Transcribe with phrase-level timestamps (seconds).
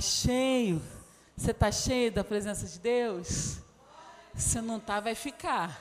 [0.00, 0.82] Cheio.
[1.36, 3.58] Você está cheio da presença de Deus?
[4.34, 5.80] Se não está, vai ficar.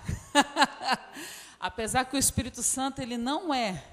[1.59, 3.83] Apesar que o Espírito Santo ele não é,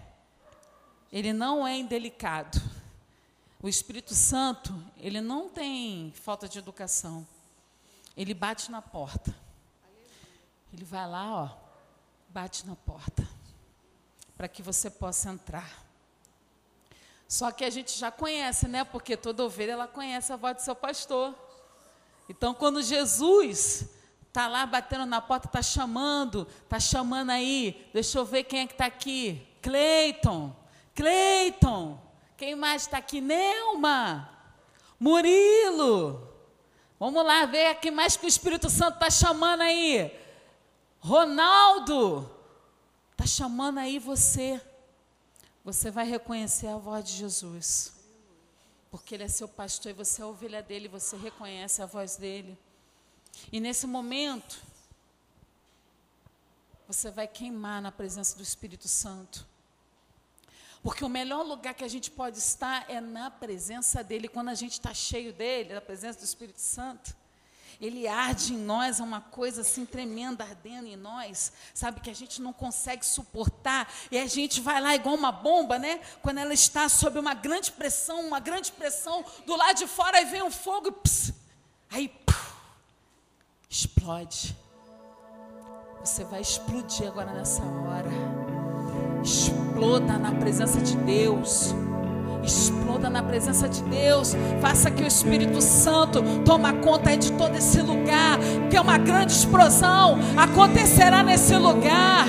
[1.12, 2.60] ele não é indelicado.
[3.60, 7.26] O Espírito Santo ele não tem falta de educação.
[8.16, 9.34] Ele bate na porta.
[10.72, 11.50] Ele vai lá, ó,
[12.28, 13.26] bate na porta
[14.36, 15.85] para que você possa entrar.
[17.28, 18.84] Só que a gente já conhece, né?
[18.84, 21.34] Porque toda ovelha ela conhece a voz do seu pastor.
[22.28, 23.88] Então, quando Jesus
[24.28, 28.66] está lá batendo na porta, está chamando, está chamando aí, deixa eu ver quem é
[28.66, 29.46] que está aqui.
[29.62, 30.54] Cleiton,
[30.94, 32.00] Cleiton,
[32.36, 33.20] quem mais está aqui?
[33.20, 34.28] Neuma,
[35.00, 36.32] Murilo.
[36.98, 40.12] Vamos lá ver quem mais que o Espírito Santo está chamando aí.
[40.98, 42.30] Ronaldo,
[43.12, 44.60] está chamando aí você
[45.66, 47.92] você vai reconhecer a voz de Jesus.
[48.88, 52.14] Porque Ele é seu pastor e você é a ovelha dele, você reconhece a voz
[52.14, 52.56] dele.
[53.50, 54.62] E nesse momento,
[56.86, 59.44] você vai queimar na presença do Espírito Santo.
[60.84, 64.28] Porque o melhor lugar que a gente pode estar é na presença dele.
[64.28, 67.16] Quando a gente está cheio dele, da presença do Espírito Santo,
[67.80, 72.14] ele arde em nós, é uma coisa assim tremenda ardendo em nós, sabe, que a
[72.14, 76.00] gente não consegue suportar, e a gente vai lá igual uma bomba, né?
[76.22, 80.24] Quando ela está sob uma grande pressão, uma grande pressão, do lado de fora, aí
[80.24, 81.34] vem um fogo, pss,
[81.90, 82.54] aí puf,
[83.68, 84.56] explode.
[86.00, 88.08] Você vai explodir agora nessa hora.
[89.24, 91.74] Exploda na presença de Deus.
[92.46, 94.36] Exploda na presença de Deus.
[94.60, 98.38] Faça que o Espírito Santo toma conta de todo esse lugar.
[98.70, 102.26] Que uma grande explosão acontecerá nesse lugar.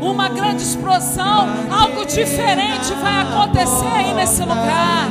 [0.00, 5.08] Uma grande explosão, algo diferente vai acontecer aí nesse lugar.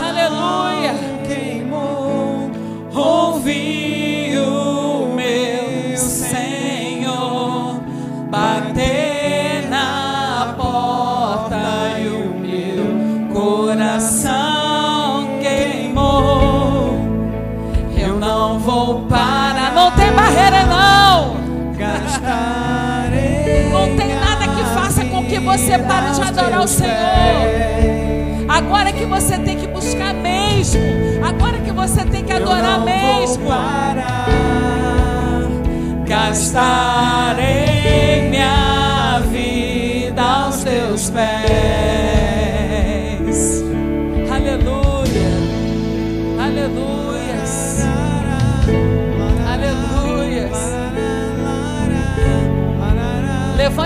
[0.00, 0.94] Aleluia.
[1.26, 2.50] Queimou,
[2.94, 4.01] ouvi
[26.32, 26.92] adorar o Senhor.
[28.48, 30.80] Agora que você tem que buscar mesmo.
[31.24, 33.46] Agora que você tem que adorar mesmo.
[33.46, 34.28] parar,
[36.06, 37.50] gastarei
[38.30, 42.01] minha vida aos teus pés.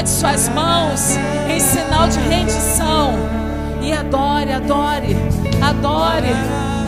[0.07, 1.19] Levante suas mãos
[1.49, 3.13] em sinal de rendição.
[3.83, 5.17] E adore, adore,
[5.61, 6.33] adore,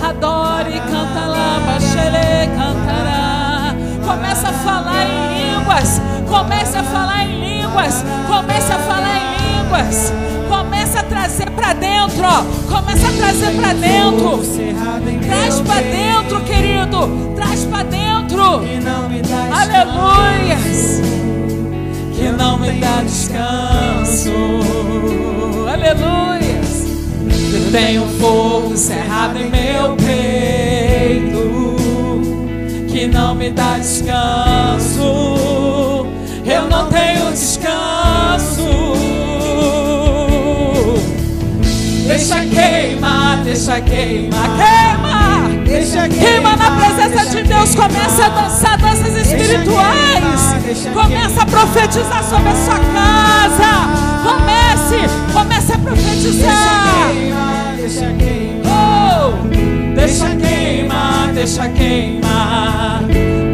[0.02, 0.80] adore.
[0.80, 3.74] Canta lá, baixele, cantará.
[4.06, 6.00] Começa a falar em línguas.
[6.28, 8.04] Começa a falar em línguas.
[8.28, 10.12] Começa a falar em línguas.
[10.48, 12.44] Começa a trazer para dentro, ó.
[12.72, 14.44] Começa a trazer para dentro.
[15.28, 17.32] Traz para dentro, querido.
[17.34, 18.60] Traz para dentro.
[18.60, 18.78] Que
[22.18, 24.32] que não me dá descanso.
[25.72, 26.84] Aleluias.
[27.54, 31.76] Eu tenho fogo cerrado em meu peito
[32.88, 35.00] que não me dá descanso.
[36.44, 38.66] Eu não tenho descanso.
[42.08, 45.27] Deixa queimar, deixa queimar, Queima.
[45.86, 47.72] Queima na presença de Deus.
[47.76, 50.56] Começa a dançar danças espirituais.
[50.92, 53.86] Começa a profetizar sobre a sua casa.
[54.24, 55.08] Comece.
[55.32, 57.12] Comece a profetizar.
[57.76, 59.48] Deixa queimar, Oh.
[59.94, 63.02] deixa queimar, deixa queimar,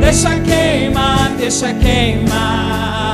[0.00, 3.13] deixa queimar, deixa queimar.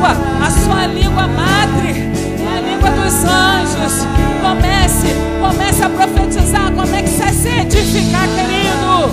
[0.00, 2.10] Língua, a sua língua madre,
[2.46, 4.06] a língua dos anjos.
[4.40, 6.72] Comece, comece a profetizar.
[6.72, 9.10] Comece a se edificar, querido.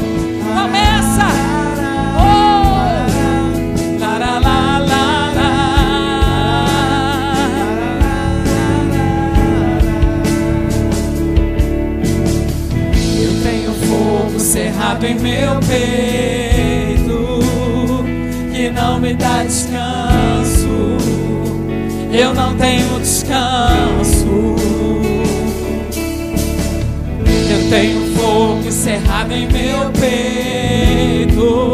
[0.56, 1.27] Começa.
[2.17, 2.77] Oh!
[4.00, 4.98] La, la, la, la.
[13.20, 17.39] Eu tenho fogo cerrado em meu peito
[18.53, 20.07] que não me dá descanso.
[22.18, 24.26] Eu não tenho descanso.
[27.48, 31.72] Eu tenho fogo cerrado em meu peito.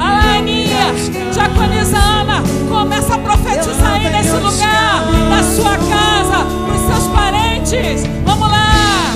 [0.00, 0.92] Alaninha,
[1.32, 8.02] Diaconisa Ana, começa a profetizar aí nesse lugar, na sua casa, nos seus parentes.
[8.24, 9.12] Vamos lá.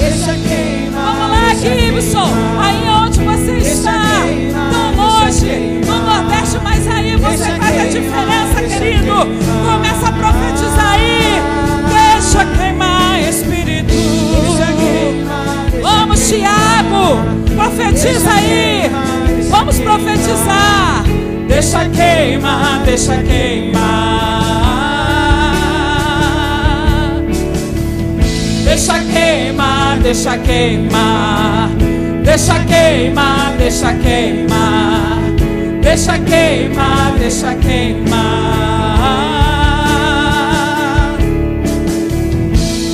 [0.93, 2.29] Vamos lá, Gibson.
[2.61, 4.01] Aí onde você está,
[4.71, 6.14] tão longe, mas aí
[7.25, 9.15] você faz a diferença, querido.
[9.65, 11.43] Começa a profetizar aí.
[11.89, 13.95] Deixa queimar, Espírito.
[15.83, 17.23] Vamos, Tiago.
[17.57, 18.91] Profetiza aí.
[19.51, 21.05] Vamos profetizar.
[21.49, 24.25] Deixa queimar, deixa queimar.
[28.65, 31.71] Deixa queimar, deixa queimar.
[32.25, 35.24] Deixa queimar, deixa queimar.
[35.85, 38.75] Deixa queimar, deixa queimar.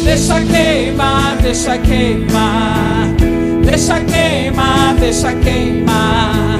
[0.04, 3.06] Deixa queimar, deixa queimar.
[3.64, 6.58] Deixa queimar, deixa queimar.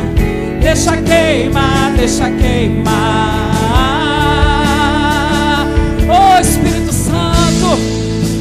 [0.60, 3.40] Deixa queimar, deixa queimar.
[6.08, 7.76] Oh Espírito Santo,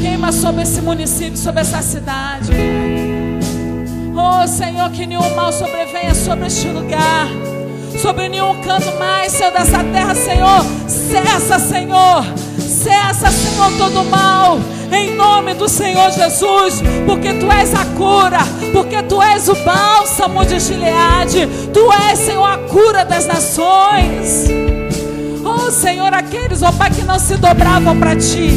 [0.00, 2.52] queima sobre esse município, sobre essa cidade.
[4.14, 7.49] Oh Senhor, que nenhum mal sobrevenha sobre este lugar.
[8.00, 10.64] Sobre nenhum canto mais, Senhor, dessa terra, Senhor.
[10.88, 12.24] Cessa, Senhor.
[12.58, 14.58] Cessa, Senhor, todo mal
[14.92, 18.40] em nome do Senhor Jesus, porque tu és a cura,
[18.72, 24.48] porque tu és o bálsamo de Gileade, tu és, Senhor, a cura das nações.
[25.44, 28.50] Oh, Senhor, aqueles, oh Pai, que não se dobravam para ti,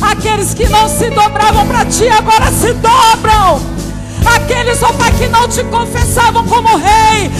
[0.00, 3.76] aqueles que não se dobravam para ti, agora se dobram.
[4.26, 7.30] Aqueles, ó Pai, que não te confessavam como rei,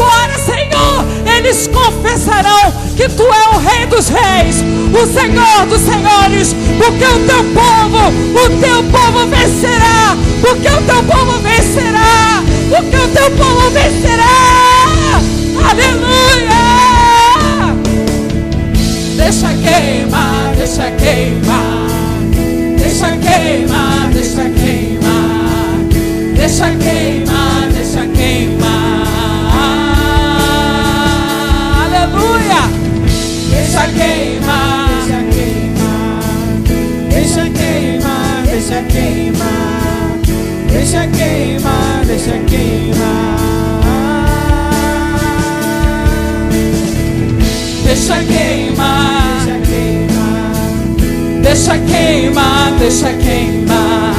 [0.00, 1.04] agora, Senhor,
[1.36, 4.56] eles confessarão que tu é o Rei dos Reis,
[4.92, 11.02] o Senhor dos Senhores, porque o teu povo, o teu povo vencerá, porque o teu
[11.04, 15.20] povo vencerá, porque o teu povo vencerá.
[15.70, 16.60] Aleluia!
[19.16, 21.49] Deixa queimar, deixa queimar,
[34.00, 35.20] Deixa
[37.52, 40.18] queimar, deixa queimar, deixa queimar,
[40.70, 43.38] deixa queimar, deixa queimar.
[47.84, 49.46] Deixa queimar,
[51.42, 54.14] deixa queimar, deixa queimar.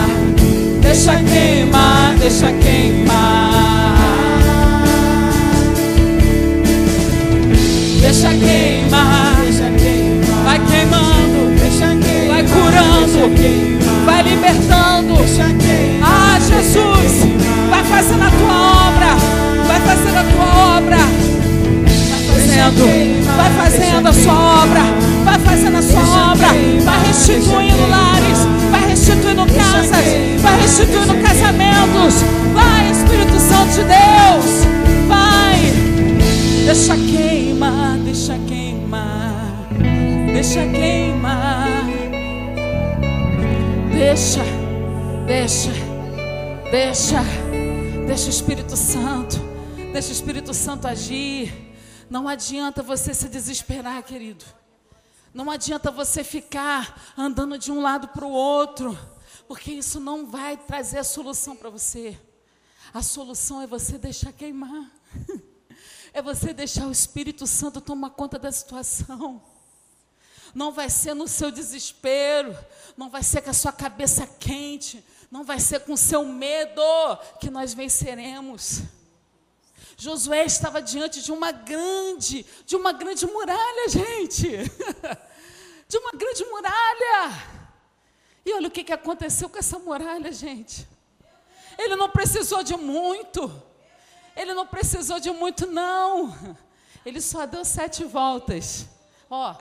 [0.82, 3.52] Deixa queimar, deixa queimar.
[8.02, 9.31] Deixa queimar,
[14.06, 15.14] vai libertando.
[16.02, 17.12] Ah, Jesus,
[17.70, 19.16] vai fazendo a tua obra,
[19.68, 20.98] vai fazendo a tua obra,
[22.08, 24.82] vai fazendo, vai fazendo a sua obra,
[25.24, 26.48] vai fazendo a sua obra,
[26.84, 28.40] vai restituindo lares,
[28.72, 32.42] vai restituindo casas, vai restituindo casamentos.
[32.54, 34.66] Vai, Espírito Santo de Deus,
[35.08, 35.58] vai.
[36.66, 39.68] Deixa queimar, deixa queimar,
[40.34, 41.11] deixa queimar.
[44.14, 44.42] Deixa,
[45.26, 45.72] deixa,
[46.70, 47.24] deixa,
[48.06, 49.38] deixa o Espírito Santo,
[49.94, 51.74] deixa o Espírito Santo agir.
[52.10, 54.44] Não adianta você se desesperar, querido.
[55.34, 59.00] Não adianta você ficar andando de um lado para o outro,
[59.48, 62.20] porque isso não vai trazer a solução para você.
[62.94, 64.92] A solução é você deixar queimar.
[66.14, 69.42] É você deixar o Espírito Santo tomar conta da situação.
[70.54, 72.58] Não vai ser no seu desespero,
[72.98, 76.82] não vai ser com a sua cabeça quente, não vai ser com o seu medo
[77.40, 78.82] que nós venceremos.
[79.98, 84.48] Josué estava diante de uma grande, de uma grande muralha, gente.
[85.88, 87.62] De uma grande muralha.
[88.46, 90.88] E olha o que, aconteceu com essa muralha, gente.
[91.78, 93.52] Ele não precisou de muito.
[94.34, 96.34] Ele não precisou de muito, não.
[97.06, 98.88] Ele só deu sete voltas.
[99.30, 99.54] Ó,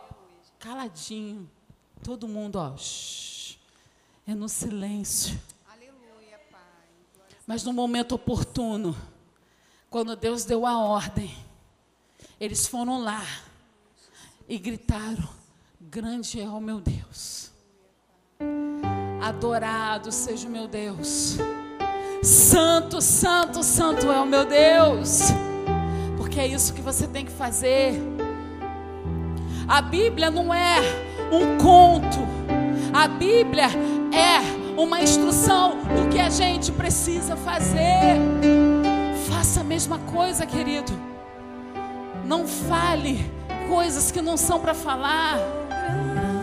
[0.61, 1.51] caladinho.
[2.05, 2.77] Todo mundo, ó.
[2.77, 3.57] Shh,
[4.27, 5.41] é no silêncio.
[5.69, 6.61] Aleluia, Pai.
[7.47, 8.95] Mas no momento oportuno
[9.91, 11.37] quando Deus deu a ordem,
[12.39, 13.27] eles foram lá
[14.49, 15.29] e gritaram:
[15.81, 17.51] Grande é o meu Deus,
[19.21, 21.39] adorado seja o meu Deus,
[22.23, 25.23] Santo, Santo, Santo é o meu Deus,
[26.17, 28.20] porque é isso que você tem que fazer.
[29.71, 30.81] A Bíblia não é
[31.31, 32.19] um conto,
[32.93, 33.67] a Bíblia
[34.13, 38.19] é uma instrução do que a gente precisa fazer.
[39.29, 40.91] Faça a mesma coisa, querido.
[42.27, 43.25] Não fale
[43.69, 45.39] coisas que não são para falar.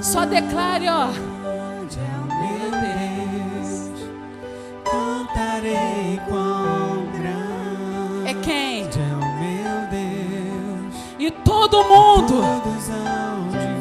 [0.02, 1.08] Só declare, ó.
[1.08, 3.92] Meu Deus,
[4.86, 8.88] cantarei quão grande É quem?
[11.28, 12.42] E todo mundo,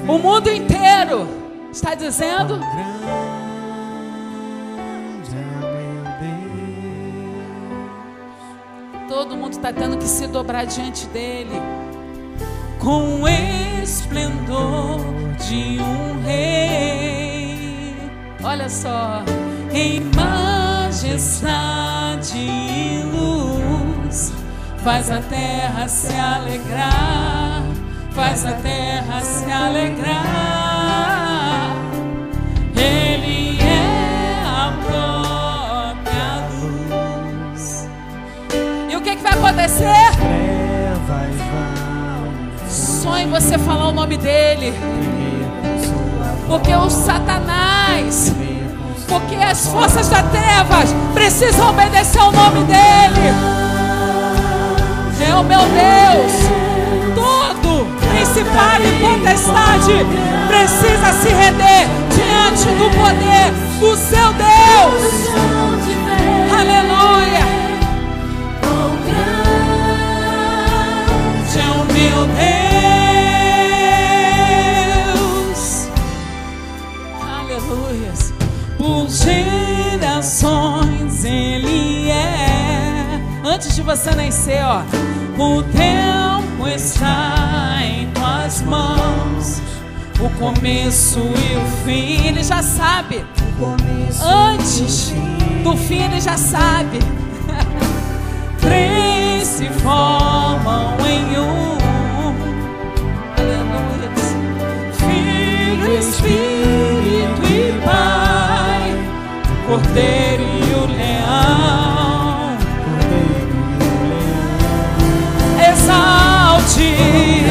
[0.08, 1.28] o mundo inteiro,
[1.70, 2.58] está dizendo:
[9.08, 11.62] todo mundo está tendo que se dobrar diante dele.
[12.80, 14.98] Com o esplendor
[15.48, 17.94] de um rei.
[18.42, 19.22] Olha só,
[19.72, 21.46] em majestade
[22.38, 24.32] e luz,
[24.86, 27.60] faz a terra se alegrar,
[28.12, 30.14] faz a terra se alegrar.
[32.76, 37.88] Ele é a própria luz.
[38.88, 40.12] E o que, que vai acontecer?
[42.68, 44.72] Só você falar o nome dele.
[46.46, 48.32] Porque o Satanás,
[49.08, 53.65] porque as forças das trevas precisam obedecer ao nome dele.
[55.34, 56.32] O meu Deus.
[57.14, 60.06] Todo principado e potestade
[60.48, 65.26] precisa se render diante do poder do seu Deus.
[66.58, 66.95] Aleluia.
[83.76, 84.80] De você nascer, ó.
[85.38, 89.60] O tempo está em tuas mãos.
[90.18, 93.22] O começo e o fim, ele já sabe.
[94.22, 95.12] Antes
[95.62, 97.00] do fim, ele já sabe.
[98.60, 101.76] Três se formam em um.
[103.36, 104.10] Aleluia.
[104.94, 108.94] Filho, Espírito e Pai,
[109.66, 111.85] Cordeiro e o Leão.
[116.76, 117.50] Exalte,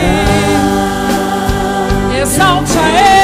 [2.21, 3.14] exalte a Ele.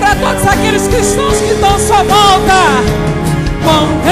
[0.00, 2.54] Para todos aqueles cristãos que estão à sua volta.
[3.64, 4.03] Quão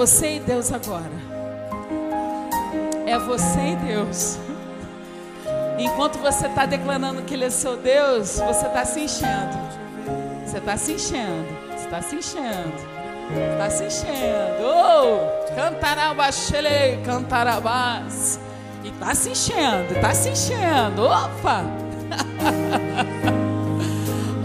[0.00, 1.12] você e Deus agora.
[3.06, 4.38] É você e Deus.
[5.78, 9.58] Enquanto você está declarando que Ele é seu Deus, você está se enchendo.
[10.46, 11.46] Você está se enchendo.
[11.68, 12.72] Você está se enchendo.
[13.52, 14.64] Está se enchendo.
[14.64, 15.54] Oh!
[15.54, 18.40] Cantarabachele, cantarabás.
[18.82, 21.04] E está se enchendo, está se enchendo.
[21.04, 21.62] Opa!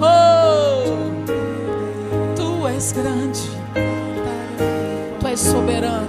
[0.04, 0.84] oh!
[2.36, 3.55] Tu és grande.
[5.36, 6.08] És soberano.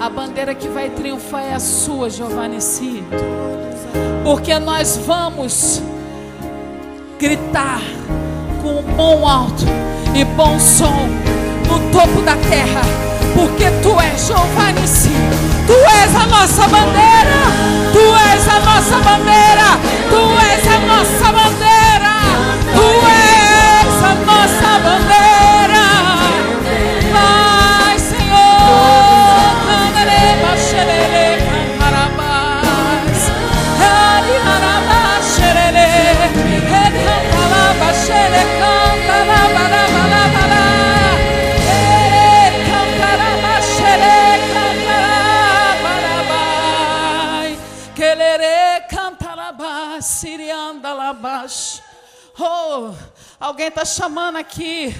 [0.00, 2.58] A bandeira que vai triunfar é a sua, Giovanni.
[4.24, 5.80] Porque nós vamos
[7.20, 7.80] gritar
[8.64, 9.64] com bom alto
[10.12, 11.06] e bom som
[11.68, 12.82] no topo da terra.
[13.32, 15.14] Porque tu és Jeová Nissi,
[15.68, 17.42] tu és a nossa bandeira,
[17.92, 18.00] tu
[18.34, 19.78] és a nossa bandeira,
[20.10, 20.20] tu
[20.50, 22.14] és a nossa bandeira,
[22.74, 25.59] tu és a nossa bandeira.
[53.50, 54.94] Alguém está chamando aqui.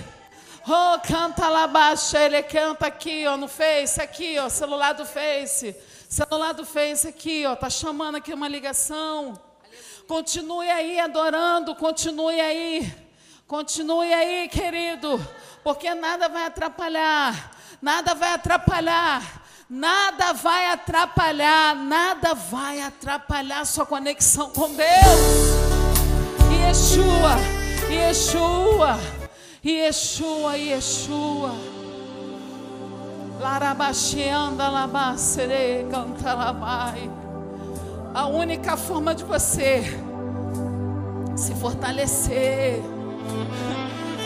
[0.67, 5.73] Oh, canta lá baixo, ele canta aqui, ó, no Face, aqui, ó, celular do Face.
[6.09, 9.41] Celular do Face aqui, ó, tá chamando aqui uma ligação.
[10.09, 12.93] Continue aí adorando, continue aí.
[13.47, 15.25] Continue aí, querido,
[15.63, 17.53] porque nada vai atrapalhar.
[17.81, 19.45] Nada vai atrapalhar.
[19.71, 25.71] Nada vai atrapalhar, nada vai atrapalhar sua conexão com Deus.
[26.51, 27.60] Yeshua,
[27.91, 28.99] Yeshua,
[29.65, 31.53] Yeshua, Yeshua.
[33.41, 37.11] Larabaxianda, labacere, canta labai.
[38.15, 39.83] A única forma de você
[41.37, 42.83] se fortalecer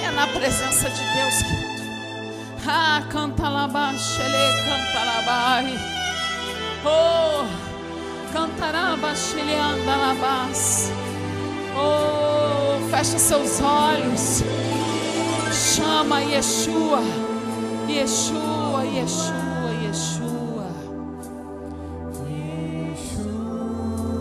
[0.04, 1.34] é na presença de Deus.
[2.66, 5.78] Ah, canta labaxele, canta labai.
[6.84, 7.44] Oh,
[8.32, 11.03] cantaraba, anda labas.
[11.76, 14.42] Oh, fecha seus olhos.
[15.52, 17.00] Chama Yeshua.
[17.88, 20.66] Yeshua, Yeshua, Yeshua.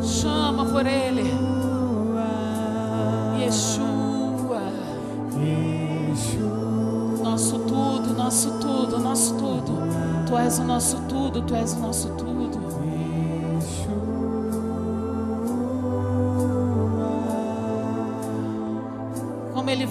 [0.03, 1.33] Chama por Ele.
[3.39, 3.93] Yeshua.
[7.23, 9.73] Nosso tudo, nosso tudo, nosso tudo.
[10.27, 12.32] Tu és o nosso tudo, Tu és o nosso tudo.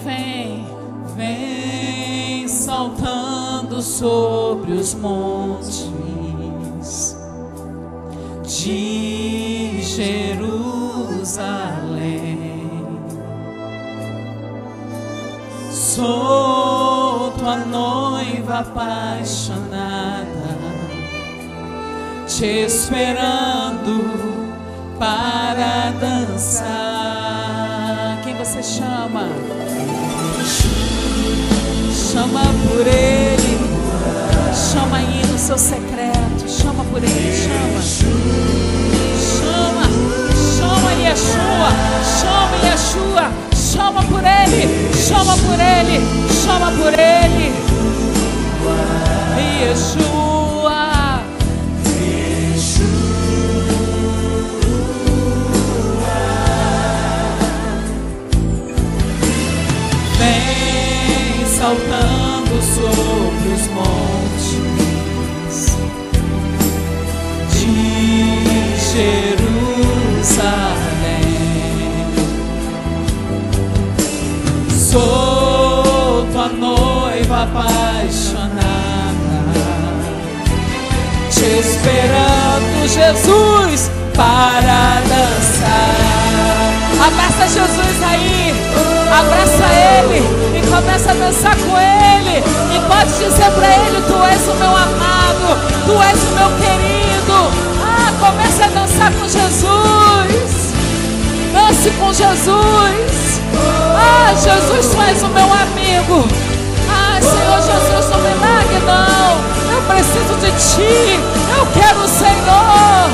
[0.03, 0.65] Vem,
[1.15, 5.91] vem saltando sobre os montes
[8.43, 10.63] de Jerusalém.
[15.71, 20.27] Sou tua noiva apaixonada,
[22.27, 24.03] te esperando
[24.99, 27.03] para dançar.
[28.23, 29.27] Quem você chama?
[32.13, 33.57] Chama por Ele.
[34.53, 36.47] Chama aí no seu secreto.
[36.47, 37.33] Chama por Ele.
[37.41, 37.81] Chama.
[39.39, 39.89] Chama.
[40.59, 41.71] Chama Yeshua.
[42.21, 43.31] Chama Yeshua.
[43.73, 44.93] Chama por Ele.
[45.07, 45.99] Chama por Ele.
[46.45, 47.51] Chama por Ele.
[49.65, 51.23] Yeshua.
[60.19, 62.02] Vem saltando
[63.43, 64.55] sobre os montes
[67.51, 67.75] de
[68.93, 69.63] Jerusalém.
[74.69, 78.63] Sou tua noiva apaixonada,
[81.29, 86.13] te esperando, Jesus, para dançar.
[87.05, 88.53] Abraça Jesus aí,
[89.11, 92.43] abraça Ele começa a dançar com Ele.
[92.73, 95.47] E pode dizer para Ele: Tu és o meu amado,
[95.85, 97.37] Tu és o meu querido.
[97.83, 100.73] Ah, comece a dançar com Jesus.
[101.53, 103.41] Dance com Jesus.
[103.95, 106.27] Ah, Jesus, Tu és o meu amigo.
[106.89, 109.73] Ah, Senhor Jesus, não me largue, não.
[109.75, 111.19] Eu preciso de Ti.
[111.55, 113.09] Eu quero o Senhor.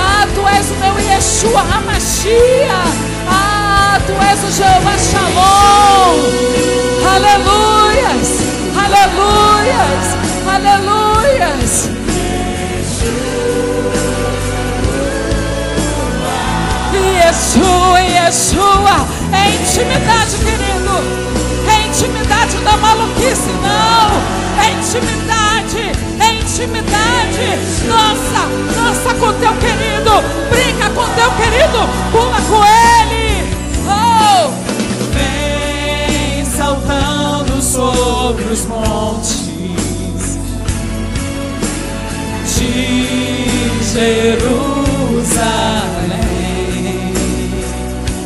[0.00, 3.13] Ah, Tu és o meu Yeshua Hamashia.
[4.00, 6.18] Tu és o Jeová Shalom.
[7.14, 8.28] Aleluias,
[8.76, 10.06] aleluias,
[10.54, 11.88] aleluias.
[16.92, 18.96] Yeshua, Yeshua,
[19.32, 20.96] é intimidade, querido.
[21.68, 24.10] É intimidade da maluquice, não.
[24.60, 27.46] É intimidade, é intimidade.
[27.86, 28.42] Dança,
[28.74, 30.22] dança com teu querido.
[30.50, 31.88] Brinca com teu querido.
[32.12, 33.23] Pula com ele.
[38.34, 39.44] Sobre os montes
[42.56, 44.74] de Jerusalém.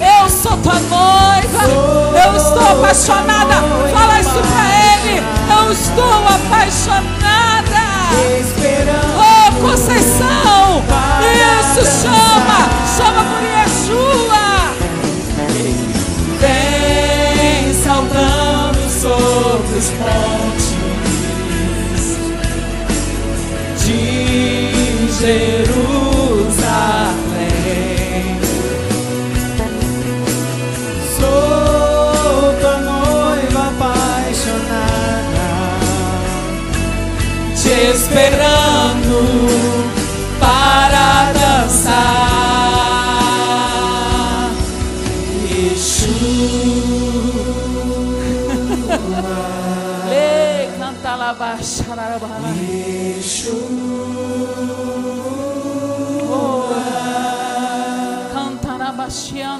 [0.01, 1.63] Eu sou tua noiva.
[2.25, 3.57] Eu estou apaixonada.
[3.93, 5.23] Fala isso pra ele.
[5.61, 7.09] Eu estou apaixonada.
[9.19, 10.83] Oh, Conceição.
[11.21, 12.59] Isso, chama.
[12.97, 13.68] Chama por Yeshua.
[19.09, 20.77] Sobre os montes
[23.85, 24.03] de
[25.21, 25.89] Jerusalém.
[31.19, 35.49] Sou tua noiva apaixonada,
[37.55, 38.58] te esperando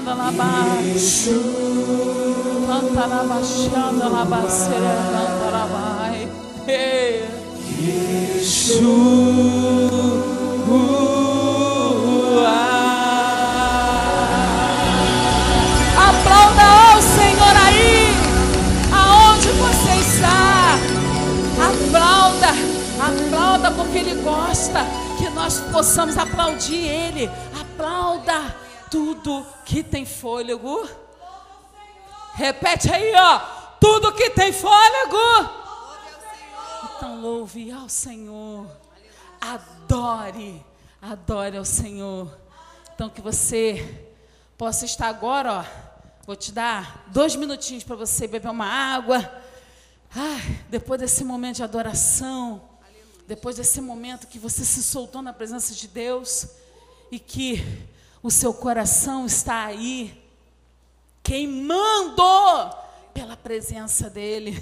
[0.09, 0.49] xianda laba.
[2.67, 5.99] Cantaraba xianda laba sere cantaraba.
[16.09, 18.13] Aplauda ao Senhor aí,
[18.91, 20.77] aonde você está.
[21.69, 22.51] Aplauda,
[22.99, 24.85] aplauda porque Ele gosta
[25.17, 27.29] que nós possamos aplaudir Ele.
[27.59, 28.55] Aplauda
[28.89, 30.89] tudo que tem fôlego.
[32.33, 33.39] Repete aí, ó.
[33.79, 35.17] Tudo que tem fôlego.
[36.95, 38.65] Então louve ao Senhor.
[39.39, 40.65] Adore,
[40.99, 42.35] adore ao Senhor.
[42.95, 44.11] Então que você
[44.57, 45.65] possa estar agora, ó.
[46.25, 49.19] Vou te dar dois minutinhos para você beber uma água.
[50.15, 52.67] Ai, depois desse momento de adoração,
[53.27, 56.47] depois desse momento que você se soltou na presença de Deus
[57.11, 57.63] e que
[58.21, 60.21] o seu coração está aí
[61.23, 62.23] queimando
[63.13, 64.61] pela presença dele.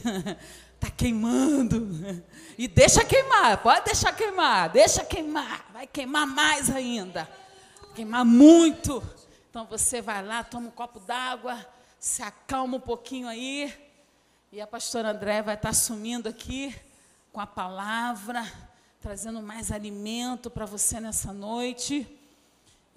[0.75, 2.23] Está queimando.
[2.57, 7.29] E deixa queimar, pode deixar queimar, deixa queimar, vai queimar mais ainda.
[7.95, 9.01] Queimar muito.
[9.49, 11.65] Então você vai lá, toma um copo d'água,
[11.99, 13.73] se acalma um pouquinho aí.
[14.51, 16.75] E a pastora André vai estar sumindo aqui
[17.31, 18.45] com a palavra,
[19.01, 22.16] trazendo mais alimento para você nessa noite.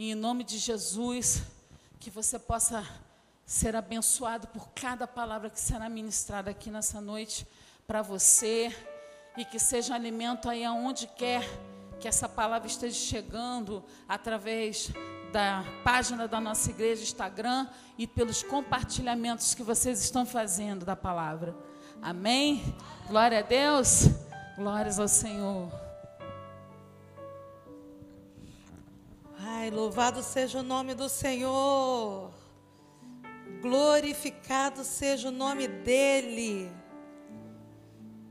[0.00, 1.42] E em nome de Jesus,
[1.98, 2.82] que você possa
[3.44, 7.46] ser abençoado por cada palavra que será ministrada aqui nessa noite
[7.86, 8.74] para você
[9.36, 11.46] e que seja alimento aí aonde quer
[12.00, 14.90] que essa palavra esteja chegando através
[15.34, 21.54] da página da nossa igreja Instagram e pelos compartilhamentos que vocês estão fazendo da palavra.
[22.00, 22.74] Amém?
[23.06, 24.06] Glória a Deus.
[24.56, 25.89] Glórias ao Senhor.
[29.52, 32.30] Ai, louvado seja o nome do Senhor.
[33.60, 36.70] Glorificado seja o nome dEle.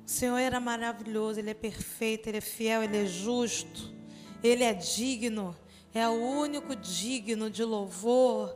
[0.06, 3.94] O Senhor era maravilhoso, Ele é perfeito, Ele é fiel, Ele é justo,
[4.42, 5.54] Ele é digno,
[5.94, 8.56] é o único digno de louvor.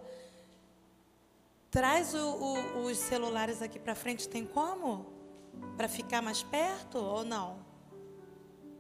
[1.70, 5.06] Traz o, o, os celulares aqui para frente, tem como?
[5.76, 7.60] Para ficar mais perto ou não?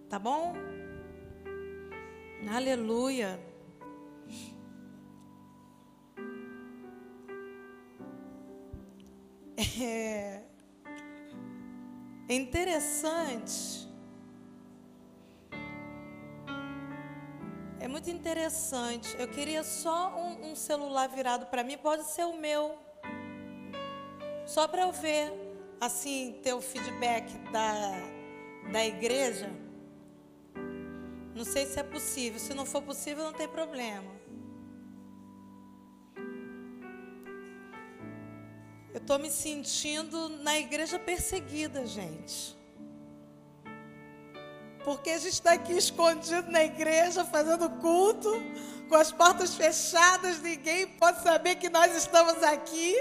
[0.07, 0.53] Tá bom?
[2.49, 3.51] Aleluia.
[9.57, 10.41] É.
[12.27, 13.87] É interessante.
[17.79, 19.15] É muito interessante.
[19.19, 22.77] Eu queria só um, um celular virado para mim, pode ser o meu.
[24.45, 25.31] Só para eu ver,
[25.81, 27.91] assim, ter o feedback da,
[28.71, 29.51] da igreja.
[31.35, 32.39] Não sei se é possível.
[32.39, 34.12] Se não for possível, não tem problema.
[38.93, 42.55] Eu estou me sentindo na igreja perseguida, gente.
[44.83, 48.29] Porque a gente está aqui escondido na igreja, fazendo culto,
[48.87, 52.97] com as portas fechadas, ninguém pode saber que nós estamos aqui.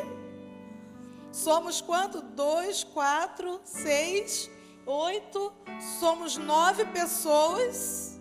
[1.30, 2.22] Somos quanto?
[2.22, 4.50] Dois, quatro, seis,
[4.86, 5.52] oito.
[6.00, 8.18] Somos nove pessoas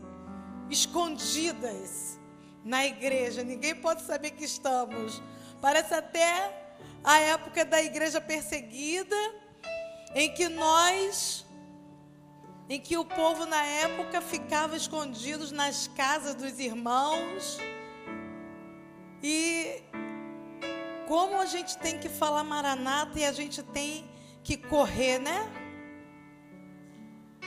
[0.70, 2.20] escondidas
[2.66, 3.46] na igreja.
[3.46, 5.22] Ninguém pode saber que estamos.
[5.62, 6.61] Parece até
[7.04, 9.16] a época da igreja perseguida,
[10.14, 11.46] em que nós,
[12.70, 17.58] em que o povo na época ficava escondidos nas casas dos irmãos.
[19.24, 19.84] E
[21.08, 24.10] como a gente tem que falar maranata e a gente tem
[24.44, 25.52] que correr, né?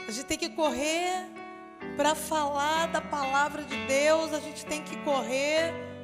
[0.07, 1.25] A gente tem que correr
[1.97, 5.94] para falar da palavra de Deus, a gente tem que correr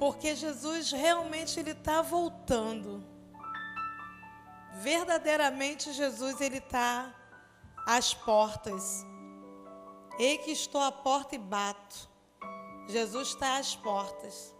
[0.00, 3.04] porque Jesus realmente ele está voltando.
[4.76, 7.14] Verdadeiramente Jesus ele está
[7.86, 9.04] às portas.
[10.18, 12.08] Ei que estou à porta e bato.
[12.88, 14.54] Jesus está às portas.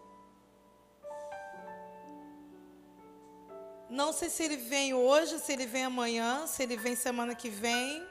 [3.88, 7.48] Não sei se ele vem hoje, se ele vem amanhã, se ele vem semana que
[7.48, 8.06] vem.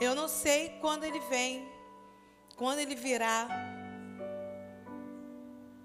[0.00, 1.70] Eu não sei quando ele vem,
[2.56, 3.69] quando ele virá.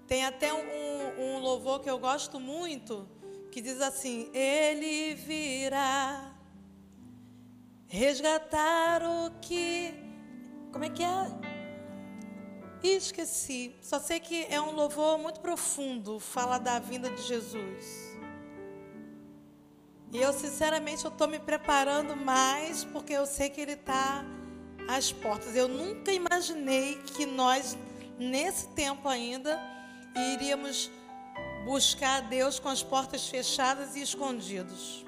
[0.06, 3.08] Tem até um, um louvor que eu gosto muito,
[3.50, 6.32] que diz assim: Ele virá
[7.88, 9.94] resgatar o que.
[10.72, 11.56] Como é que é?
[12.82, 13.74] Esqueci.
[13.82, 18.16] Só sei que é um louvor muito profundo, fala da vinda de Jesus.
[20.12, 24.24] E eu, sinceramente, eu estou me preparando mais porque eu sei que Ele está
[24.86, 25.56] às portas.
[25.56, 27.76] Eu nunca imaginei que nós,
[28.18, 29.60] nesse tempo ainda,
[30.16, 30.90] iríamos
[31.64, 35.04] buscar a Deus com as portas fechadas e escondidos.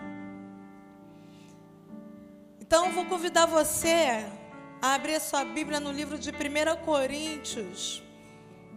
[2.60, 4.26] Então, eu vou convidar você
[4.82, 8.02] a abrir sua Bíblia no livro de 1 Coríntios,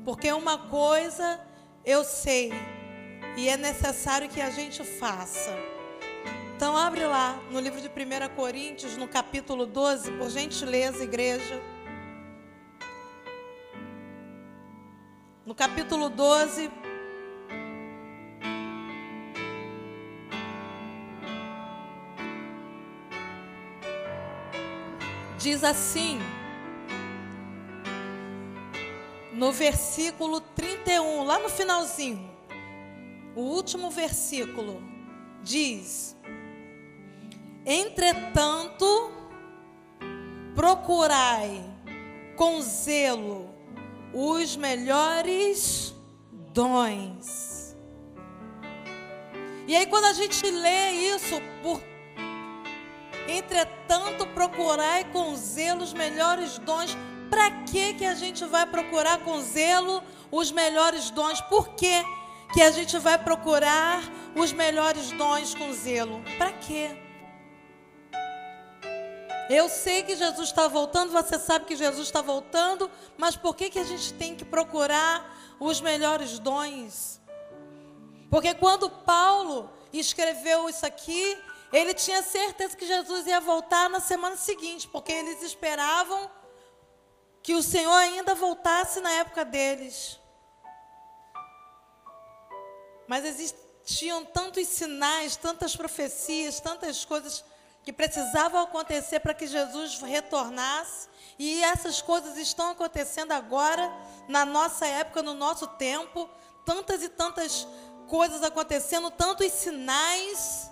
[0.05, 1.39] porque uma coisa
[1.83, 2.51] eu sei
[3.35, 5.55] e é necessário que a gente faça.
[6.55, 11.59] Então, abre lá no livro de 1 Coríntios, no capítulo 12, por gentileza, igreja.
[15.43, 16.69] No capítulo 12.
[25.39, 26.19] Diz assim,
[29.33, 32.29] no versículo 31, lá no finalzinho,
[33.35, 34.83] o último versículo,
[35.41, 36.15] diz:
[37.65, 39.11] Entretanto,
[40.53, 41.65] procurai
[42.35, 43.50] com zelo
[44.13, 45.93] os melhores
[46.53, 47.75] dons.
[49.67, 51.81] E aí, quando a gente lê isso, por
[53.27, 56.97] entretanto, procurai com zelo os melhores dons.
[57.29, 61.39] Para que que a gente vai procurar com zelo os melhores dons?
[61.41, 62.03] Por que
[62.53, 64.03] que a gente vai procurar
[64.35, 66.21] os melhores dons com zelo?
[66.37, 66.91] Para quê?
[69.53, 73.69] Eu sei que Jesus está voltando, você sabe que Jesus está voltando, mas por que,
[73.69, 77.19] que a gente tem que procurar os melhores dons?
[78.29, 81.37] Porque quando Paulo escreveu isso aqui,
[81.73, 86.31] ele tinha certeza que Jesus ia voltar na semana seguinte, porque eles esperavam
[87.43, 90.17] que o Senhor ainda voltasse na época deles.
[93.05, 97.43] Mas existiam tantos sinais, tantas profecias, tantas coisas
[97.83, 101.09] que precisavam acontecer para que Jesus retornasse.
[101.37, 103.91] E essas coisas estão acontecendo agora,
[104.27, 106.29] na nossa época, no nosso tempo.
[106.65, 107.67] Tantas e tantas
[108.07, 110.69] coisas acontecendo, tantos sinais.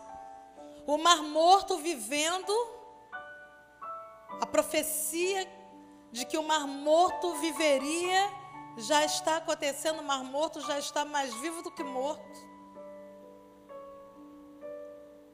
[0.86, 2.54] O mar morto vivendo.
[4.40, 5.48] A profecia
[6.12, 8.32] de que o mar morto viveria
[8.78, 10.00] já está acontecendo.
[10.00, 12.50] O mar morto já está mais vivo do que morto.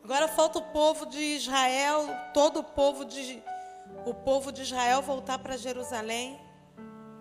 [0.05, 3.41] Agora falta o povo de Israel, todo o povo de
[4.05, 6.39] o povo de Israel voltar para Jerusalém,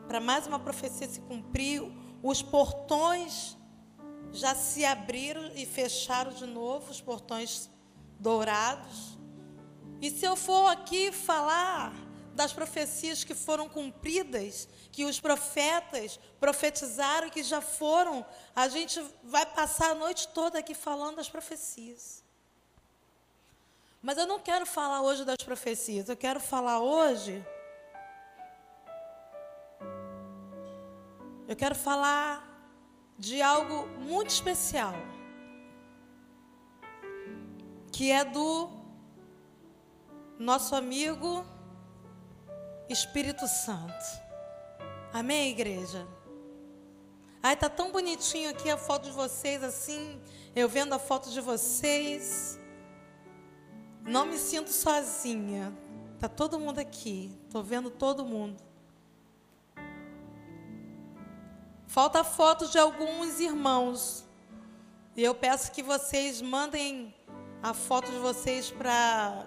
[0.06, 1.82] para mais uma profecia se cumprir.
[2.22, 3.56] Os portões
[4.32, 7.70] já se abriram e fecharam de novo, os portões
[8.20, 9.18] dourados.
[10.02, 11.94] E se eu for aqui falar
[12.34, 19.46] das profecias que foram cumpridas, que os profetas profetizaram, que já foram, a gente vai
[19.46, 22.23] passar a noite toda aqui falando das profecias.
[24.06, 27.42] Mas eu não quero falar hoje das profecias, eu quero falar hoje.
[31.48, 32.46] Eu quero falar
[33.18, 34.92] de algo muito especial,
[37.90, 38.68] que é do
[40.38, 41.42] nosso amigo
[42.90, 44.04] Espírito Santo.
[45.14, 46.06] Amém, igreja?
[47.42, 50.20] Ai, tá tão bonitinho aqui a foto de vocês assim,
[50.54, 52.62] eu vendo a foto de vocês.
[54.04, 55.72] Não me sinto sozinha.
[56.18, 57.32] Tá todo mundo aqui.
[57.50, 58.62] Tô vendo todo mundo.
[61.86, 64.24] Falta fotos de alguns irmãos.
[65.16, 67.14] E eu peço que vocês mandem
[67.62, 69.46] a foto de vocês para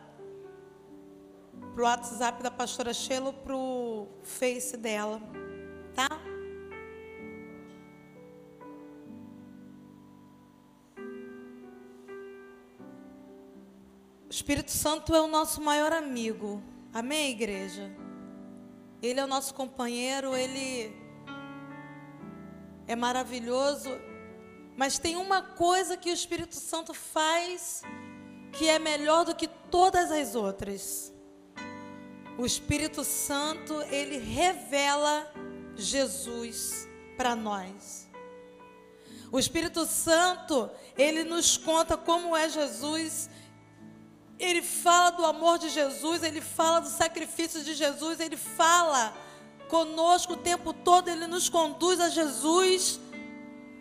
[1.78, 5.22] o WhatsApp da pastora Sheila para o Face dela.
[5.94, 6.10] Tá?
[14.28, 16.62] O Espírito Santo é o nosso maior amigo.
[16.94, 17.90] Amém, igreja?
[19.02, 20.94] Ele é o nosso companheiro, ele
[22.86, 23.90] é maravilhoso.
[24.76, 27.84] Mas tem uma coisa que o Espírito Santo faz
[28.52, 31.14] que é melhor do que todas as outras.
[32.38, 35.32] O Espírito Santo, ele revela
[35.74, 38.10] Jesus para nós.
[39.32, 43.30] O Espírito Santo, ele nos conta como é Jesus
[44.40, 49.16] ele fala do amor de Jesus, ele fala do sacrifício de Jesus, ele fala
[49.68, 53.00] conosco o tempo todo, ele nos conduz a Jesus.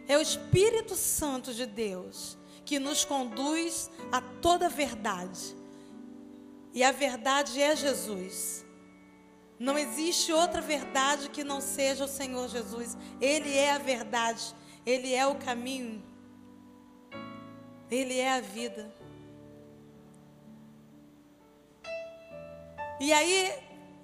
[0.09, 5.55] É o Espírito Santo de Deus que nos conduz a toda a verdade.
[6.73, 8.65] E a verdade é Jesus.
[9.59, 12.97] Não existe outra verdade que não seja o Senhor Jesus.
[13.21, 14.55] Ele é a verdade,
[14.85, 16.03] ele é o caminho,
[17.91, 18.95] ele é a vida.
[22.99, 23.53] E aí,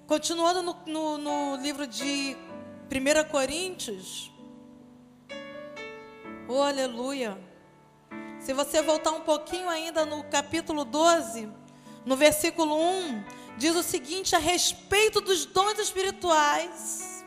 [0.05, 2.37] continuando no, no, no livro de
[2.91, 4.31] 1 Coríntios,
[6.47, 7.35] oh aleluia.
[8.39, 11.49] Se você voltar um pouquinho ainda no capítulo 12,
[12.05, 13.23] no versículo 1,
[13.57, 17.25] diz o seguinte a respeito dos dons espirituais.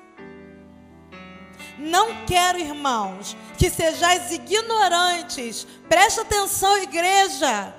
[1.78, 5.66] Não quero, irmãos, que sejais ignorantes.
[5.88, 7.74] Preste atenção, igreja.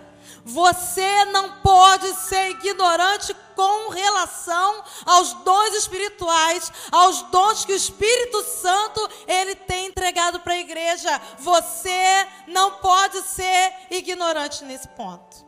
[0.48, 8.41] Você não pode ser ignorante com relação aos dons espirituais, aos dons que o Espírito
[8.43, 11.22] Santo ele tem entregado para a igreja.
[11.39, 15.45] Você não pode ser ignorante nesse ponto.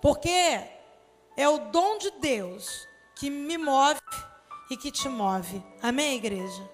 [0.00, 0.62] Porque
[1.36, 4.00] é o dom de Deus que me move
[4.70, 5.62] e que te move.
[5.82, 6.73] Amém, igreja?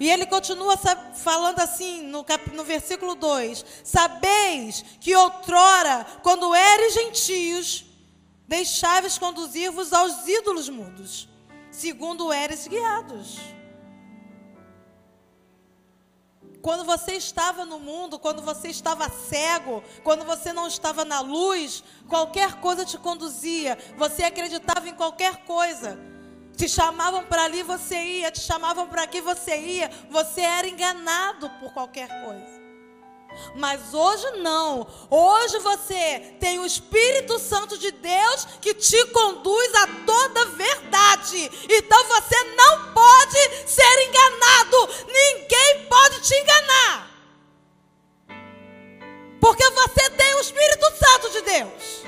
[0.00, 6.94] E ele continua falando assim no, cap, no versículo 2: Sabeis que outrora, quando eres
[6.94, 7.84] gentios,
[8.46, 11.28] deixáveis conduzir-vos aos ídolos mudos,
[11.70, 13.38] segundo eres guiados.
[16.60, 21.84] Quando você estava no mundo, quando você estava cego, quando você não estava na luz,
[22.08, 26.13] qualquer coisa te conduzia, você acreditava em qualquer coisa.
[26.56, 31.50] Te chamavam para ali, você ia, te chamavam para aqui, você ia, você era enganado
[31.60, 32.64] por qualquer coisa.
[33.56, 34.86] Mas hoje não.
[35.10, 41.50] Hoje você tem o Espírito Santo de Deus que te conduz a toda verdade.
[41.68, 44.88] Então você não pode ser enganado.
[45.06, 47.10] Ninguém pode te enganar.
[49.40, 52.04] Porque você tem o Espírito Santo de Deus.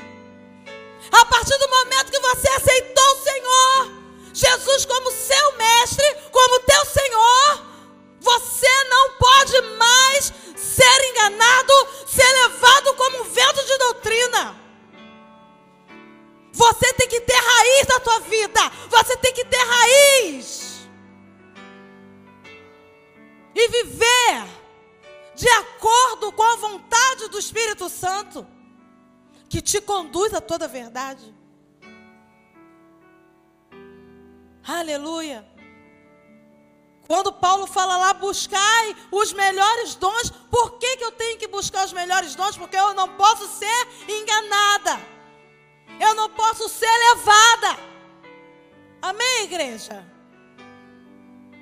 [1.13, 3.96] A partir do momento que você aceitou o Senhor,
[4.37, 7.67] Jesus como seu mestre, como teu Senhor,
[8.21, 11.73] você não pode mais ser enganado,
[12.07, 14.61] ser levado como um vento de doutrina.
[16.53, 18.61] Você tem que ter raiz na tua vida.
[18.91, 20.87] Você tem que ter raiz.
[23.55, 24.47] E viver
[25.35, 28.47] de acordo com a vontade do Espírito Santo,
[29.49, 31.36] que te conduz a toda a verdade.
[34.67, 35.47] Aleluia.
[37.07, 41.85] Quando Paulo fala lá, buscai os melhores dons, por que, que eu tenho que buscar
[41.85, 42.57] os melhores dons?
[42.57, 45.01] Porque eu não posso ser enganada,
[46.01, 47.81] eu não posso ser levada.
[49.01, 50.05] Amém, igreja?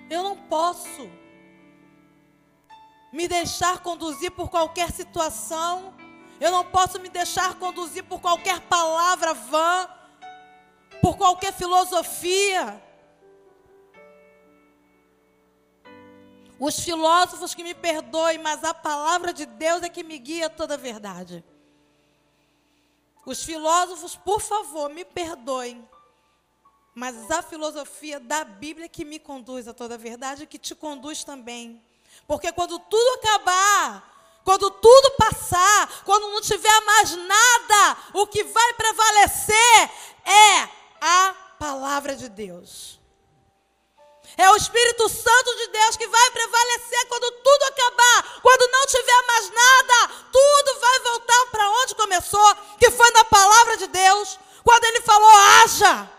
[0.09, 1.11] Eu não posso
[3.13, 5.95] me deixar conduzir por qualquer situação,
[6.41, 9.89] eu não posso me deixar conduzir por qualquer palavra vã,
[11.03, 12.83] por qualquer filosofia.
[16.59, 20.75] Os filósofos que me perdoem, mas a palavra de Deus é que me guia toda
[20.75, 21.45] a verdade.
[23.27, 25.87] Os filósofos, por favor, me perdoem,
[26.95, 30.75] mas a filosofia da Bíblia é que me conduz a toda a verdade, que te
[30.75, 31.83] conduz também.
[32.27, 38.75] Porque quando tudo acabar, quando tudo passar, quando não tiver mais nada, o que vai
[38.75, 39.91] prevalecer
[40.25, 40.69] é
[41.01, 43.01] a palavra de Deus.
[44.37, 49.23] É o Espírito Santo de Deus que vai prevalecer quando tudo acabar, quando não tiver
[49.29, 54.85] mais nada, tudo vai voltar para onde começou, que foi na palavra de Deus, quando
[54.85, 56.11] ele falou: haja.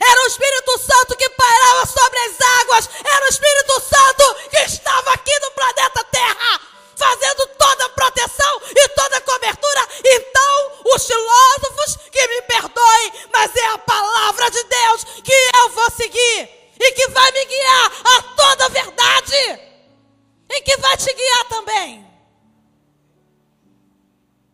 [0.00, 5.12] Era o Espírito Santo que pairava sobre as águas, era o Espírito Santo que estava
[5.12, 6.60] aqui no planeta Terra,
[6.98, 9.88] fazendo toda a proteção e toda a cobertura.
[10.04, 15.90] Então, os filósofos que me perdoem, mas é a palavra de Deus que eu vou
[15.92, 19.60] seguir e que vai me guiar a toda a verdade
[20.50, 22.08] e que vai te guiar também.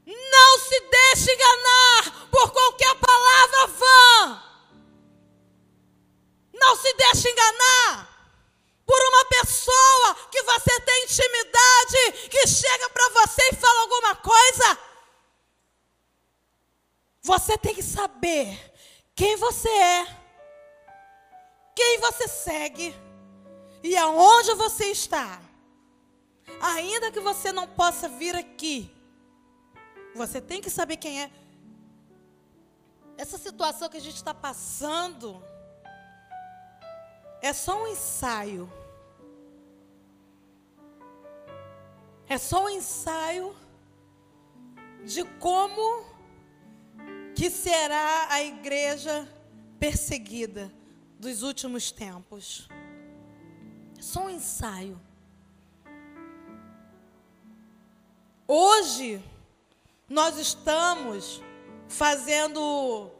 [0.06, 4.42] Não se deixe enganar por qualquer palavra vã.
[6.52, 8.13] Não se deixe enganar
[8.86, 14.78] por uma pessoa que você tem intimidade, que chega para você e fala alguma coisa.
[17.22, 18.72] Você tem que saber
[19.14, 20.06] quem você é,
[21.74, 22.94] quem você segue
[23.82, 25.40] e aonde você está.
[26.60, 28.90] Ainda que você não possa vir aqui,
[30.14, 31.30] você tem que saber quem é.
[33.16, 35.42] Essa situação que a gente está passando
[37.44, 38.72] é só um ensaio.
[42.26, 43.54] É só um ensaio
[45.04, 46.06] de como
[47.36, 49.28] que será a igreja
[49.78, 50.72] perseguida
[51.18, 52.66] dos últimos tempos.
[53.98, 54.98] É só um ensaio.
[58.48, 59.22] Hoje,
[60.08, 61.42] nós estamos
[61.88, 63.10] fazendo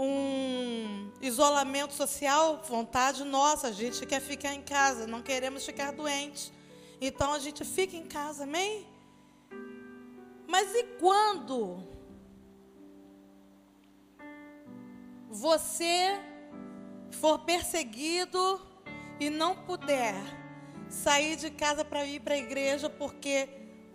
[0.00, 6.52] um isolamento social, vontade nossa, a gente quer ficar em casa, não queremos ficar doentes.
[7.00, 8.86] Então a gente fica em casa, amém?
[10.46, 11.82] Mas e quando
[15.28, 16.20] você
[17.10, 18.60] for perseguido
[19.18, 20.14] e não puder
[20.88, 23.48] sair de casa para ir para a igreja porque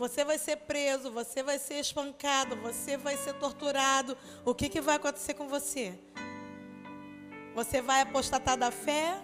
[0.03, 4.17] você vai ser preso, você vai ser espancado, você vai ser torturado.
[4.43, 5.97] O que, que vai acontecer com você?
[7.55, 9.17] Você vai apostatar da fé?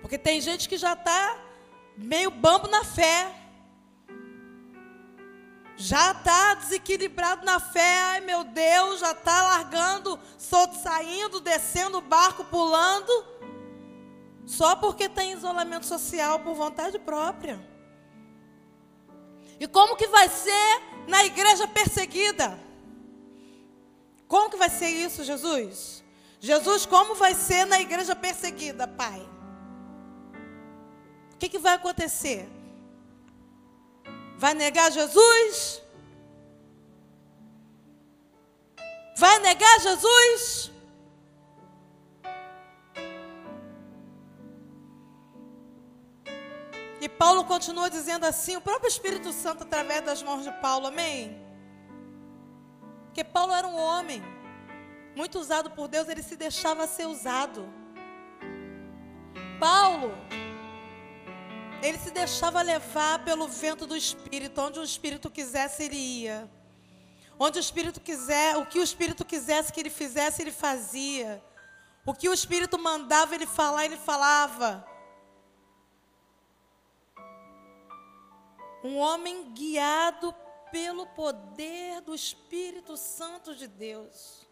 [0.00, 1.38] Porque tem gente que já está
[1.98, 3.30] meio bambo na fé.
[5.76, 7.98] Já está desequilibrado na fé.
[8.04, 13.12] Ai meu Deus, já está largando, solto, saindo, descendo o barco, pulando.
[14.46, 17.75] Só porque tem isolamento social por vontade própria.
[19.58, 22.58] E como que vai ser na igreja perseguida?
[24.28, 26.04] Como que vai ser isso, Jesus?
[26.40, 29.26] Jesus, como vai ser na igreja perseguida, Pai?
[31.32, 32.48] O que, que vai acontecer?
[34.36, 35.82] Vai negar Jesus?
[39.16, 40.70] Vai negar Jesus?
[47.26, 51.36] Paulo continua dizendo assim, o próprio Espírito Santo através das mãos de Paulo, amém?
[53.06, 54.22] Porque Paulo era um homem,
[55.16, 57.68] muito usado por Deus, ele se deixava ser usado.
[59.58, 60.12] Paulo,
[61.82, 66.48] ele se deixava levar pelo vento do Espírito, onde o Espírito quisesse, ele ia.
[67.40, 71.42] Onde o Espírito quiser, o que o Espírito quisesse que ele fizesse, ele fazia.
[72.04, 74.86] O que o Espírito mandava ele falar, ele falava.
[78.86, 80.32] Um homem guiado
[80.70, 84.46] pelo poder do Espírito Santo de Deus.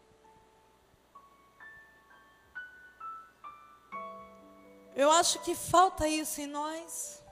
[4.97, 7.23] Eu acho que falta isso em nós.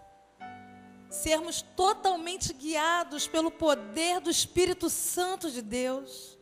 [1.11, 6.39] Sermos totalmente guiados pelo poder do Espírito Santo de Deus.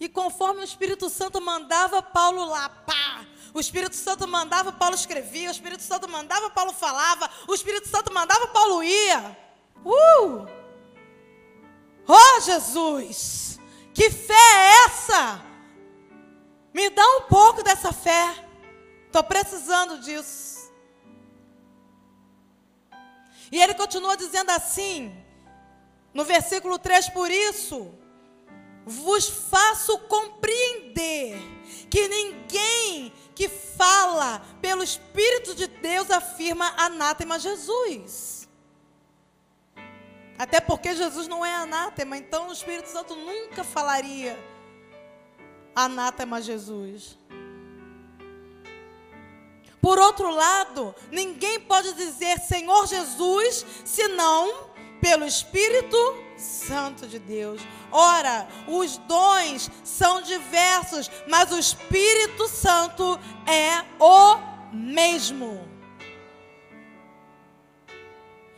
[0.00, 5.48] E conforme o Espírito Santo mandava Paulo lá, pá, o Espírito Santo mandava, Paulo escrevia.
[5.48, 7.30] O Espírito Santo mandava, Paulo falava.
[7.46, 9.36] O Espírito Santo mandava, Paulo ia.
[9.84, 10.46] Uh!
[12.06, 13.58] Oh, Jesus!
[13.94, 15.42] Que fé é essa?
[16.72, 18.44] Me dá um pouco dessa fé.
[19.06, 20.70] Estou precisando disso.
[23.50, 25.14] E ele continua dizendo assim,
[26.12, 27.94] no versículo 3: Por isso
[28.84, 31.38] vos faço compreender
[31.90, 38.48] que ninguém que fala pelo Espírito de Deus afirma anátema Jesus.
[40.36, 44.36] Até porque Jesus não é anátema, então o Espírito Santo nunca falaria
[45.72, 47.16] anátema Jesus.
[49.80, 54.68] Por outro lado, ninguém pode dizer Senhor Jesus senão
[55.00, 55.96] pelo Espírito
[56.38, 57.60] Santo de Deus.
[57.90, 64.38] Ora, os dons são diversos, mas o Espírito Santo é o
[64.72, 65.66] mesmo.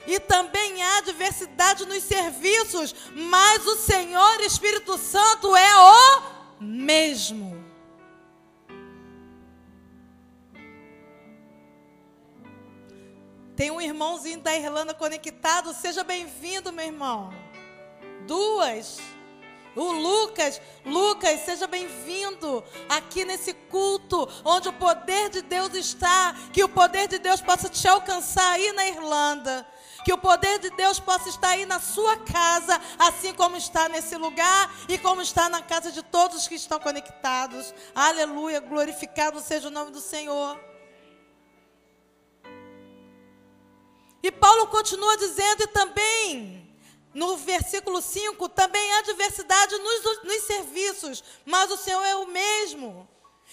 [0.07, 6.22] E também há diversidade nos serviços, mas o Senhor Espírito Santo é o
[6.61, 7.61] mesmo.
[13.55, 17.31] Tem um irmãozinho da Irlanda conectado, seja bem-vindo, meu irmão.
[18.31, 19.01] Duas.
[19.74, 26.62] O Lucas, Lucas, seja bem-vindo aqui nesse culto onde o poder de Deus está, que
[26.62, 29.66] o poder de Deus possa te alcançar aí na Irlanda.
[30.05, 34.16] Que o poder de Deus possa estar aí na sua casa, assim como está nesse
[34.16, 37.74] lugar e como está na casa de todos que estão conectados.
[37.93, 40.57] Aleluia, glorificado seja o nome do Senhor.
[44.22, 46.59] E Paulo continua dizendo e também
[47.12, 53.08] no versículo 5, também há diversidade nos, nos serviços, mas o Senhor é o mesmo.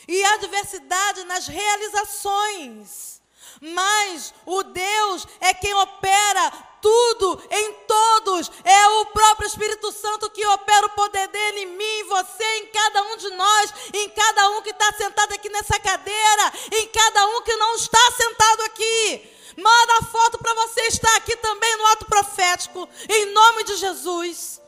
[0.08, 3.18] E há diversidade nas realizações.
[3.60, 6.52] Mas o Deus é quem opera
[6.82, 8.52] tudo em todos.
[8.64, 12.68] É o próprio Espírito Santo que opera o poder dele em mim, em você, em
[12.68, 17.26] cada um de nós, em cada um que está sentado aqui nessa cadeira, em cada
[17.28, 19.37] um que não está sentado aqui.
[19.58, 24.62] Manda a foto para você estar aqui também no ato profético, em nome de Jesus.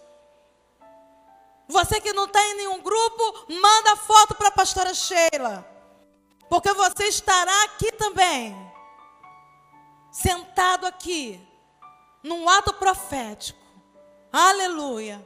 [1.68, 5.64] Você que não está em nenhum grupo, manda a foto para a pastora Sheila.
[6.50, 8.56] Porque você estará aqui também.
[10.12, 11.40] Sentado aqui.
[12.24, 13.60] num ato profético.
[14.32, 15.26] Aleluia.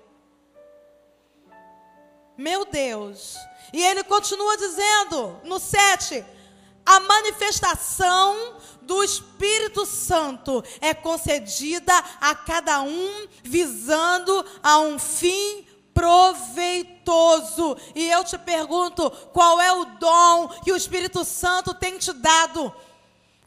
[2.38, 3.36] Meu Deus.
[3.72, 6.24] E ele continua dizendo no 7:
[6.86, 17.78] a manifestação do Espírito Santo é concedida a cada um visando a um fim proveitoso.
[17.96, 22.74] E eu te pergunto, qual é o dom que o Espírito Santo tem te dado?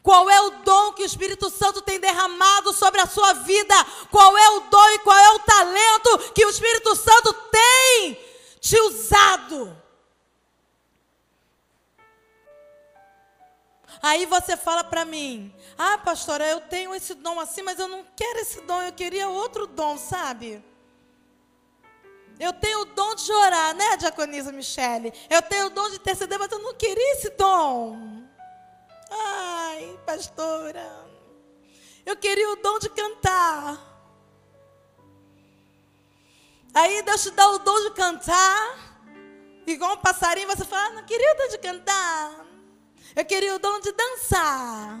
[0.01, 3.75] Qual é o dom que o Espírito Santo tem derramado sobre a sua vida?
[4.09, 8.17] Qual é o dom e qual é o talento que o Espírito Santo tem
[8.61, 9.86] te usado?
[14.01, 18.05] Aí você fala para mim: Ah, pastora, eu tenho esse dom assim, mas eu não
[18.15, 20.63] quero esse dom, eu queria outro dom, sabe?
[22.39, 25.11] Eu tenho o dom de orar, né, Diaconisa Michele?
[25.29, 28.23] Eu tenho o dom de interceder, mas eu não queria esse dom.
[29.09, 30.85] Ai, pastora,
[32.05, 33.87] eu queria o dom de cantar.
[36.73, 38.77] Aí Deus te dá o dom de cantar,
[39.65, 42.46] igual um passarinho, você fala, ah, não queria o dom de cantar.
[43.17, 44.99] Eu queria o dom de dançar,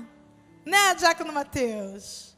[0.65, 2.35] né, Diácono Mateus?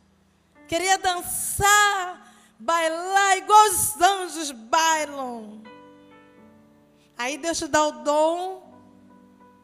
[0.68, 5.64] Queria dançar, bailar igual os anjos bailam.
[7.18, 8.74] Aí Deus te dá o dom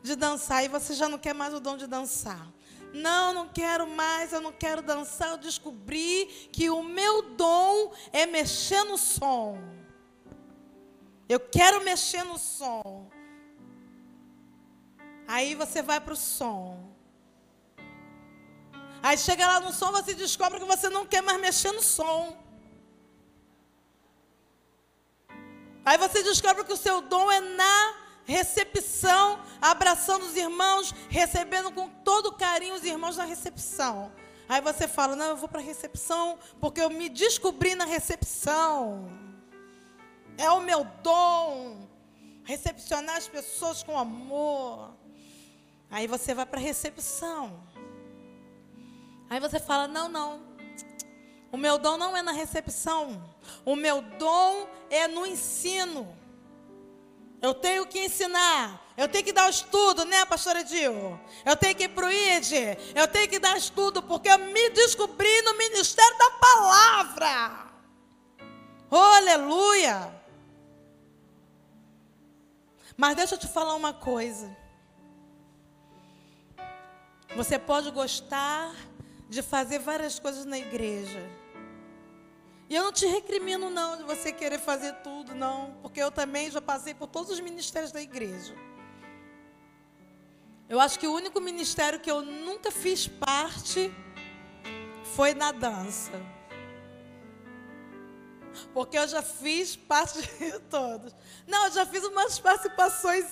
[0.02, 2.48] de dançar e você já não quer mais o dom de dançar.
[2.94, 5.32] Não, não quero mais, eu não quero dançar.
[5.32, 9.60] Eu descobri que o meu dom é mexer no som.
[11.28, 13.12] Eu quero mexer no som.
[15.28, 16.96] Aí você vai para o som.
[19.02, 22.38] Aí chega lá no som, você descobre que você não quer mais mexer no som.
[25.86, 27.96] Aí você descobre que o seu dom é na
[28.26, 34.12] recepção, abraçando os irmãos, recebendo com todo carinho os irmãos na recepção.
[34.50, 39.08] Aí você fala: Não, eu vou para a recepção porque eu me descobri na recepção.
[40.38, 41.88] É o meu dom.
[42.44, 44.94] Recepcionar as pessoas com amor.
[45.96, 47.64] Aí você vai para a recepção.
[49.30, 50.42] Aí você fala: Não, não.
[51.54, 53.24] O meu dom não é na recepção.
[53.64, 56.14] O meu dom é no ensino.
[57.42, 58.94] Eu tenho que ensinar.
[58.98, 61.18] Eu tenho que dar estudo, né, pastora Dil?
[61.46, 62.78] Eu tenho que ir para o ID.
[62.94, 67.72] Eu tenho que dar estudo, porque eu me descobri no ministério da palavra.
[68.92, 70.14] Oh, aleluia.
[72.98, 74.65] Mas deixa eu te falar uma coisa.
[77.34, 78.76] Você pode gostar
[79.30, 81.22] de fazer várias coisas na igreja.
[82.70, 85.78] E eu não te recrimino, não, de você querer fazer tudo, não.
[85.82, 88.56] Porque eu também já passei por todos os ministérios da igreja.
[90.68, 93.94] Eu acho que o único ministério que eu nunca fiz parte
[95.16, 96.12] foi na dança.
[98.74, 101.14] Porque eu já fiz parte de todos.
[101.46, 103.26] Não, eu já fiz umas participações.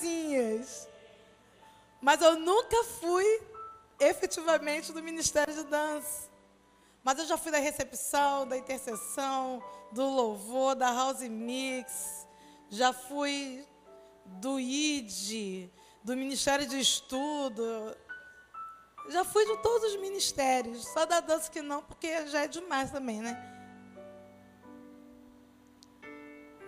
[2.00, 3.42] Mas eu nunca fui
[4.10, 6.32] efetivamente do Ministério de Dança.
[7.04, 12.28] Mas eu já fui da recepção, da intercessão, do louvor, da house mix,
[12.70, 13.68] já fui
[14.26, 15.70] do ID,
[16.04, 17.96] do Ministério de Estudo.
[19.10, 22.90] Já fui de todos os ministérios, só da dança que não, porque já é demais
[22.90, 23.38] também, né?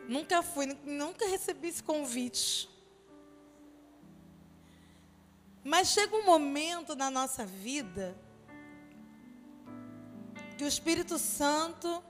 [0.07, 2.69] Nunca fui, nunca recebi esse convite.
[5.67, 8.15] Mas chega um momento na nossa vida
[10.55, 12.03] que o Espírito Santo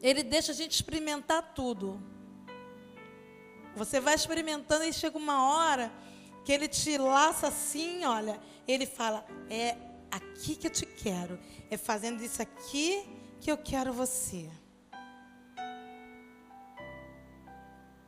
[0.00, 2.00] ele deixa a gente experimentar tudo.
[3.74, 5.92] Você vai experimentando e chega uma hora
[6.44, 9.76] que ele te laça assim, olha, ele fala: "É
[10.08, 11.36] aqui que eu te quero,
[11.68, 13.04] é fazendo isso aqui
[13.40, 14.48] que eu quero você".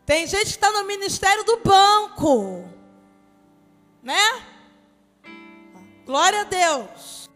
[0.04, 2.75] Tem gente que está no ministério do banco
[4.06, 4.42] né?
[6.06, 7.28] Glória a Deus.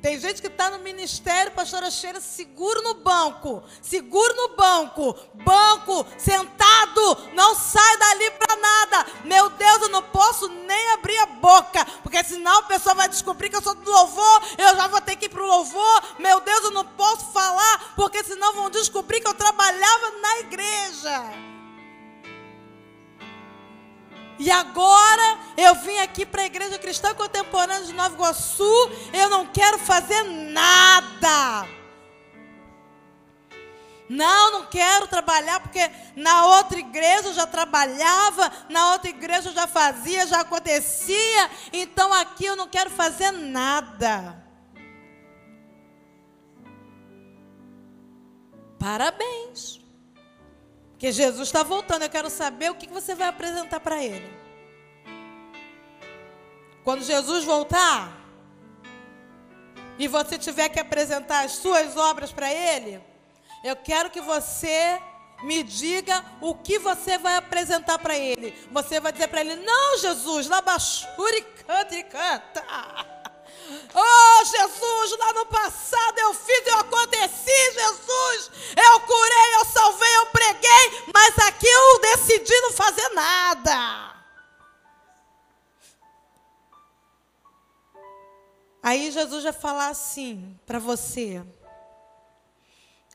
[0.00, 6.06] Tem gente que está no ministério, pastora Cheira, seguro no banco, seguro no banco, banco,
[6.16, 9.06] sentado, não sai dali para nada.
[9.24, 13.50] Meu Deus, eu não posso nem abrir a boca, porque senão a pessoa vai descobrir
[13.50, 16.02] que eu sou do louvor, eu já vou ter que ir para o louvor.
[16.18, 21.45] Meu Deus, eu não posso falar, porque senão vão descobrir que eu trabalhava na igreja.
[24.38, 29.46] E agora eu vim aqui para a Igreja Cristã Contemporânea de Nova Iguaçu, eu não
[29.46, 31.66] quero fazer nada.
[34.08, 39.54] Não, não quero trabalhar porque na outra igreja eu já trabalhava, na outra igreja eu
[39.54, 44.44] já fazia, já acontecia, então aqui eu não quero fazer nada.
[48.78, 49.85] Parabéns.
[50.96, 52.02] Porque Jesus está voltando.
[52.02, 54.34] Eu quero saber o que você vai apresentar para ele.
[56.82, 58.16] Quando Jesus voltar
[59.98, 62.98] e você tiver que apresentar as suas obras para ele,
[63.62, 64.98] eu quero que você
[65.42, 68.54] me diga o que você vai apresentar para ele.
[68.72, 72.64] Você vai dizer para ele: Não, Jesus, labachuri canta e canta.
[73.94, 78.50] Oh, Jesus, lá no passado eu fiz, eu aconteci, Jesus.
[78.76, 84.16] Eu curei, eu salvei, eu preguei, mas aqui eu decidi não fazer nada.
[88.82, 91.44] Aí Jesus vai falar assim para você: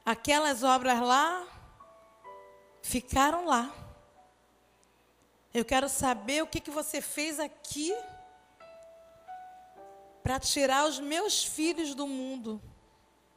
[0.05, 1.47] aquelas obras lá
[2.81, 3.71] ficaram lá.
[5.53, 7.95] Eu quero saber o que, que você fez aqui
[10.23, 12.61] para tirar os meus filhos do mundo.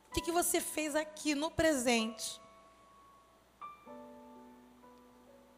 [0.09, 2.41] O que, que você fez aqui no presente?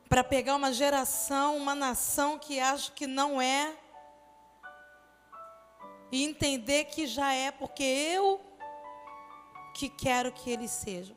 [0.09, 3.77] Para pegar uma geração, uma nação que acho que não é,
[6.11, 8.41] e entender que já é, porque eu
[9.74, 11.16] que quero que eles sejam.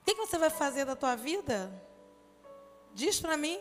[0.00, 1.72] O que, que você vai fazer da tua vida?
[2.92, 3.58] Diz para mim.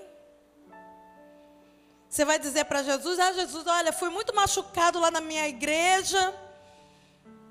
[2.10, 6.34] Você vai dizer para Jesus: Ah, Jesus, olha, fui muito machucado lá na minha igreja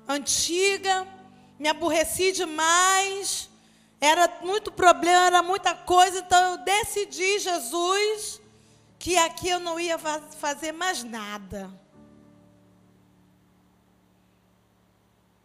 [0.09, 1.07] antiga,
[1.59, 3.47] me aborreci demais,
[4.01, 8.41] era muito problema, era muita coisa, então eu decidi, Jesus,
[8.97, 11.71] que aqui eu não ia fazer mais nada.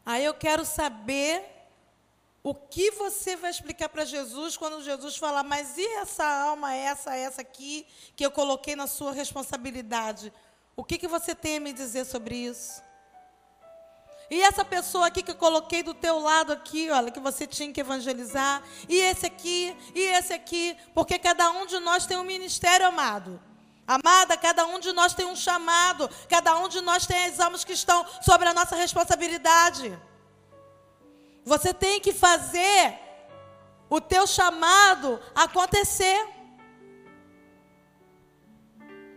[0.06, 1.53] Aí eu quero saber
[2.44, 7.16] o que você vai explicar para Jesus quando Jesus falar, mas e essa alma, essa,
[7.16, 10.30] essa aqui, que eu coloquei na sua responsabilidade?
[10.76, 12.82] O que, que você tem a me dizer sobre isso?
[14.30, 17.72] E essa pessoa aqui que eu coloquei do teu lado aqui, olha, que você tinha
[17.72, 22.24] que evangelizar, e esse aqui, e esse aqui, porque cada um de nós tem um
[22.24, 23.40] ministério, amado.
[23.86, 27.72] Amada, cada um de nós tem um chamado, cada um de nós tem almas que
[27.72, 29.98] estão sobre a nossa responsabilidade.
[31.44, 32.98] Você tem que fazer
[33.90, 36.26] o teu chamado acontecer.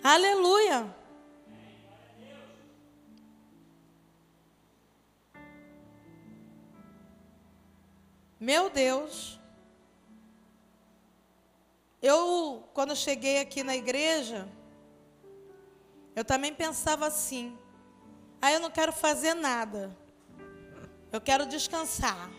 [0.03, 0.93] Aleluia.
[8.39, 9.39] Meu Deus.
[12.01, 14.47] Eu, quando cheguei aqui na igreja,
[16.15, 17.57] eu também pensava assim:
[18.41, 19.95] aí ah, eu não quero fazer nada.
[21.11, 22.29] Eu quero descansar.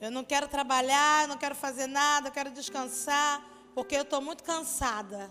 [0.00, 3.40] Eu não quero trabalhar, não quero fazer nada, eu quero descansar,
[3.74, 5.30] porque eu estou muito cansada.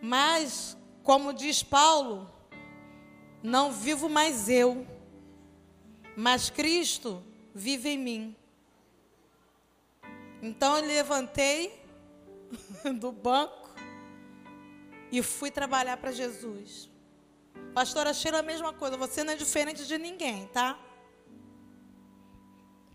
[0.00, 2.30] Mas, como diz Paulo,
[3.42, 4.86] não vivo mais eu,
[6.16, 8.36] mas Cristo vive em mim.
[10.42, 11.72] Então eu levantei
[13.00, 13.70] do banco
[15.10, 16.91] e fui trabalhar para Jesus.
[17.74, 18.96] Pastora Sheila, a mesma coisa.
[18.98, 20.78] Você não é diferente de ninguém, tá?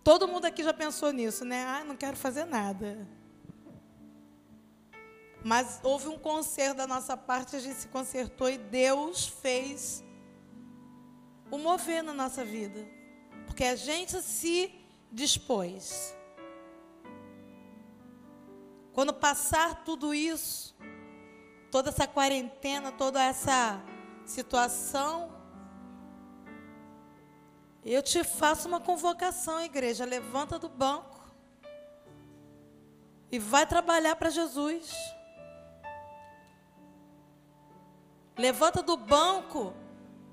[0.04, 1.66] Todo mundo aqui já pensou nisso, né?
[1.66, 3.08] Ah, não quero fazer nada.
[5.44, 10.04] Mas houve um conserto da nossa parte, a gente se consertou e Deus fez
[11.50, 12.88] o mover na nossa vida.
[13.48, 14.74] Porque a gente se
[15.12, 16.16] dispôs.
[18.94, 20.76] Quando passar tudo isso,
[21.72, 23.84] toda essa quarentena, toda essa
[24.28, 25.32] situação,
[27.84, 30.06] eu te faço uma convocação, igreja.
[30.06, 31.22] Levanta do banco
[33.32, 34.94] e vai trabalhar para Jesus.
[38.38, 39.74] Levanta do banco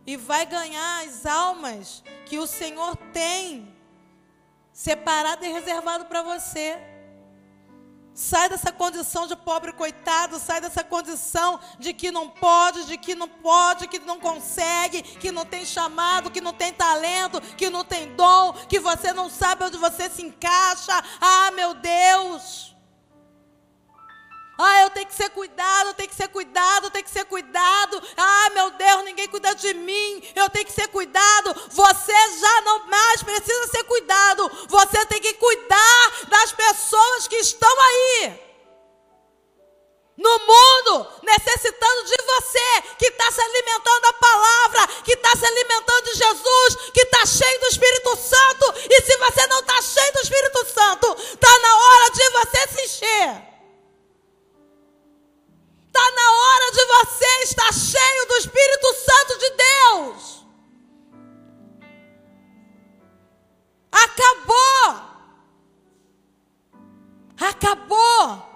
[0.07, 3.75] e vai ganhar as almas que o Senhor tem
[4.73, 6.94] separado e reservado para você.
[8.15, 13.13] Sai dessa condição de pobre coitado, sai dessa condição de que não pode, de que
[13.13, 17.85] não pode, que não consegue, que não tem chamado, que não tem talento, que não
[17.85, 20.93] tem dom, que você não sabe onde você se encaixa.
[21.21, 22.74] Ah, meu Deus!
[24.57, 27.25] Ah, eu tenho que ser cuidado, eu tenho que ser cuidado, eu tenho que ser
[27.25, 28.03] cuidado.
[28.17, 30.23] Ah, meu Deus, ninguém cuida de mim.
[30.35, 31.55] Eu tenho que ser cuidado.
[31.71, 34.51] Você já não mais precisa ser cuidado.
[34.69, 38.45] Você tem que cuidar das pessoas que estão aí.
[40.17, 46.03] No mundo, necessitando de você, que está se alimentando da palavra, que está se alimentando
[46.05, 48.75] de Jesus, que está cheio do Espírito Santo.
[48.89, 52.83] E se você não está cheio do Espírito Santo, está na hora de você se
[52.85, 53.54] encher.
[55.97, 60.45] Está na hora de você estar cheio do Espírito Santo de Deus.
[63.93, 65.15] Acabou.
[67.41, 68.55] Acabou.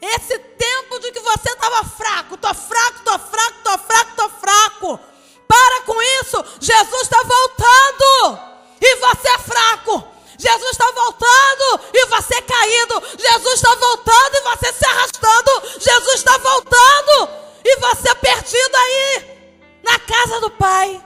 [0.00, 5.00] Esse tempo de que você estava fraco, tô fraco, tô fraco, tô fraco, tô fraco.
[5.46, 8.40] Para com isso, Jesus está voltando
[8.80, 10.15] e você é fraco.
[10.38, 13.02] Jesus está voltando e você caído.
[13.18, 15.62] Jesus está voltando e você se arrastando.
[15.78, 17.30] Jesus está voltando
[17.64, 19.36] e você perdido aí
[19.82, 21.02] na casa do Pai.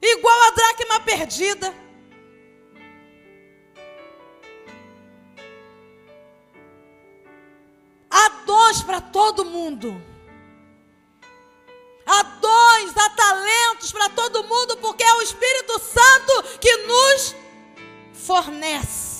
[0.00, 1.74] Igual a dracma perdida.
[8.10, 10.11] Há dons para todo mundo.
[12.06, 17.34] Há dons, há talentos para todo mundo, porque é o Espírito Santo que nos
[18.12, 19.12] fornece.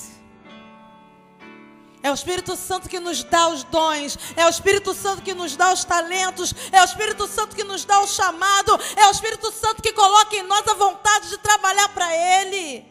[2.01, 5.55] É o Espírito Santo que nos dá os dons, é o Espírito Santo que nos
[5.55, 9.49] dá os talentos, é o Espírito Santo que nos dá o chamado, é o Espírito
[9.53, 12.85] Santo que coloca em nós a vontade de trabalhar para Ele.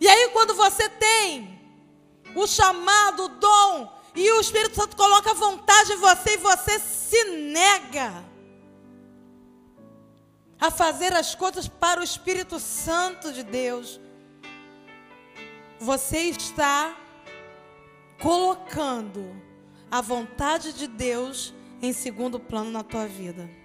[0.00, 1.60] E aí, quando você tem
[2.36, 7.24] o chamado, o dom, e o Espírito Santo coloca vontade em você e você se
[7.24, 8.24] nega
[10.60, 14.00] a fazer as coisas para o Espírito Santo de Deus.
[15.80, 16.96] Você está
[18.22, 19.34] colocando
[19.90, 21.52] a vontade de Deus
[21.82, 23.63] em segundo plano na tua vida.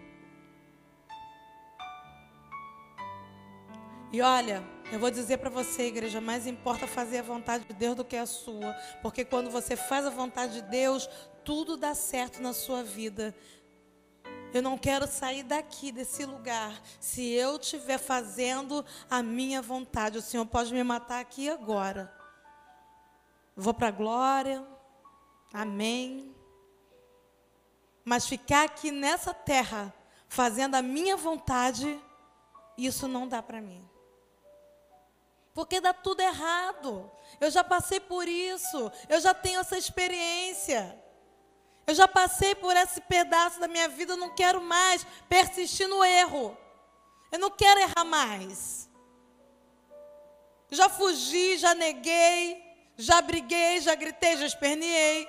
[4.12, 7.96] E olha, eu vou dizer para você, igreja, mais importa fazer a vontade de Deus
[7.96, 11.08] do que a sua, porque quando você faz a vontade de Deus,
[11.46, 13.36] tudo dá certo na sua vida.
[14.52, 20.18] Eu não quero sair daqui, desse lugar, se eu estiver fazendo a minha vontade.
[20.18, 22.12] O Senhor pode me matar aqui agora.
[23.56, 24.66] Vou para a glória,
[25.54, 26.36] amém.
[28.04, 29.94] Mas ficar aqui nessa terra,
[30.28, 32.00] fazendo a minha vontade,
[32.78, 33.89] isso não dá para mim.
[35.60, 37.12] Porque dá tudo errado.
[37.38, 38.90] Eu já passei por isso.
[39.10, 40.98] Eu já tenho essa experiência.
[41.86, 44.14] Eu já passei por esse pedaço da minha vida.
[44.14, 46.58] Eu não quero mais persistir no erro.
[47.30, 48.90] Eu não quero errar mais.
[50.72, 52.64] Já fugi, já neguei,
[52.96, 55.28] já briguei, já gritei, já esperneei.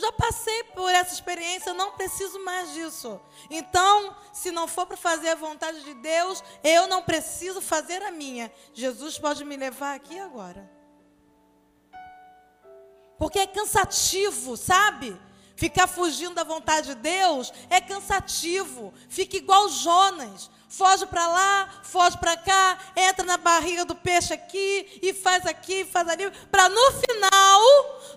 [0.00, 3.20] Já passei por essa experiência, não preciso mais disso.
[3.50, 8.10] Então, se não for para fazer a vontade de Deus, eu não preciso fazer a
[8.10, 8.50] minha.
[8.72, 10.70] Jesus pode me levar aqui agora.
[13.18, 15.20] Porque é cansativo, sabe?
[15.54, 18.94] Ficar fugindo da vontade de Deus é cansativo.
[19.10, 25.00] Fica igual Jonas foge para lá, foge para cá, entra na barriga do peixe aqui
[25.02, 27.29] e faz aqui, faz ali, para no final,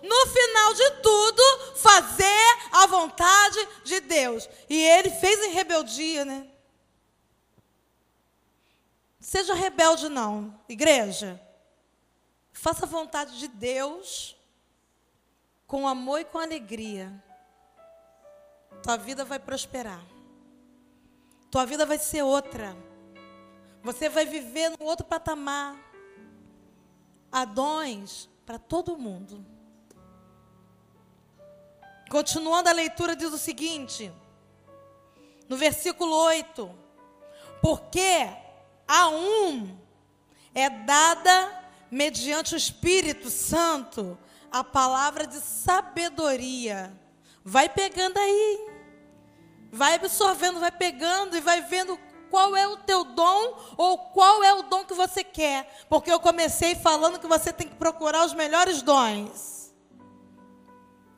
[0.01, 1.41] no final de tudo,
[1.75, 4.49] fazer a vontade de Deus.
[4.69, 6.47] E ele fez em rebeldia, né?
[9.19, 11.41] Seja rebelde não, igreja.
[12.51, 14.35] Faça a vontade de Deus
[15.65, 17.11] com amor e com alegria.
[18.83, 20.03] Tua vida vai prosperar.
[21.49, 22.75] Tua vida vai ser outra.
[23.81, 25.77] Você vai viver num outro patamar.
[27.31, 29.45] Adões para todo mundo.
[32.09, 34.11] Continuando a leitura, diz o seguinte,
[35.47, 36.69] no versículo 8:
[37.61, 38.29] Porque
[38.87, 39.77] a um
[40.53, 44.17] é dada, mediante o Espírito Santo,
[44.51, 46.93] a palavra de sabedoria.
[47.43, 48.69] Vai pegando aí.
[49.71, 51.97] Vai absorvendo, vai pegando e vai vendo
[52.33, 55.85] qual é o teu dom ou qual é o dom que você quer.
[55.87, 59.71] Porque eu comecei falando que você tem que procurar os melhores dons.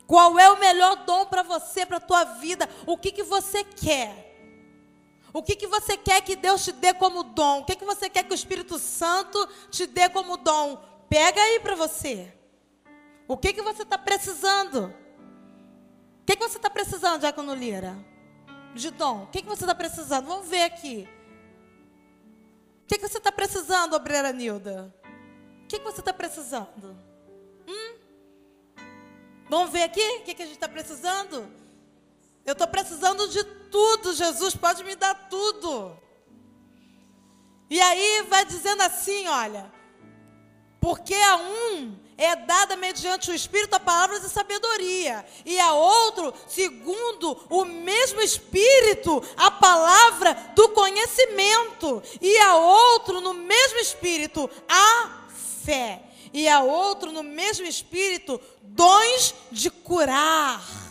[0.06, 2.68] Qual é o melhor dom para você, para a tua vida?
[2.84, 4.36] O que, que você quer?
[5.32, 7.60] O que, que você quer que Deus te dê como dom?
[7.60, 10.78] O que, que você quer que o Espírito Santo te dê como dom?
[11.08, 12.30] Pega aí para você.
[13.26, 14.94] O que, que você está precisando?
[16.20, 17.96] O que, que você está precisando, Diácono Lira?
[18.76, 19.24] De dom?
[19.24, 20.26] O que, que você está precisando?
[20.26, 21.08] Vamos ver aqui.
[22.82, 24.94] O que, que você está precisando, obreira Nilda?
[25.64, 26.96] O que, que você está precisando?
[27.66, 27.98] Hum?
[29.48, 31.48] Vamos ver aqui o que, que a gente está precisando?
[32.44, 35.98] Eu estou precisando de tudo, Jesus pode me dar tudo.
[37.68, 39.72] E aí vai dizendo assim: olha,
[40.80, 46.32] porque a um é dada mediante o Espírito a palavra de sabedoria, e a outro,
[46.48, 55.26] segundo o mesmo Espírito, a palavra do conhecimento, e a outro, no mesmo Espírito, a
[55.64, 56.02] fé,
[56.32, 60.85] e a outro, no mesmo Espírito, dons de curar.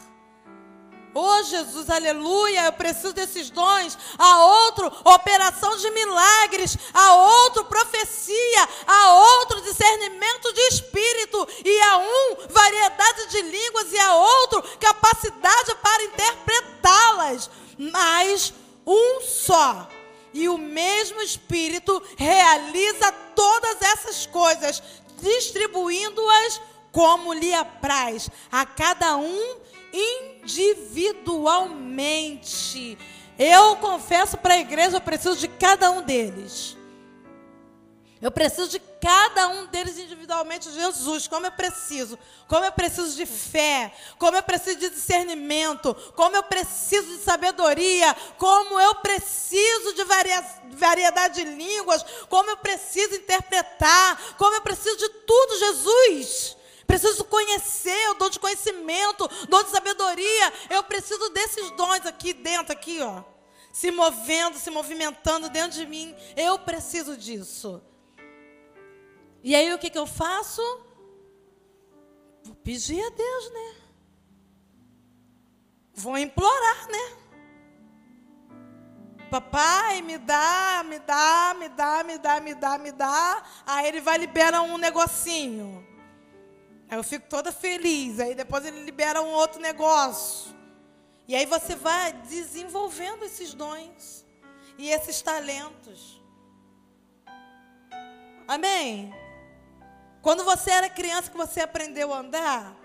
[1.18, 3.98] Oh Jesus, aleluia, eu preciso desses dons.
[4.18, 6.78] A outro, operação de milagres.
[6.94, 8.70] A outro, profecia.
[8.86, 11.48] A outro, discernimento de espírito.
[11.64, 13.94] E a um, variedade de línguas.
[13.94, 17.50] E a outro, capacidade para interpretá-las.
[17.78, 18.54] Mas
[18.86, 19.88] um só.
[20.34, 24.84] E o mesmo Espírito realiza todas essas coisas,
[25.22, 26.60] distribuindo-as
[26.92, 29.58] como lhe apraz, a cada um
[30.44, 32.98] individualmente.
[33.38, 36.76] Eu confesso para a igreja, eu preciso de cada um deles.
[38.22, 42.18] Eu preciso de cada um deles individualmente, Jesus, como eu preciso.
[42.48, 48.16] Como eu preciso de fé, como eu preciso de discernimento, como eu preciso de sabedoria,
[48.38, 50.04] como eu preciso de
[50.76, 56.55] variedade de línguas, como eu preciso interpretar, como eu preciso de tudo, Jesus.
[56.86, 60.54] Preciso conhecer, o dom de conhecimento, dom de sabedoria.
[60.70, 63.24] Eu preciso desses dons aqui dentro, aqui, ó.
[63.72, 66.16] Se movendo, se movimentando dentro de mim.
[66.36, 67.82] Eu preciso disso.
[69.44, 70.62] E aí o que, que eu faço?
[72.44, 73.76] Vou pedir a Deus, né?
[75.94, 77.18] Vou implorar, né?
[79.30, 83.44] Papai, me dá, me dá, me dá, me dá, me dá, me dá.
[83.66, 85.86] Aí ele vai liberar um negocinho.
[86.90, 88.20] Aí eu fico toda feliz.
[88.20, 90.54] Aí depois ele libera um outro negócio.
[91.28, 94.26] E aí você vai desenvolvendo esses dons
[94.78, 96.22] e esses talentos.
[98.48, 99.14] Amém?
[100.22, 102.76] Quando você era criança que você aprendeu a andar,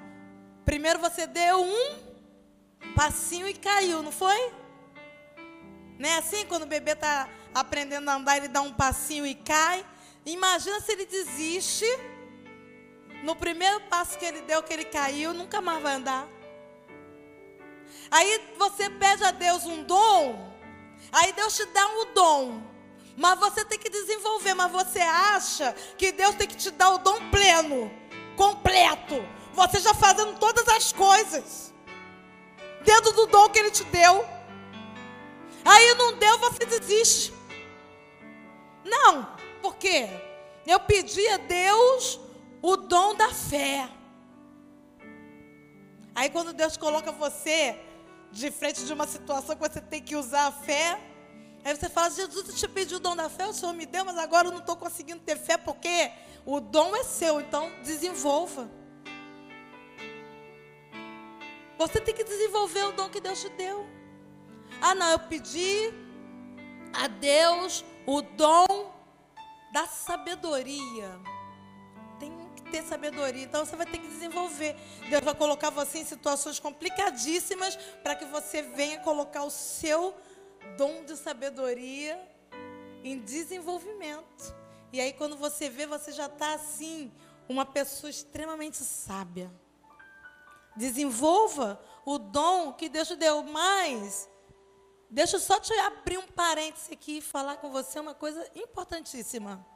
[0.64, 2.10] primeiro você deu um
[2.94, 4.52] passinho e caiu, não foi?
[5.98, 9.34] Não é assim quando o bebê está aprendendo a andar, ele dá um passinho e
[9.34, 9.84] cai.
[10.24, 11.84] Imagina se ele desiste
[13.22, 16.26] no primeiro passo que ele deu, que ele caiu, nunca mais vai andar.
[18.10, 20.52] Aí você pede a Deus um dom,
[21.12, 22.62] aí Deus te dá um dom,
[23.16, 26.98] mas você tem que desenvolver, mas você acha que Deus tem que te dar o
[26.98, 27.90] dom pleno,
[28.36, 31.72] completo, você já fazendo todas as coisas,
[32.84, 34.26] dentro do dom que Ele te deu.
[35.64, 37.34] Aí não deu, você desiste.
[38.82, 40.08] Não, por quê?
[40.66, 42.18] Eu pedi a Deus
[42.62, 43.88] o dom da fé.
[46.14, 47.78] Aí quando Deus coloca você
[48.30, 51.00] de frente de uma situação que você tem que usar a fé,
[51.64, 54.04] aí você fala, Jesus, eu te pedi o dom da fé, o Senhor me deu,
[54.04, 56.10] mas agora eu não estou conseguindo ter fé, porque
[56.44, 58.70] o dom é seu, então desenvolva.
[61.78, 63.86] Você tem que desenvolver o dom que Deus te deu.
[64.82, 65.92] Ah, não, eu pedi
[66.92, 68.92] a Deus o dom
[69.72, 71.18] da sabedoria
[72.70, 73.42] ter sabedoria.
[73.42, 74.76] Então você vai ter que desenvolver.
[75.08, 80.14] Deus vai colocar você em situações complicadíssimas para que você venha colocar o seu
[80.76, 82.18] dom de sabedoria
[83.02, 84.54] em desenvolvimento.
[84.92, 87.12] E aí quando você vê, você já está assim,
[87.48, 89.50] uma pessoa extremamente sábia.
[90.76, 94.28] Desenvolva o dom que Deus te deu, mas
[95.08, 99.66] deixa eu só te abrir um parêntese aqui e falar com você uma coisa importantíssima.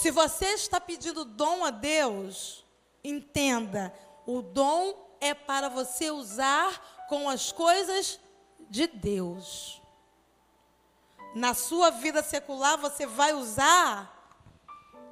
[0.00, 2.64] Se você está pedindo dom a Deus,
[3.02, 3.92] entenda,
[4.24, 8.20] o dom é para você usar com as coisas
[8.70, 9.82] de Deus.
[11.34, 14.14] Na sua vida secular, você vai usar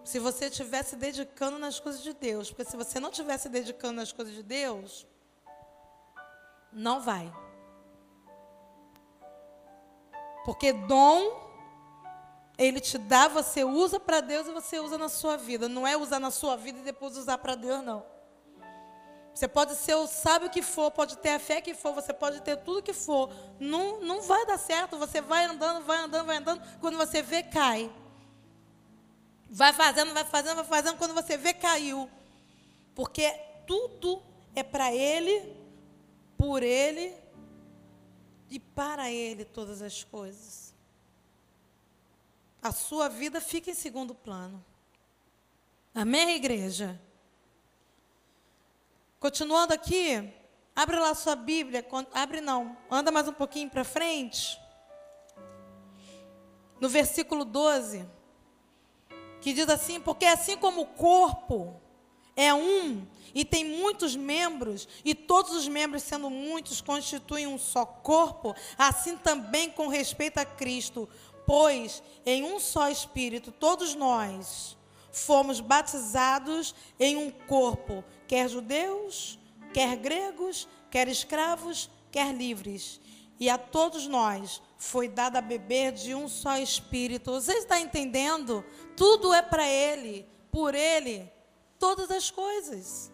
[0.04, 2.50] se você estiver se dedicando nas coisas de Deus.
[2.50, 5.04] Porque se você não estiver se dedicando nas coisas de Deus,
[6.72, 7.34] não vai.
[10.44, 11.45] Porque dom
[12.58, 15.68] ele te dá, você usa para Deus e você usa na sua vida.
[15.68, 18.04] Não é usar na sua vida e depois usar para Deus, não.
[19.34, 22.40] Você pode ser o sábio que for, pode ter a fé que for, você pode
[22.40, 23.30] ter tudo que for.
[23.60, 24.96] Não, não vai dar certo.
[24.96, 26.62] Você vai andando, vai andando, vai andando.
[26.80, 27.92] Quando você vê, cai.
[29.50, 30.96] Vai fazendo, vai fazendo, vai fazendo.
[30.96, 32.08] Quando você vê, caiu.
[32.94, 33.30] Porque
[33.66, 34.22] tudo
[34.54, 35.54] é para Ele,
[36.38, 37.14] por Ele
[38.48, 40.65] e para Ele todas as coisas
[42.66, 44.64] a sua vida fica em segundo plano.
[45.94, 47.00] Amém, igreja?
[49.20, 50.32] Continuando aqui,
[50.74, 54.60] abre lá sua Bíblia, abre não, anda mais um pouquinho para frente.
[56.80, 58.06] No versículo 12,
[59.40, 61.80] que diz assim: Porque assim como o corpo
[62.34, 67.86] é um e tem muitos membros, e todos os membros, sendo muitos, constituem um só
[67.86, 71.08] corpo, assim também com respeito a Cristo
[71.46, 74.76] pois em um só Espírito todos nós
[75.12, 79.38] fomos batizados em um corpo, quer judeus,
[79.72, 83.00] quer gregos, quer escravos, quer livres.
[83.38, 87.32] E a todos nós foi dado a beber de um só espírito.
[87.32, 88.64] Você está entendendo?
[88.96, 91.30] Tudo é para Ele, por Ele,
[91.78, 93.10] todas as coisas.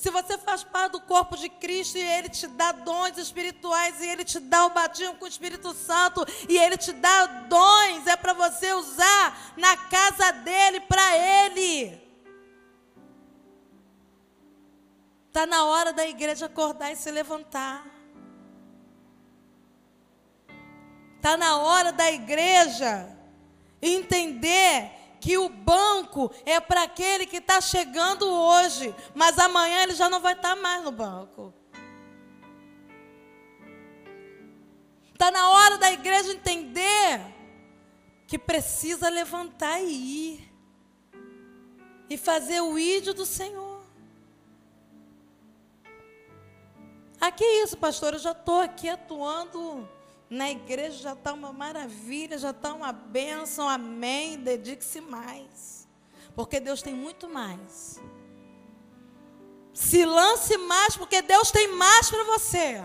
[0.00, 4.06] Se você faz parte do corpo de Cristo e Ele te dá dons espirituais e
[4.06, 8.16] Ele te dá o batismo com o Espírito Santo e Ele te dá dons, é
[8.16, 12.00] para você usar na casa dele, para Ele.
[15.28, 17.84] Está na hora da igreja acordar e se levantar.
[21.16, 23.06] Está na hora da igreja
[23.82, 30.08] entender que o banco é para aquele que está chegando hoje, mas amanhã ele já
[30.08, 31.52] não vai estar tá mais no banco.
[35.12, 37.20] Está na hora da igreja entender
[38.26, 40.50] que precisa levantar e ir
[42.08, 43.82] e fazer o ídolo do Senhor.
[47.20, 49.86] Aqui é isso, pastor, eu já estou aqui atuando
[50.30, 54.38] na igreja já está uma maravilha, já está uma bênção, amém.
[54.38, 55.88] Dedique-se mais,
[56.36, 58.00] porque Deus tem muito mais.
[59.74, 62.80] Se lance mais, porque Deus tem mais para você.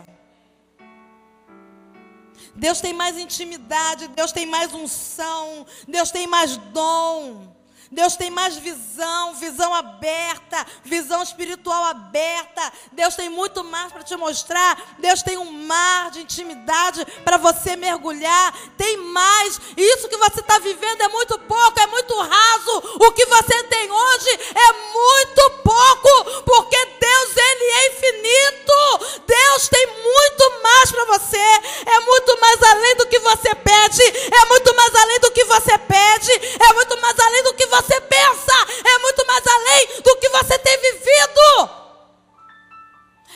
[2.56, 7.55] Deus tem mais intimidade, Deus tem mais unção, Deus tem mais dom.
[7.91, 12.73] Deus tem mais visão, visão aberta, visão espiritual aberta.
[12.91, 14.81] Deus tem muito mais para te mostrar.
[14.97, 18.53] Deus tem um mar de intimidade para você mergulhar.
[18.77, 19.59] Tem mais.
[19.77, 22.97] Isso que você está vivendo é muito pouco, é muito raso.
[22.99, 29.21] O que você tem hoje é muito pouco, porque Deus ele é infinito.
[29.27, 31.38] Deus tem muito mais para você.
[31.38, 34.01] É muito mais além do que você pede.
[34.01, 36.31] É muito mais além do que você pede.
[36.59, 38.53] É muito mais além do que você você pensa
[38.86, 41.69] é muito mais além do que você tem vivido.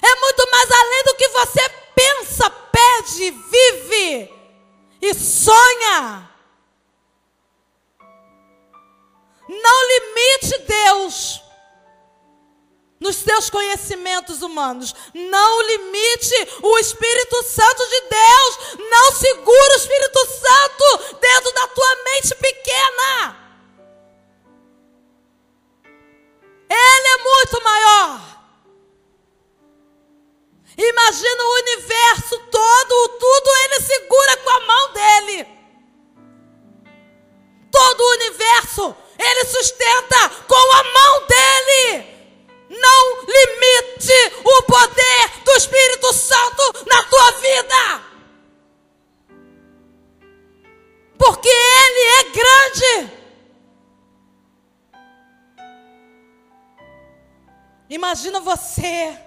[0.01, 4.33] É muito mais além do que você pensa, pede, vive
[5.01, 6.29] e sonha.
[9.49, 11.41] Não limite Deus
[12.99, 14.95] nos seus conhecimentos humanos.
[15.13, 18.89] Não limite o Espírito Santo de Deus.
[18.89, 23.48] Não segura o Espírito Santo dentro da tua mente pequena.
[26.69, 28.29] Ele é muito maior.
[30.77, 35.47] Imagina o universo todo, tudo ele segura com a mão dele.
[37.71, 42.19] Todo o universo ele sustenta com a mão dele.
[42.69, 48.03] Não limite o poder do Espírito Santo na tua vida.
[51.17, 53.18] Porque ele é grande.
[57.89, 59.17] Imagina você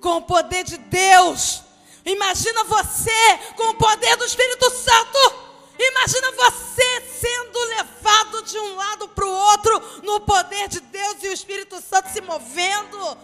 [0.00, 1.62] com o poder de Deus.
[2.04, 5.46] Imagina você com o poder do Espírito Santo.
[5.78, 11.28] Imagina você sendo levado de um lado para o outro no poder de Deus e
[11.28, 13.18] o Espírito Santo se movendo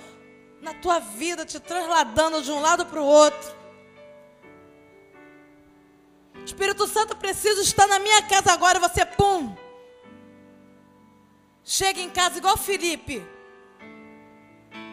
[0.60, 3.56] na tua vida, te trasladando de um lado para o outro.
[6.34, 9.56] O Espírito Santo precisa estar na minha casa agora, você pum.
[11.64, 13.24] Chega em casa igual Felipe.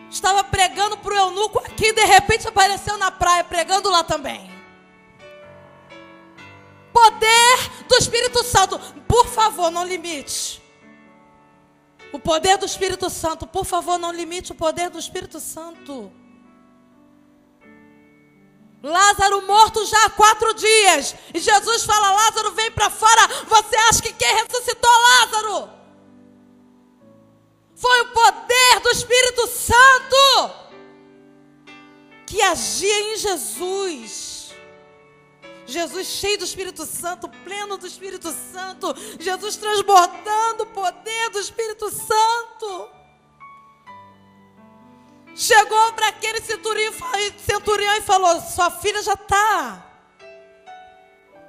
[0.09, 4.49] Estava pregando para o eunuco aqui de repente apareceu na praia pregando lá também.
[6.91, 8.79] Poder do Espírito Santo.
[9.07, 10.61] Por favor, não limite.
[12.11, 13.45] O poder do Espírito Santo.
[13.45, 16.11] Por favor, não limite o poder do Espírito Santo.
[18.81, 21.15] Lázaro morto já há quatro dias.
[21.33, 23.27] E Jesus fala: Lázaro, vem para fora.
[23.45, 25.78] Você acha que quem ressuscitou Lázaro?
[27.79, 30.53] Foi o poder do Espírito Santo
[32.27, 34.53] que agia em Jesus.
[35.65, 41.89] Jesus cheio do Espírito Santo, pleno do Espírito Santo, Jesus transbordando o poder do Espírito
[41.89, 42.89] Santo.
[45.33, 49.85] Chegou para aquele centurião, e falou: Sua filha já está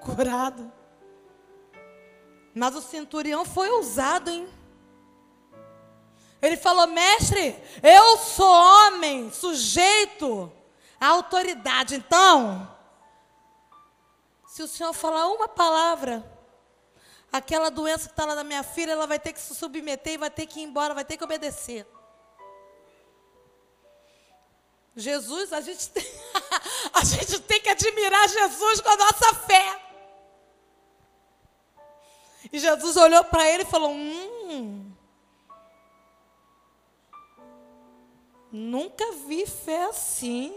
[0.00, 0.72] curada.
[2.54, 4.59] Mas o centurião foi ousado, hein?
[6.42, 10.50] Ele falou: Mestre, eu sou homem, sujeito
[10.98, 11.96] à autoridade.
[11.96, 12.70] Então,
[14.48, 16.24] se o senhor falar uma palavra,
[17.30, 20.18] aquela doença que está lá na minha filha, ela vai ter que se submeter e
[20.18, 21.86] vai ter que ir embora, vai ter que obedecer.
[24.96, 26.04] Jesus, a gente tem,
[26.94, 29.86] a gente tem que admirar Jesus com a nossa fé.
[32.52, 34.89] E Jesus olhou para ele e falou: Hum.
[38.50, 40.52] Nunca vi fé assim.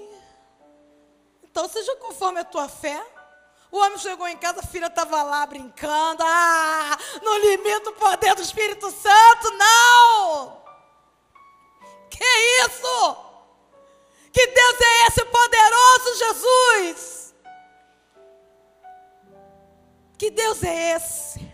[1.43, 3.05] Então seja conforme a tua fé.
[3.71, 6.23] O homem chegou em casa, a filha estava lá brincando.
[6.23, 10.63] Ah, não limita o poder do Espírito Santo, não!
[12.09, 12.23] Que
[12.65, 13.17] isso?
[14.31, 17.35] Que Deus é esse poderoso, Jesus?
[20.17, 21.51] Que Deus é esse?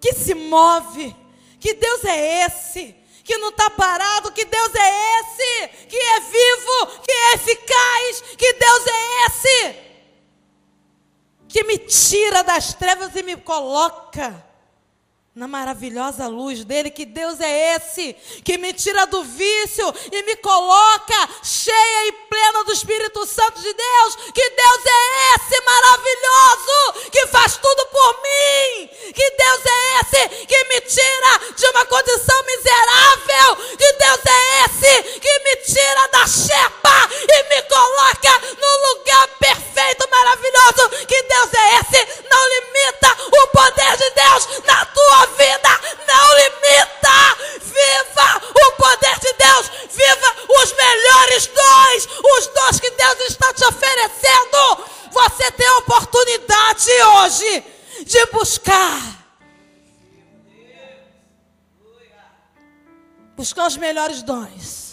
[0.00, 1.16] Que se move?
[1.58, 2.99] Que Deus é esse?
[3.24, 4.32] Que não está parado?
[4.32, 5.86] Que Deus é esse?
[5.86, 7.00] Que é vivo?
[7.02, 8.20] Que é eficaz?
[8.36, 9.90] Que Deus é esse?
[11.50, 14.49] que me tira das trevas e me coloca
[15.32, 20.34] na maravilhosa luz dele, que Deus é esse que me tira do vício e me
[20.36, 27.26] coloca cheia e plena do Espírito Santo de Deus, que Deus é esse maravilhoso que
[27.28, 33.56] faz tudo por mim, que Deus é esse que me tira de uma condição miserável,
[33.78, 40.10] que Deus é esse que me tira da chepa e me coloca no lugar perfeito,
[40.10, 46.36] maravilhoso, que Deus é esse, não limita o poder de Deus na tua vida, não
[46.36, 47.10] limita.
[47.62, 53.64] Viva o poder de Deus, viva os melhores dons, os dons que Deus está te
[53.64, 54.84] oferecendo.
[55.12, 57.64] Você tem a oportunidade hoje
[58.04, 59.20] de buscar.
[63.36, 64.89] Buscar os melhores dons.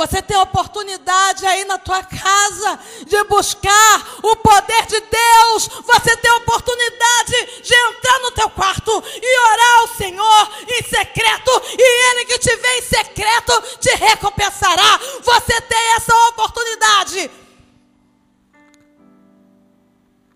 [0.00, 5.68] Você tem oportunidade aí na tua casa de buscar o poder de Deus.
[5.84, 11.50] Você tem oportunidade de entrar no teu quarto e orar ao Senhor em secreto.
[11.78, 14.98] E Ele que te vê em secreto te recompensará.
[15.22, 17.30] Você tem essa oportunidade.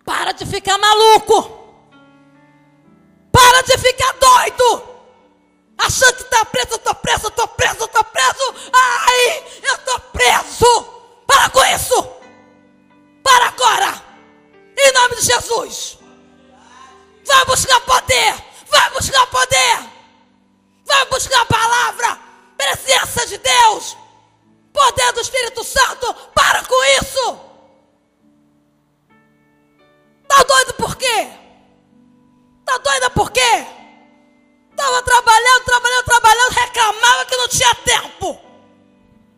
[0.05, 1.65] Para de ficar maluco.
[3.33, 4.94] Para de ficar doido
[5.85, 8.55] achando que está preso, eu estou preso, eu estou preso, eu estou preso.
[8.73, 10.85] Ai, eu estou preso.
[11.27, 12.09] Para com isso.
[13.23, 14.03] Para agora.
[14.77, 15.99] Em nome de Jesus.
[17.27, 18.35] Vai buscar poder.
[18.69, 19.79] Vai buscar poder.
[20.85, 22.19] Vai buscar a palavra.
[22.57, 23.97] Presença de Deus.
[24.73, 26.15] Poder do Espírito Santo.
[26.35, 27.41] Para com isso.
[30.23, 31.29] Está doido por quê?
[32.61, 33.67] Está doida por quê?
[34.75, 38.41] Estava trabalhando, trabalhando, trabalhando, reclamava que não tinha tempo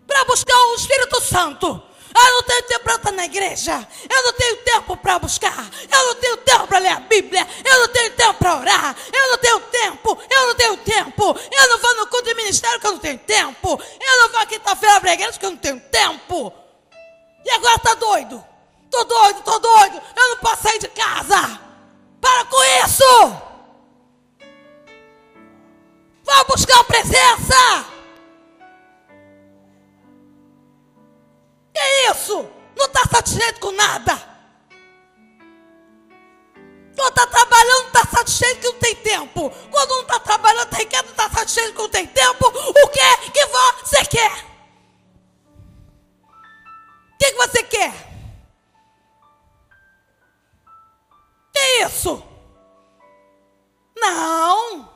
[0.06, 1.82] para buscar o Espírito Santo.
[2.18, 3.88] Eu não tenho tempo para estar na igreja.
[4.08, 5.68] Eu não tenho tempo para buscar.
[5.90, 7.46] Eu não tenho tempo para ler a Bíblia.
[7.62, 8.96] Eu não tenho tempo para orar.
[9.12, 10.18] Eu não tenho tempo.
[10.30, 11.38] Eu não tenho tempo.
[11.52, 13.82] Eu não vou no culto de ministério porque eu não tenho tempo.
[14.00, 16.52] Eu não vou quinta-feira para a igreja porque eu não tenho tempo.
[17.44, 18.44] E agora está doido.
[18.84, 20.02] Estou doido, estou doido.
[20.16, 21.60] Eu não posso sair de casa.
[22.18, 23.45] Para com isso.
[26.26, 27.86] Vá buscar a presença.
[31.72, 32.50] Que é isso?
[32.76, 34.36] Não está satisfeito com nada.
[36.96, 39.50] Quando está trabalhando, não está satisfeito que não tem tempo.
[39.70, 42.46] Quando não está trabalhando, tem que não está satisfeito que não tem tempo.
[42.48, 44.32] O que é que você quer?
[47.12, 47.92] O que, é que você quer?
[51.52, 52.22] Que é isso?
[53.96, 54.95] Não.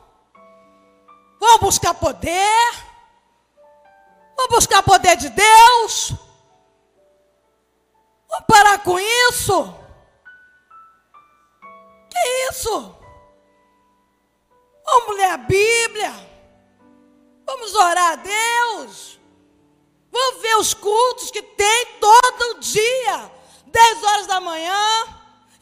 [1.40, 2.74] Vou buscar poder.
[4.36, 6.12] Vou buscar poder de Deus.
[8.28, 9.74] Vou parar com isso.
[12.10, 12.18] Que
[12.50, 12.94] isso?
[14.84, 16.12] Vamos ler a Bíblia.
[17.46, 19.18] Vamos orar a Deus.
[20.12, 23.32] Vamos ver os cultos que tem todo dia.
[23.66, 25.06] 10 horas da manhã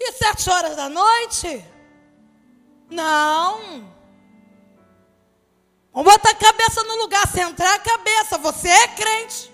[0.00, 1.64] e 7 horas da noite.
[2.90, 3.97] Não.
[5.92, 8.38] Vamos botar a cabeça no lugar, centrar a cabeça.
[8.38, 9.52] Você é crente.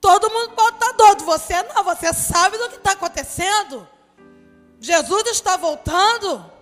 [0.00, 1.24] Todo mundo pode estar doido.
[1.24, 3.88] Você não, você sabe do que está acontecendo.
[4.78, 6.52] Jesus está voltando.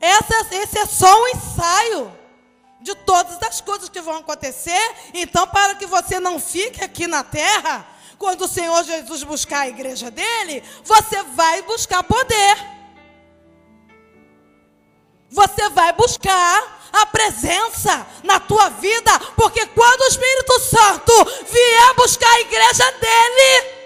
[0.00, 2.18] Essa, esse é só um ensaio
[2.80, 4.80] de todas as coisas que vão acontecer.
[5.12, 7.86] Então, para que você não fique aqui na terra,
[8.16, 12.77] quando o Senhor Jesus buscar a igreja dele, você vai buscar poder.
[15.30, 21.12] Você vai buscar a presença na tua vida, porque quando o Espírito Santo
[21.50, 23.78] vier buscar a igreja dele,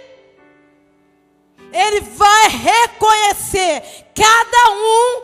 [1.73, 3.83] ele vai reconhecer
[4.15, 5.23] cada um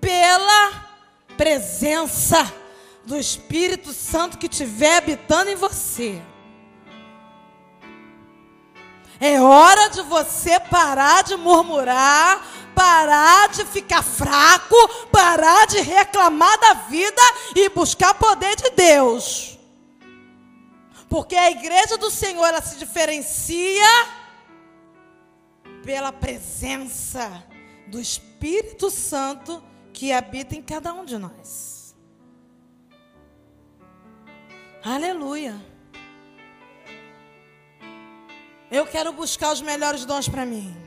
[0.00, 0.82] pela
[1.36, 2.52] presença
[3.04, 6.20] do Espírito Santo que estiver habitando em você.
[9.20, 12.44] É hora de você parar de murmurar,
[12.74, 14.76] parar de ficar fraco,
[15.10, 17.22] parar de reclamar da vida
[17.54, 19.58] e buscar poder de Deus.
[21.08, 23.86] Porque a igreja do Senhor ela se diferencia
[25.84, 27.44] pela presença
[27.86, 29.62] do Espírito Santo
[29.92, 31.94] que habita em cada um de nós.
[34.82, 35.54] Aleluia.
[38.70, 40.81] Eu quero buscar os melhores dons para mim.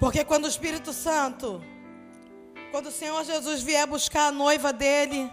[0.00, 1.60] Porque quando o Espírito Santo,
[2.70, 5.30] quando o Senhor Jesus vier buscar a noiva dele,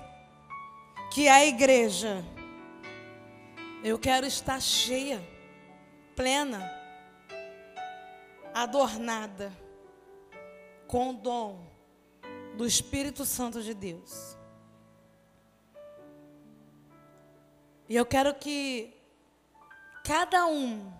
[1.13, 2.23] que é a igreja,
[3.83, 5.23] eu quero estar cheia,
[6.15, 6.59] plena,
[8.53, 9.53] adornada
[10.87, 11.63] com o dom
[12.57, 14.35] do Espírito Santo de Deus.
[17.87, 18.91] E eu quero que
[20.03, 20.91] cada um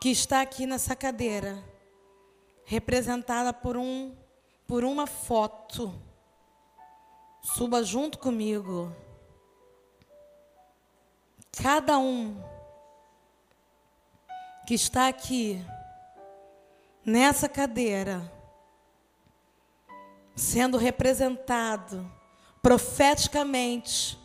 [0.00, 1.62] que está aqui nessa cadeira,
[2.72, 4.16] representada por um
[4.66, 5.92] por uma foto,
[7.42, 8.90] suba junto comigo.
[11.62, 12.42] Cada um
[14.66, 15.62] que está aqui
[17.04, 18.22] nessa cadeira,
[20.34, 22.10] sendo representado
[22.62, 24.18] profeticamente.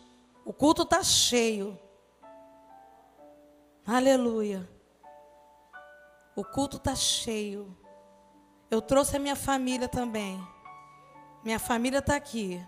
[0.46, 1.78] O culto está cheio.
[3.86, 4.66] Aleluia.
[6.34, 7.78] O culto está cheio.
[8.70, 10.46] Eu trouxe a minha família também.
[11.44, 12.62] Minha família está aqui.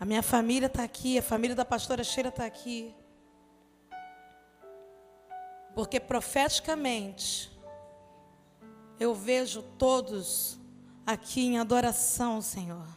[0.00, 1.18] A minha família está aqui.
[1.18, 2.94] A família da pastora Sheila está aqui.
[5.74, 7.50] Porque profeticamente,
[8.98, 10.58] eu vejo todos
[11.06, 12.88] aqui em adoração, Senhor.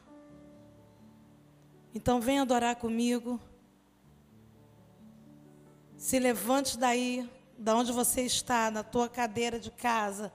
[1.94, 3.38] Então vem adorar comigo.
[5.98, 7.30] Se levante daí,
[7.60, 10.32] da onde você está, na tua cadeira de casa,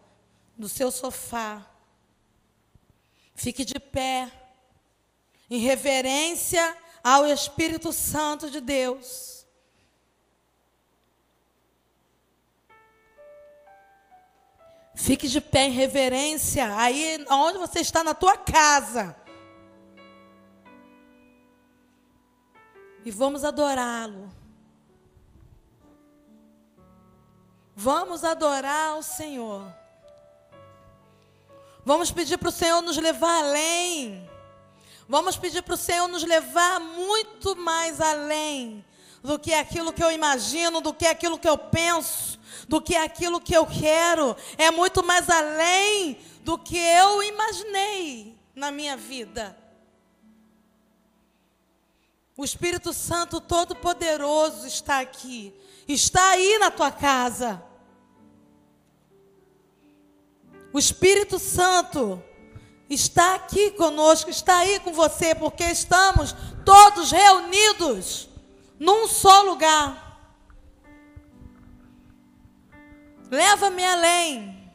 [0.58, 1.66] no seu sofá.
[3.34, 4.30] Fique de pé,
[5.50, 9.46] em reverência ao Espírito Santo de Deus.
[14.94, 19.16] Fique de pé em reverência aí onde você está na tua casa.
[23.04, 24.43] E vamos adorá-lo.
[27.76, 29.64] Vamos adorar o Senhor.
[31.84, 34.28] Vamos pedir para o Senhor nos levar além.
[35.08, 38.84] Vamos pedir para o Senhor nos levar muito mais além
[39.22, 42.38] do que aquilo que eu imagino, do que aquilo que eu penso,
[42.68, 44.36] do que aquilo que eu quero.
[44.56, 49.56] É muito mais além do que eu imaginei na minha vida.
[52.36, 55.54] O Espírito Santo Todo-Poderoso está aqui,
[55.92, 57.62] está aí na tua casa.
[60.72, 62.22] O Espírito Santo
[62.88, 66.34] está aqui conosco, está aí com você, porque estamos
[66.64, 68.28] todos reunidos
[68.78, 70.04] num só lugar.
[73.30, 74.72] Leva-me além.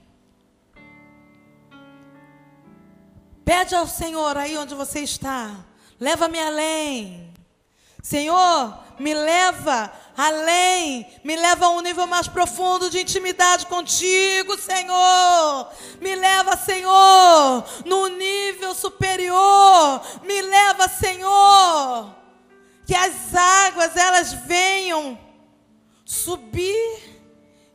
[3.43, 5.65] Pede ao Senhor aí onde você está.
[5.99, 7.33] Leva-me além.
[8.01, 15.71] Senhor, me leva além, me leva a um nível mais profundo de intimidade contigo, Senhor.
[16.01, 20.01] Me leva, Senhor, no nível superior.
[20.23, 22.13] Me leva, Senhor,
[22.85, 25.17] que as águas elas venham
[26.03, 27.21] subir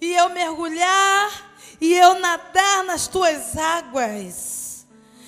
[0.01, 4.64] e eu mergulhar e eu nadar nas tuas águas.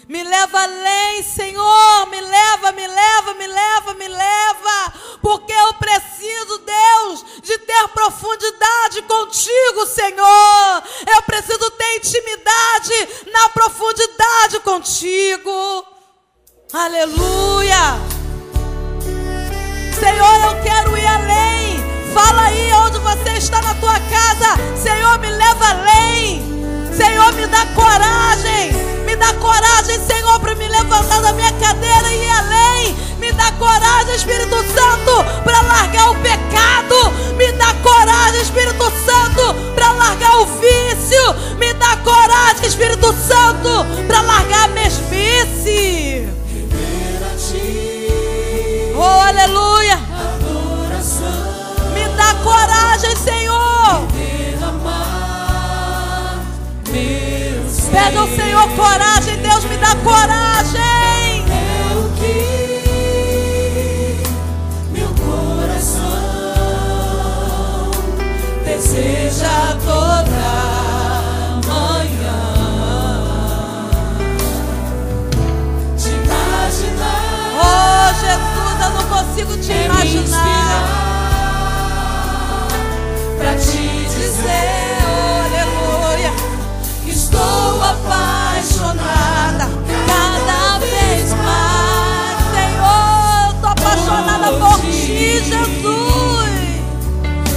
[0.09, 6.59] Me leva além, Senhor, me leva, me leva, me leva, me leva, porque eu preciso,
[6.59, 10.83] Deus, de ter profundidade contigo, Senhor.
[11.13, 15.85] Eu preciso ter intimidade na profundidade contigo.
[16.73, 17.99] Aleluia.
[19.99, 21.85] Senhor, eu quero ir além.
[22.15, 24.55] Fala aí onde você está na tua casa.
[24.81, 26.43] Senhor, me leva além.
[26.97, 28.96] Senhor, me dá coragem.
[29.07, 32.97] Me dá coragem, Senhor, para me levantar da minha cadeira e ir além.
[33.19, 37.13] Me dá coragem, Espírito Santo, para largar o pecado.
[37.37, 41.57] Me dá coragem, Espírito Santo, para largar o vício.
[41.59, 46.29] Me dá coragem, Espírito Santo, para largar a mesmice.
[48.95, 50.07] Oh, aleluia
[52.17, 54.07] dá coragem, Senhor.
[57.97, 61.47] Pede ao Senhor coragem, Deus me dá coragem.
[61.89, 62.37] Eu que
[64.93, 66.03] meu coração
[68.67, 70.27] deseja toda
[71.67, 72.43] manhã.
[75.97, 77.55] Te imaginar.
[77.65, 80.85] Oh Jesus, eu não consigo te é imaginar.
[83.39, 84.86] Pra te dizer.
[88.07, 89.69] apaixonada
[90.07, 92.39] cada vez mais.
[92.55, 96.51] Senhor, tô apaixonada por ti, Jesus.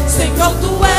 [0.07, 0.98] Senhor, tu és.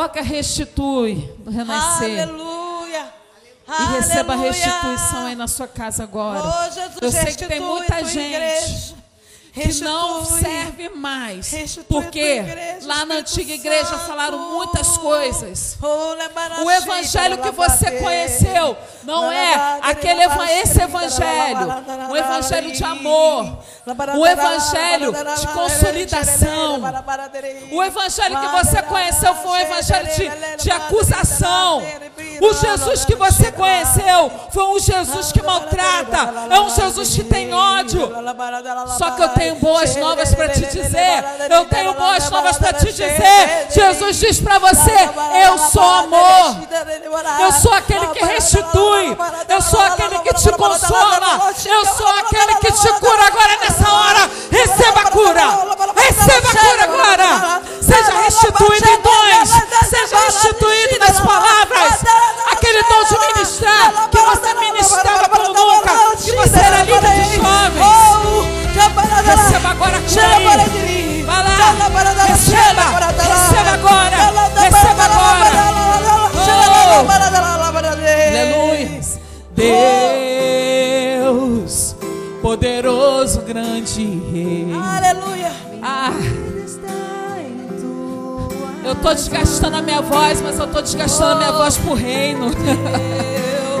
[0.00, 2.22] toca, restitui renascer.
[2.22, 3.12] Aleluia.
[3.68, 4.00] E Aleluia.
[4.00, 6.42] receba restituição aí na sua casa agora.
[6.42, 8.96] Oh, Jesus, Eu sei que tem muita gente
[9.52, 11.50] que não serve mais.
[11.50, 12.42] Restitui porque
[12.90, 15.78] lá na antiga igreja falaram muitas coisas.
[16.64, 20.24] O evangelho que você conheceu não é aquele
[20.62, 21.68] esse evangelho,
[22.10, 23.58] um evangelho de amor,
[24.16, 26.82] o evangelho de consolidação.
[27.72, 31.82] O evangelho que você conheceu foi um evangelho de, de acusação.
[32.40, 37.52] O Jesus que você conheceu foi um Jesus que maltrata, é um Jesus que tem
[37.52, 38.10] ódio.
[38.98, 41.24] Só que eu tenho boas novas para te dizer.
[41.50, 45.10] Eu tenho boas novas para te te dizer, Jesus diz para você:
[45.44, 46.56] Eu sou amor,
[47.40, 49.16] eu sou aquele que restitui,
[49.48, 53.26] eu sou aquele que te consola, eu sou aquele que te cura.
[53.26, 55.42] Agora nessa hora, receba a cura,
[55.96, 57.62] receba a cura agora.
[57.80, 59.50] Seja restituído em dons,
[59.88, 61.92] seja restituído nas palavras,
[62.52, 67.89] aquele dom de ministrar que você ministrava como nunca, que você era líder de jovens
[70.62, 71.22] aí.
[71.22, 71.56] Vai lá.
[72.26, 72.82] Receba.
[72.82, 74.16] Receba agora.
[74.60, 75.50] Receba agora.
[76.32, 77.04] Oh.
[78.28, 79.00] Aleluia.
[81.20, 81.96] Deus,
[82.40, 84.02] poderoso, grande
[84.32, 84.72] Rei.
[84.74, 85.52] Aleluia.
[85.82, 86.12] Ah.
[88.82, 92.50] Eu estou desgastando a minha voz, mas eu estou desgastando a minha voz pro reino.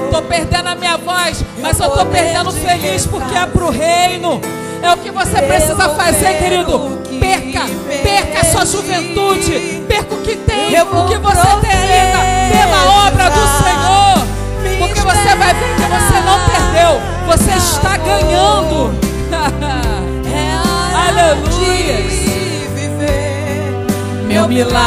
[0.04, 4.40] Estou perdendo a minha voz, mas eu estou perdendo feliz porque é pro reino.
[4.82, 7.00] É o que você precisa fazer, querido.
[7.20, 7.66] Perca,
[8.02, 9.84] perca a sua juventude.
[9.86, 12.18] Perca o que tem, o que você tem ainda
[12.50, 14.26] pela obra do Senhor.
[14.78, 18.94] Porque você vai ver que você não perdeu, você está ganhando.
[21.08, 22.20] Aleluia.
[24.26, 24.80] Meu milagre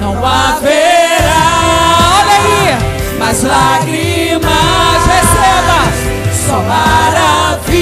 [0.00, 1.44] não haverá.
[2.18, 5.80] Olha aí, mas lágrimas receba
[6.46, 7.73] só maravilha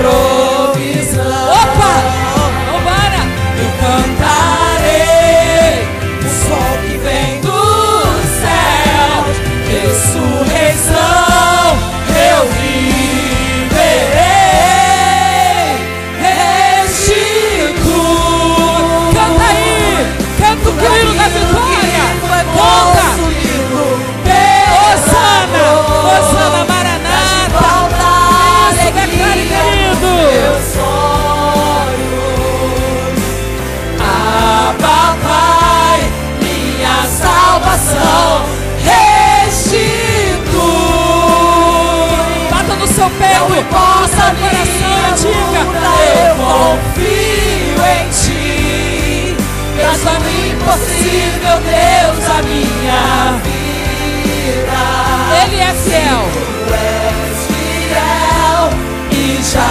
[0.00, 0.47] e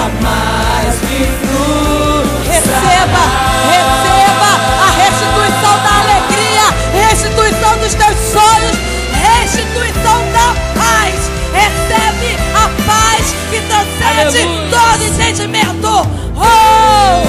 [0.07, 2.47] jamais me frustra.
[2.47, 3.23] Receba,
[3.67, 4.51] receba
[4.81, 8.75] a restituição da alegria, restituição dos teus sonhos,
[9.11, 10.47] restituição da
[10.79, 11.15] paz.
[11.53, 14.69] Recebe a paz que transcende Aleluia.
[14.71, 15.91] todo entendimento.
[16.37, 17.21] Oh,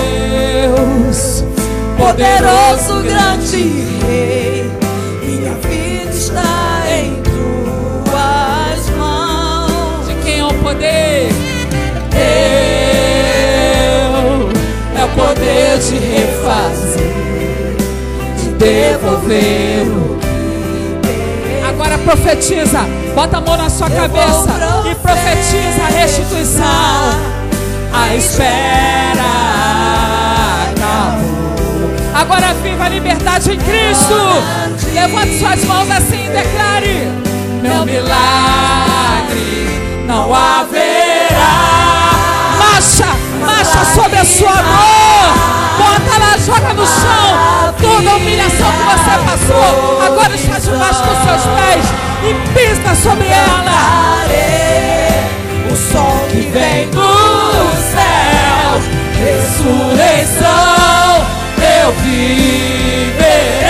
[0.77, 1.45] Deus,
[1.97, 3.63] poderoso, grande
[4.07, 4.48] Rei,
[16.49, 17.77] de refazer,
[18.39, 20.19] de devolver o
[21.69, 22.81] Agora profetiza,
[23.15, 24.49] bota a mão na sua cabeça
[24.91, 26.65] e profetiza a restituição.
[27.93, 29.23] A espera
[30.71, 31.95] acabou.
[32.15, 34.15] Agora viva a liberdade em Cristo.
[34.93, 37.09] Levante suas mãos assim e declare:
[37.63, 38.09] Meu milagre
[40.07, 41.59] não haverá.
[42.59, 43.07] Marcha,
[43.41, 45.58] marcha sobre a sua dor.
[45.79, 47.75] Bota lá, joga no chão.
[47.81, 51.85] Toda a humilhação que você passou, agora está debaixo dos seus pés
[52.25, 53.65] e pisa sobre ela.
[55.71, 57.01] O sol que vem do
[57.93, 58.81] céu,
[59.21, 60.47] ressurreição,
[61.59, 63.68] eu viverei.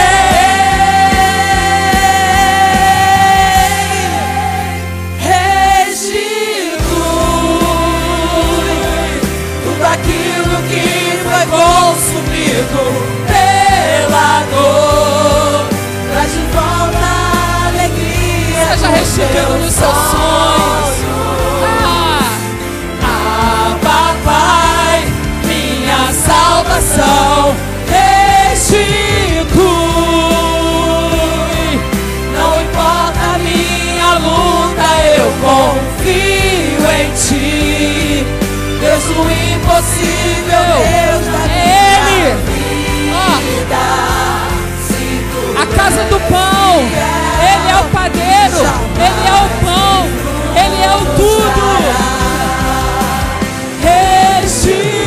[13.26, 15.68] Pela dor.
[16.12, 18.62] Traz de volta a alegria.
[18.72, 20.96] Seja restituído nos seus sonhos.
[21.64, 22.22] Ah,
[23.02, 24.98] Ah, papai,
[25.44, 27.56] minha salvação
[30.88, 31.80] restitui.
[32.34, 38.26] Não importa a minha luta, eu confio em ti.
[38.80, 42.57] Deus do impossível, Deus da vida.
[45.60, 46.80] A casa do pão.
[47.40, 48.58] Ele é o padeiro.
[48.96, 50.06] Ele é o pão.
[50.54, 51.62] Ele é o tudo.
[54.38, 54.98] Restitui.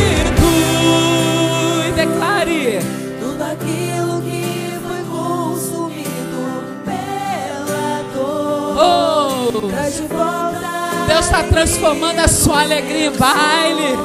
[1.96, 2.80] Declare.
[3.20, 6.42] Tudo aquilo que foi consumido
[6.86, 8.78] pela dor.
[8.78, 9.62] Oh.
[11.08, 13.98] Deus está transformando a sua alegria em baile.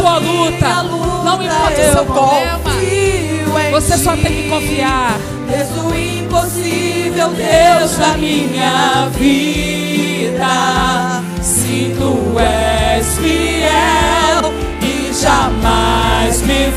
[0.00, 0.82] Sua luta,
[1.24, 2.70] não importa o seu problema.
[3.72, 5.18] Você só tem que confiar.
[5.46, 16.70] Deus do impossível, Deus da minha vida, se tu és fiel e jamais me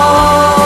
[0.00, 0.57] Oh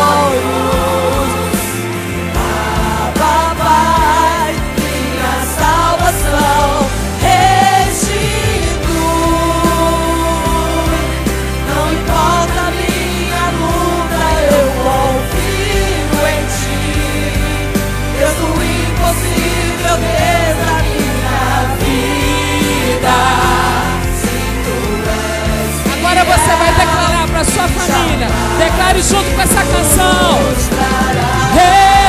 [27.44, 27.46] frustras.
[27.46, 28.28] sua família.
[28.58, 30.38] Declare junto com essa canção.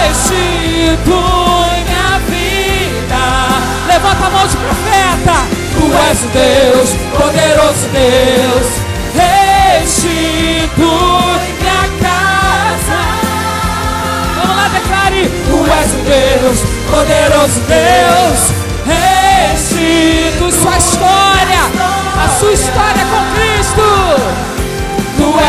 [0.06, 1.04] Restitui
[1.86, 3.24] minha vida.
[3.88, 5.48] Levanta a mão de profeta.
[5.74, 8.68] Tu és o Deus, poderoso Deus.
[9.80, 10.84] Restitui
[11.60, 13.02] minha casa.
[14.36, 15.32] Vamos lá, declare.
[15.50, 18.53] Tu és o Deus, poderoso Deus.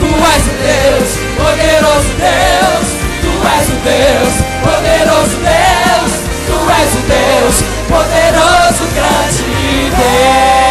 [0.00, 2.88] Tu és o Deus, poderoso Deus.
[3.22, 4.34] Tu és o Deus,
[4.64, 6.12] poderoso Deus.
[6.46, 7.56] Tu és o Deus,
[7.88, 9.42] poderoso, grande
[9.96, 10.69] Deus.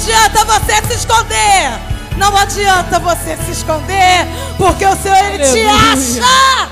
[0.00, 1.78] Adianta você se esconder.
[2.16, 6.68] Não adianta você se esconder, porque o Senhor ele te acha.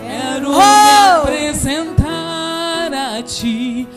[0.00, 0.56] Quero Oh.
[0.58, 3.88] me apresentar a ti,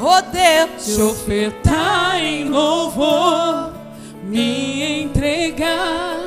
[0.00, 0.84] Oh Deus.
[0.96, 3.72] te ofertar em louvor,
[4.22, 6.18] me entregar.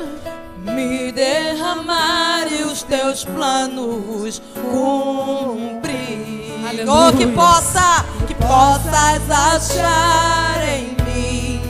[0.58, 6.52] Me derramar e os teus planos cumprir.
[6.68, 7.08] Aleluia.
[7.08, 8.04] Oh, que possa,
[8.40, 11.60] possas achar em mim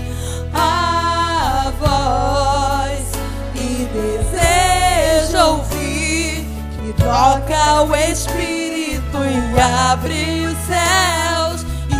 [0.55, 3.13] a voz
[3.55, 6.47] e deseja ouvir
[6.81, 11.95] que toca o Espírito e abre os céus e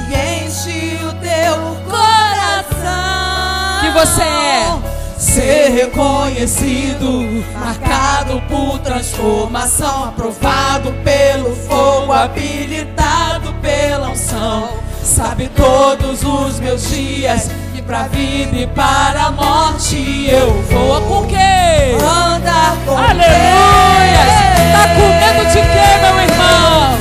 [0.45, 1.57] enche o teu
[1.89, 3.81] coração.
[3.81, 4.88] Que você é
[5.19, 14.69] ser reconhecido, marcado por transformação, aprovado pelo fogo, habilitado pela unção.
[15.03, 21.27] Sabe todos os meus dias e pra vida e para a morte eu vou com
[21.27, 21.97] quê?
[22.05, 24.29] andar com Aleluia!
[24.73, 26.99] Tá com medo de quê, meu irmão?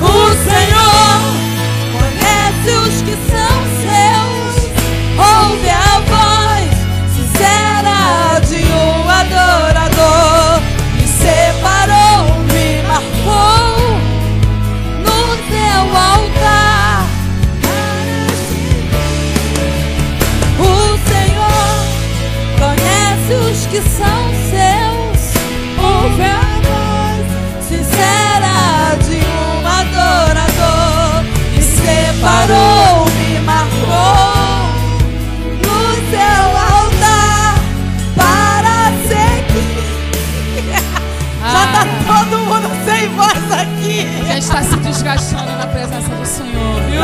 [0.00, 1.08] O Senhor
[1.98, 3.47] conhece os que são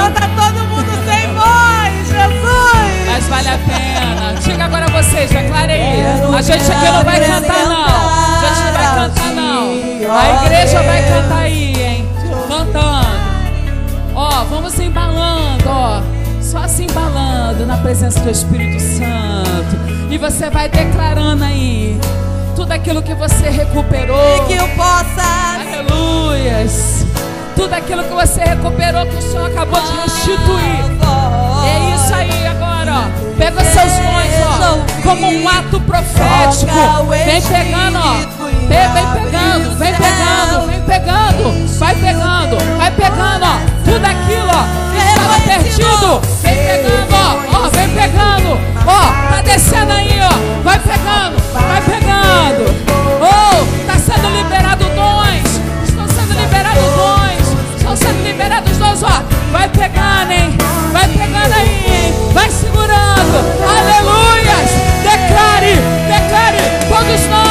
[0.05, 0.11] Senhor, viu?
[0.11, 3.07] Já tá todo mundo sem voz, Jesus.
[3.07, 4.35] Mas vale a pena.
[4.41, 6.03] Diga agora vocês, declare aí.
[6.37, 7.85] A gente aqui não vai cantar, não.
[7.85, 10.17] A gente não vai cantar, não.
[10.17, 12.09] A igreja vai cantar aí, hein?
[12.49, 13.35] Cantando.
[14.15, 16.03] Ó, vamos embalando, ó.
[16.41, 19.77] Só se embalando na presença do Espírito Santo.
[20.11, 21.99] E você vai declarando aí
[22.55, 24.37] tudo aquilo que você recuperou.
[24.37, 27.04] E que eu possa Aleluias.
[27.57, 30.85] Tudo aquilo que você recuperou, que o Senhor acabou de restituir.
[31.65, 33.35] É isso aí agora, ó.
[33.39, 35.03] Pega os seus dons, ó.
[35.03, 37.07] Como um ato profético.
[37.25, 38.15] Vem pegando, ó.
[38.67, 41.79] Vem, vem pegando, vem pegando, vem pegando.
[41.79, 43.59] Vai pegando, vai pegando, ó.
[43.85, 44.65] Tudo aquilo, ó.
[44.91, 46.21] Que estava perdido.
[46.43, 47.57] Vem pegando, ó.
[47.57, 48.59] Ó, vem pegando.
[48.87, 50.63] Ó, tá descendo aí, ó.
[50.63, 52.65] Vai pegando, vai pegando.
[53.21, 54.54] Oh, tá sendo liberado
[59.05, 59.53] liberados dons, ó.
[59.53, 60.57] Vai pegando, hein?
[60.93, 62.33] Vai pegando aí, hein?
[62.33, 63.39] Vai segurando.
[63.63, 64.71] Aleluias.
[65.03, 65.77] Declare,
[66.09, 66.59] declare.
[66.89, 67.44] Todos nós.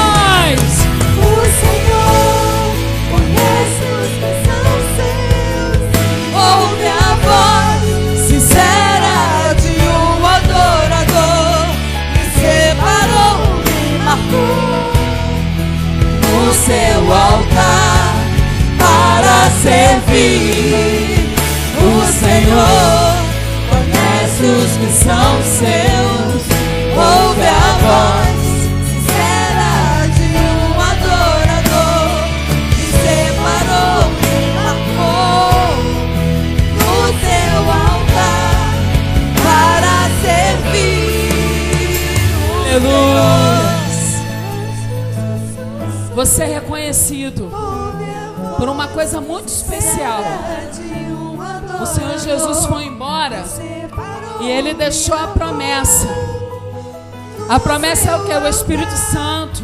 [57.54, 58.34] A promessa é o que?
[58.34, 59.64] O Espírito Santo.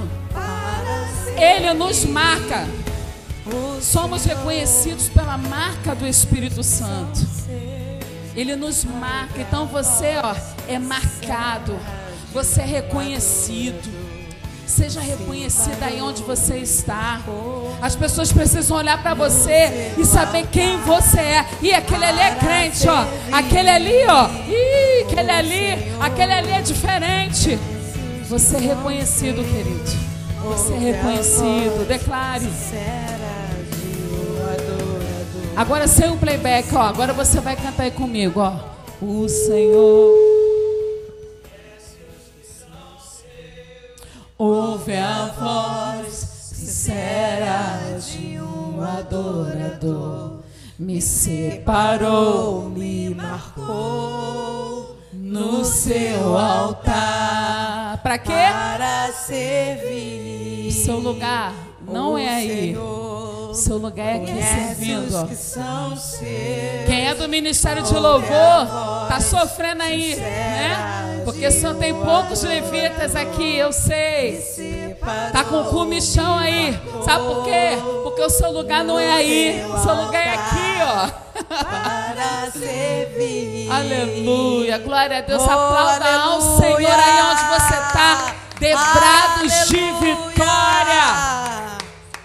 [1.36, 2.68] Ele nos marca.
[3.82, 7.20] Somos reconhecidos pela marca do Espírito Santo.
[8.36, 9.42] Ele nos marca.
[9.42, 10.36] Então você, ó,
[10.68, 11.80] é marcado.
[12.32, 13.90] Você é reconhecido.
[14.68, 17.22] Seja reconhecida aí onde você está.
[17.82, 21.46] As pessoas precisam olhar para você e saber quem você é.
[21.60, 23.04] E aquele ali é crente, ó.
[23.36, 24.30] Aquele ali, ó.
[24.48, 27.60] Ih, aquele ali, aquele ali é diferente.
[28.30, 29.90] Você é reconhecido, querido.
[30.44, 31.88] Você é reconhecido.
[31.88, 32.48] Declare.
[35.58, 36.82] Agora sem o playback, ó.
[36.84, 38.54] Agora você vai cantar aí comigo, ó.
[39.02, 40.14] O Senhor
[44.38, 45.26] Ouve a
[46.06, 46.14] voz
[46.54, 50.42] sincera de um adorador.
[50.78, 58.00] Me separou, me marcou no seu altar.
[58.02, 58.32] Para quê?
[58.32, 60.70] Para servir.
[60.70, 61.54] O seu lugar
[61.92, 62.78] não é aí.
[63.54, 65.30] Seu lugar é aqui servindo.
[66.86, 68.68] Quem é do ministério de louvor
[69.08, 71.22] tá sofrendo aí, né?
[71.26, 74.40] Porque só tem poucos levitas aqui, eu sei.
[75.32, 76.80] Tá com comichão aí.
[77.04, 77.78] Sabe por quê?
[78.04, 79.64] Porque o seu lugar não é aí.
[79.66, 81.30] O seu lugar é aqui, ó.
[81.44, 83.72] Para servir.
[83.72, 84.78] Aleluia.
[84.78, 85.44] Glória a Deus.
[85.44, 88.36] Aplauda ao Senhor aí onde você está.
[88.60, 91.69] Debrados de vitória.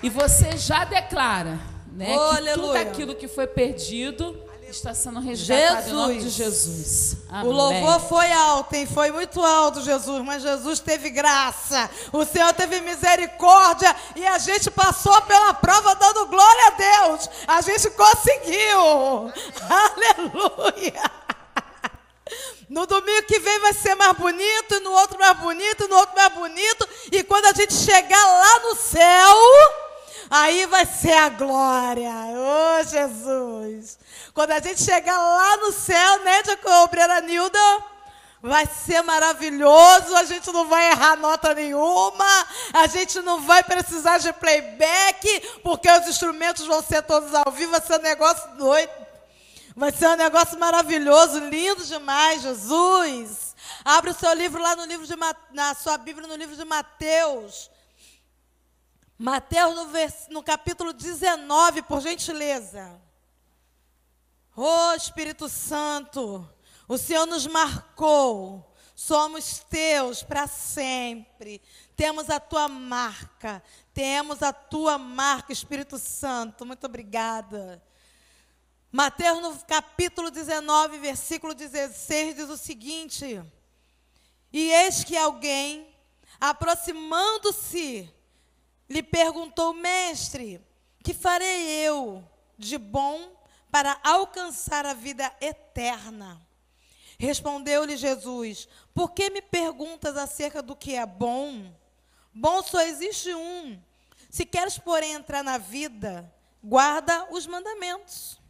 [0.05, 1.59] E você já declara,
[1.91, 2.55] né, oh, que aleluia.
[2.55, 5.89] tudo aquilo que foi perdido está sendo resgatado Jesus.
[5.89, 7.17] em nome de Jesus.
[7.31, 7.49] Amém.
[7.49, 8.87] O louvor foi alto, hein?
[8.87, 11.89] Foi muito alto, Jesus, mas Jesus teve graça.
[12.13, 17.31] O Senhor teve misericórdia e a gente passou pela prova dando glória a Deus.
[17.49, 19.33] A gente conseguiu.
[19.71, 21.11] Aleluia.
[22.69, 26.33] No domingo que vem vai ser mais bonito, no outro mais bonito, no outro mais
[26.35, 26.87] bonito.
[27.11, 29.84] E quando a gente chegar lá no céu,
[30.31, 32.11] Aí vai ser a glória.
[32.11, 33.99] Oh, Jesus.
[34.33, 36.43] Quando a gente chegar lá no céu, né,
[36.83, 37.59] Obreira Nilda?
[38.43, 44.19] Vai ser maravilhoso, a gente não vai errar nota nenhuma, a gente não vai precisar
[44.19, 48.93] de playback, porque os instrumentos vão ser todos ao vivo, vai ser um negócio doido.
[49.75, 53.57] Vai ser um negócio maravilhoso, lindo demais, Jesus.
[53.83, 55.17] Abre o seu livro lá no livro de
[55.53, 57.71] na sua Bíblia no livro de Mateus.
[59.19, 60.27] Mateus no, vers...
[60.29, 63.01] no capítulo 19, por gentileza.
[64.57, 66.49] Oh Espírito Santo,
[66.87, 71.63] o Senhor nos marcou, somos teus para sempre.
[71.97, 73.63] Temos a tua marca,
[73.93, 76.67] temos a tua marca, Espírito Santo.
[76.67, 77.83] Muito obrigada.
[78.91, 83.43] Mateus no capítulo 19, versículo 16 diz o seguinte:
[84.53, 85.89] E eis que alguém,
[86.41, 88.13] aproximando-se,
[88.89, 90.61] lhe perguntou: Mestre,
[91.03, 92.23] que farei eu
[92.59, 93.33] de bom
[93.71, 96.41] para alcançar a vida eterna?
[97.19, 101.73] Respondeu-lhe Jesus: Por que me perguntas acerca do que é bom?
[102.33, 103.81] Bom só existe um.
[104.29, 106.33] Se queres, porém, entrar na vida,
[106.63, 108.41] guarda os mandamentos.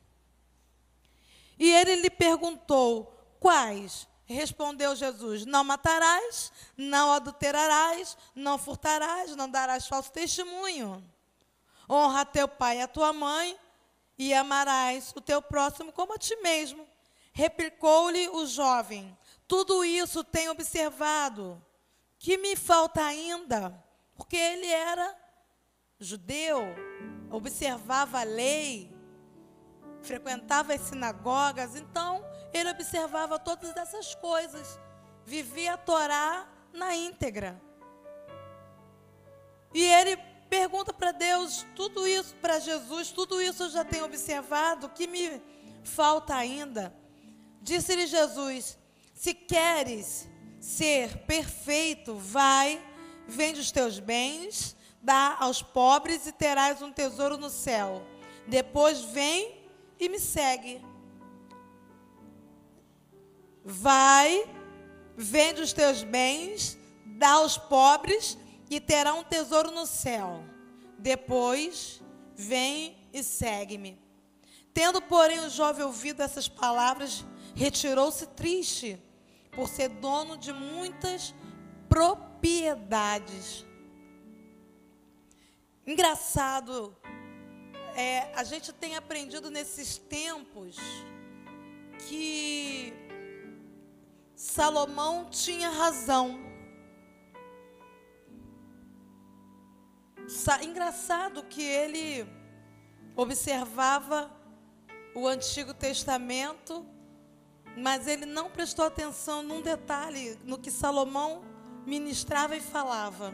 [1.59, 4.09] E ele lhe perguntou: Quais?
[4.26, 11.02] Respondeu Jesus: Não matarás, não adulterarás, não furtarás, não darás falso testemunho.
[11.88, 13.59] Honra teu pai e a tua mãe,
[14.18, 16.86] e amarás o teu próximo como a ti mesmo.
[17.32, 21.62] Replicou-lhe o jovem: Tudo isso tenho observado.
[22.18, 23.84] Que me falta ainda?
[24.14, 25.14] Porque ele era
[25.98, 26.62] judeu,
[27.30, 28.90] observava a lei,
[30.01, 32.24] frequentava as sinagogas, então
[32.55, 34.78] ele observava todas essas coisas,
[35.26, 37.60] vivia a Torá na íntegra.
[39.74, 40.16] E ele
[40.48, 45.09] pergunta para Deus, tudo isso para Jesus, tudo isso eu já tenho observado, o que
[45.09, 45.43] me
[45.82, 46.94] falta ainda?
[47.60, 48.78] Disse-lhe Jesus:
[49.14, 50.28] Se queres
[50.60, 52.81] ser perfeito, vai,
[53.26, 58.01] vende os teus bens, dá aos pobres e terás um tesouro no céu.
[58.47, 59.60] Depois vem
[59.98, 60.81] e me segue.
[63.64, 64.46] Vai,
[65.16, 66.76] vende os teus bens,
[67.06, 68.36] dá aos pobres
[68.68, 70.44] e terá um tesouro no céu.
[70.98, 72.02] Depois,
[72.36, 73.98] vem e segue-me.
[74.72, 77.24] Tendo, porém, o jovem ouvido essas palavras,
[77.54, 79.00] retirou-se triste,
[79.52, 81.32] por ser dono de muitas
[81.88, 83.64] propriedades.
[85.86, 86.96] Engraçado,
[87.94, 90.76] é, a gente tem aprendido nesses tempos
[92.08, 92.92] que
[94.44, 96.38] Salomão tinha razão.
[100.62, 102.26] Engraçado que ele
[103.16, 104.30] observava
[105.14, 106.86] o Antigo Testamento,
[107.74, 111.42] mas ele não prestou atenção num detalhe no que Salomão
[111.86, 113.32] ministrava e falava.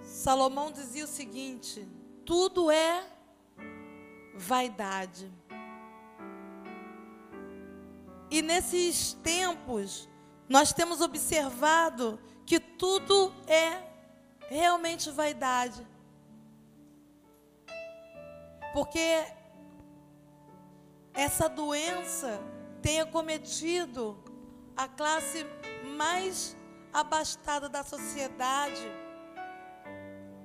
[0.00, 1.86] Salomão dizia o seguinte:
[2.24, 3.04] tudo é
[4.36, 5.28] vaidade.
[8.30, 10.08] E nesses tempos,
[10.48, 13.82] nós temos observado que tudo é
[14.48, 15.86] realmente vaidade.
[18.72, 19.24] Porque
[21.14, 22.40] essa doença
[22.82, 24.22] tem acometido
[24.76, 25.46] a classe
[25.96, 26.56] mais
[26.92, 28.82] abastada da sociedade.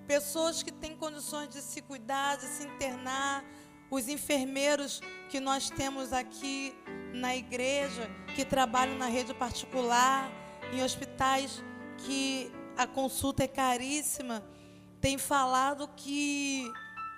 [0.08, 3.44] Pessoas que têm condições de se cuidar, de se internar,
[3.92, 6.74] os enfermeiros que nós temos aqui
[7.14, 10.32] na igreja, que trabalham na rede particular,
[10.72, 11.62] em hospitais
[11.98, 14.42] que a consulta é caríssima,
[15.02, 16.72] têm falado que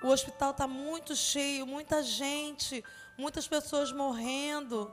[0.03, 2.83] o hospital está muito cheio, muita gente,
[3.19, 4.91] muitas pessoas morrendo.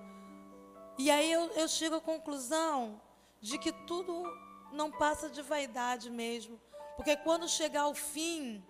[0.98, 3.00] E aí eu, eu chego à conclusão
[3.40, 4.22] de que tudo
[4.70, 6.60] não passa de vaidade mesmo.
[6.94, 8.62] Porque quando chegar o fim,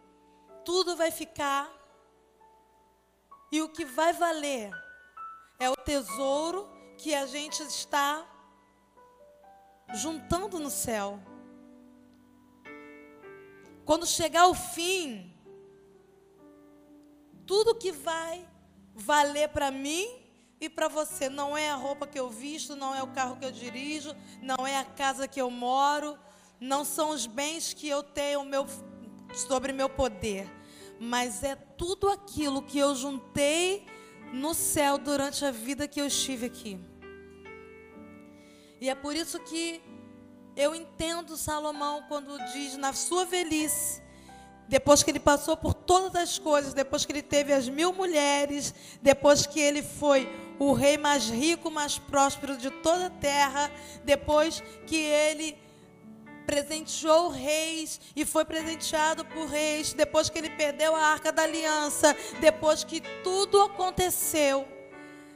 [0.64, 1.79] tudo vai ficar
[3.50, 4.70] e o que vai valer
[5.58, 8.26] é o tesouro que a gente está
[9.94, 11.18] juntando no céu.
[13.84, 15.34] Quando chegar o fim,
[17.44, 18.46] tudo que vai
[18.94, 20.06] valer para mim
[20.60, 23.44] e para você não é a roupa que eu visto, não é o carro que
[23.44, 26.16] eu dirijo, não é a casa que eu moro,
[26.60, 28.66] não são os bens que eu tenho meu,
[29.34, 30.59] sobre meu poder
[31.02, 33.86] mas é tudo aquilo que eu juntei
[34.34, 36.78] no céu durante a vida que eu estive aqui.
[38.78, 39.80] E é por isso que
[40.54, 44.02] eu entendo Salomão quando diz na sua velhice,
[44.68, 48.74] depois que ele passou por todas as coisas, depois que ele teve as mil mulheres,
[49.00, 50.28] depois que ele foi
[50.58, 53.70] o rei mais rico, mais próspero de toda a terra,
[54.04, 55.56] depois que ele
[56.50, 62.16] presenteou reis e foi presenteado por reis, depois que ele perdeu a arca da aliança,
[62.40, 64.66] depois que tudo aconteceu,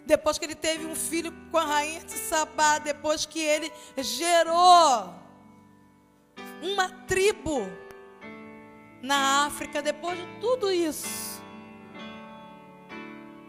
[0.05, 5.15] depois que ele teve um filho com a rainha de Sabá, depois que ele gerou
[6.61, 7.61] uma tribo
[9.01, 11.41] na África, depois de tudo isso,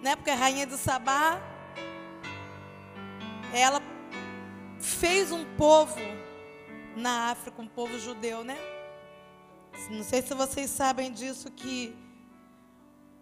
[0.03, 0.15] né?
[0.15, 1.41] Porque a rainha de Sabá,
[3.51, 3.81] ela
[4.79, 5.99] fez um povo
[6.95, 8.57] na África, um povo judeu, né?
[9.89, 11.95] Não sei se vocês sabem disso que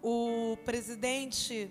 [0.02, 1.70] o presidente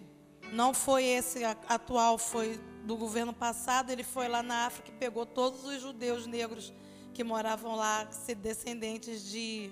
[0.52, 5.26] não foi esse atual, foi do governo passado, ele foi lá na África e pegou
[5.26, 6.74] todos os judeus negros
[7.14, 8.08] que moravam lá,
[8.38, 9.72] descendentes de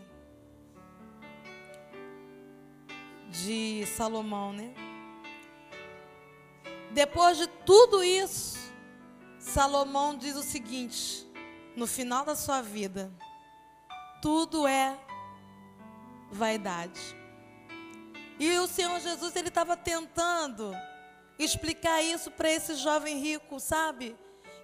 [3.29, 4.73] de Salomão, né?
[6.91, 8.59] Depois de tudo isso,
[9.39, 11.25] Salomão diz o seguinte:
[11.75, 13.11] no final da sua vida,
[14.21, 14.97] tudo é
[16.31, 16.99] vaidade.
[18.39, 20.73] E o Senhor Jesus, ele estava tentando
[21.37, 24.17] explicar isso para esse jovem rico, sabe?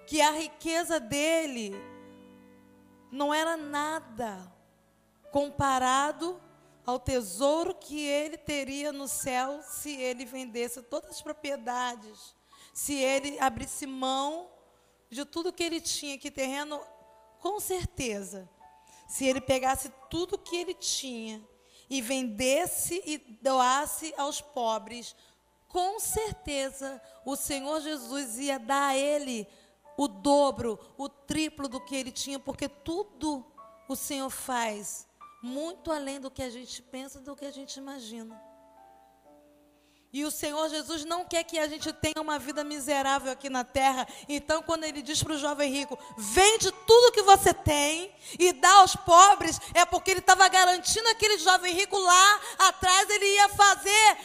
[0.06, 1.74] Que a riqueza dele
[3.10, 4.52] não era nada
[5.30, 6.40] comparado
[6.84, 12.34] ao tesouro que ele teria no céu se ele vendesse todas as propriedades,
[12.72, 14.50] se ele abrisse mão
[15.10, 16.80] de tudo que ele tinha, que terreno
[17.40, 18.48] com certeza,
[19.06, 21.42] se ele pegasse tudo que ele tinha
[21.88, 25.14] e vendesse e doasse aos pobres,
[25.68, 29.46] com certeza o Senhor Jesus ia dar a ele
[29.96, 33.44] o dobro, o triplo do que ele tinha, porque tudo
[33.88, 35.08] o Senhor faz
[35.42, 38.47] muito além do que a gente pensa, do que a gente imagina.
[40.10, 43.62] E o Senhor Jesus não quer que a gente tenha uma vida miserável aqui na
[43.62, 44.08] terra.
[44.26, 48.72] Então, quando ele diz para o jovem rico: vende tudo que você tem e dá
[48.76, 54.16] aos pobres, é porque ele estava garantindo aquele jovem rico lá atrás, ele ia fazer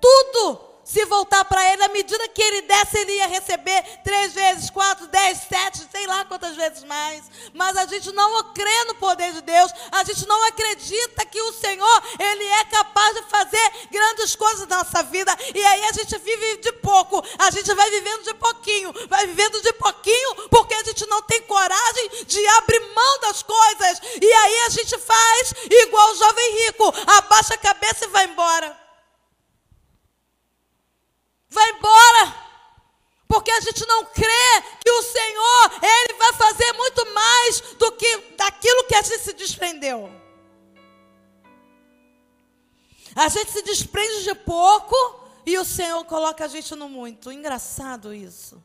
[0.00, 4.70] tudo se voltar para ele, à medida que ele desse, ele ia receber três vezes,
[4.70, 7.24] quatro, dez, sete, sei lá quantas vezes mais.
[7.52, 11.52] Mas a gente não crê no poder de Deus, a gente não acredita que o
[11.54, 15.36] Senhor, ele é capaz de fazer grandes coisas na nossa vida.
[15.52, 19.60] E aí a gente vive de pouco, a gente vai vivendo de pouquinho, vai vivendo
[19.60, 24.00] de pouquinho, porque a gente não tem coragem de abrir mão das coisas.
[24.22, 28.85] E aí a gente faz igual o jovem rico, abaixa a cabeça e vai embora.
[31.56, 32.46] Vai embora.
[33.26, 38.18] Porque a gente não crê que o Senhor, Ele vai fazer muito mais do que
[38.36, 40.12] daquilo que a gente se desprendeu.
[43.14, 44.94] A gente se desprende de pouco
[45.46, 47.32] e o Senhor coloca a gente no muito.
[47.32, 48.62] Engraçado isso.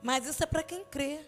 [0.00, 1.18] Mas isso é para quem crê.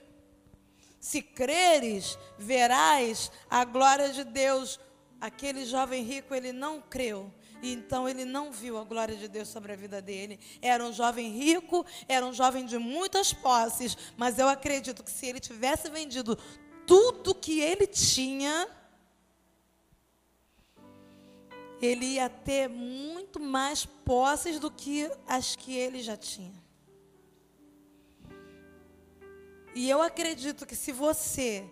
[1.01, 4.79] Se creres, verás a glória de Deus.
[5.21, 7.33] Aquele jovem rico, ele não creu.
[7.73, 10.39] Então ele não viu a glória de Deus sobre a vida dele.
[10.61, 15.27] Era um jovem rico, era um jovem de muitas posses, mas eu acredito que se
[15.27, 16.39] ele tivesse vendido
[16.87, 18.69] tudo que ele tinha,
[21.81, 26.63] ele ia ter muito mais posses do que as que ele já tinha.
[29.75, 31.69] E eu acredito que se você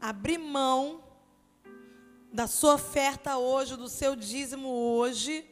[0.00, 1.05] abrir mão
[2.32, 5.48] da sua oferta hoje, do seu dízimo hoje,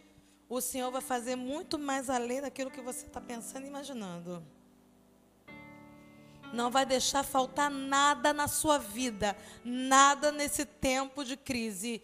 [0.48, 4.44] o Senhor vai fazer muito mais além daquilo que você está pensando e imaginando.
[6.52, 12.02] Não vai deixar faltar nada na sua vida, nada nesse tempo de crise.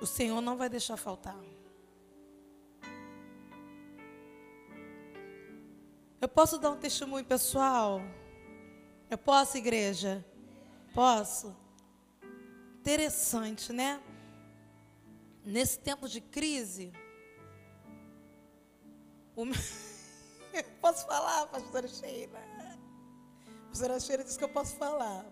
[0.00, 1.36] O Senhor não vai deixar faltar.
[6.20, 8.00] Eu posso dar um testemunho pessoal?
[9.10, 10.24] Eu posso, igreja?
[10.94, 11.63] Posso?
[12.84, 13.98] Interessante, né?
[15.42, 16.92] Nesse tempo de crise,
[19.34, 19.46] o
[20.82, 22.38] posso falar, pastora Sheila?
[22.38, 25.24] A pastora Sheila disse que eu posso falar.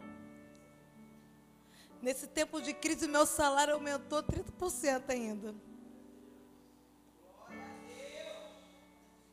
[2.00, 5.54] Nesse tempo de crise, meu salário aumentou 30% ainda.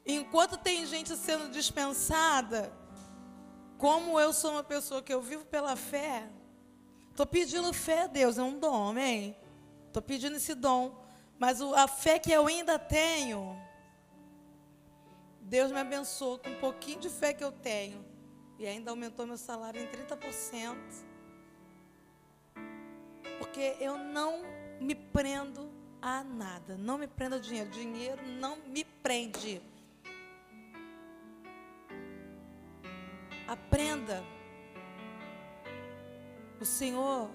[0.05, 2.69] Enquanto tem gente sendo dispensada,
[3.77, 6.29] como eu sou uma pessoa que eu vivo pela fé,
[7.19, 9.35] estou pedindo fé a Deus, é um dom, amém?
[9.87, 11.03] Estou pedindo esse dom.
[11.37, 13.61] Mas a fé que eu ainda tenho,
[15.41, 18.05] Deus me abençoou com um pouquinho de fé que eu tenho.
[18.57, 20.77] E ainda aumentou meu salário em 30%.
[23.37, 24.41] Porque eu não
[24.79, 25.69] me prendo
[26.01, 26.77] a nada.
[26.77, 27.69] Não me prendo a dinheiro.
[27.69, 29.61] Dinheiro não me prende.
[33.45, 34.38] Aprenda.
[36.59, 37.29] O Senhor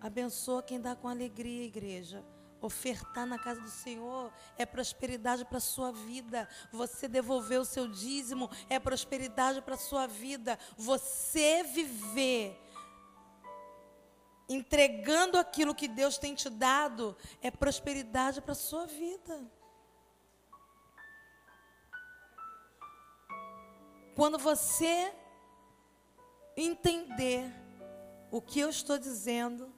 [0.00, 2.22] abençoa quem dá com alegria, igreja.
[2.60, 6.48] Ofertar na casa do Senhor é prosperidade para a sua vida.
[6.72, 10.58] Você devolver o seu dízimo é prosperidade para a sua vida.
[10.76, 12.60] Você viver
[14.48, 19.50] entregando aquilo que Deus tem te dado é prosperidade para a sua vida.
[24.14, 25.14] Quando você
[26.56, 27.65] entender
[28.30, 29.72] o que eu estou dizendo,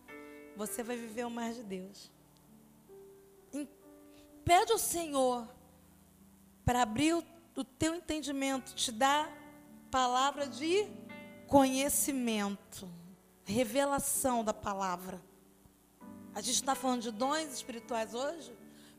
[0.57, 2.11] você vai viver o mais de Deus.
[4.45, 5.47] Pede ao Senhor
[6.65, 7.23] para abrir o,
[7.55, 9.31] o teu entendimento, te dar
[9.91, 10.87] palavra de
[11.47, 12.89] conhecimento,
[13.45, 15.23] revelação da palavra.
[16.35, 18.57] A gente está falando de dons espirituais hoje?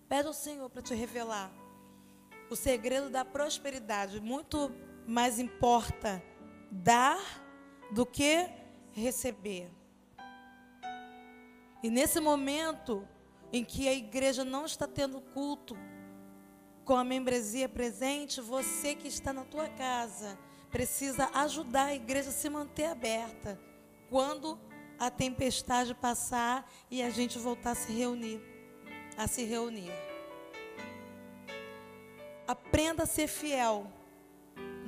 [0.08, 1.52] Pede ao Senhor para te revelar
[2.50, 4.20] o segredo da prosperidade.
[4.20, 4.72] Muito
[5.08, 6.22] mais importa
[6.72, 7.20] dar
[7.92, 8.48] do que
[8.94, 9.70] receber.
[11.82, 13.07] E nesse momento
[13.52, 15.76] em que a igreja não está tendo culto
[16.84, 20.38] com a membresia presente, você que está na tua casa
[20.70, 23.60] precisa ajudar a igreja a se manter aberta
[24.10, 24.60] quando
[24.99, 28.41] a tempestade passar e a gente voltar a se reunir,
[29.18, 29.91] a se reunir.
[32.48, 33.88] Aprenda a ser fiel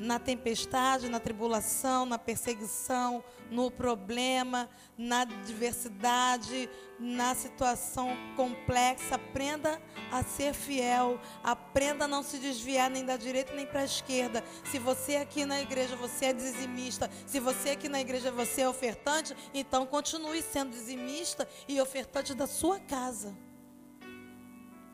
[0.01, 4.67] na tempestade, na tribulação, na perseguição, no problema,
[4.97, 6.67] na diversidade,
[6.99, 9.15] na situação complexa.
[9.15, 9.79] Aprenda
[10.11, 14.43] a ser fiel, aprenda a não se desviar nem da direita nem para a esquerda.
[14.71, 18.69] Se você aqui na igreja você é dizimista, se você aqui na igreja você é
[18.69, 23.37] ofertante, então continue sendo dizimista e ofertante da sua casa.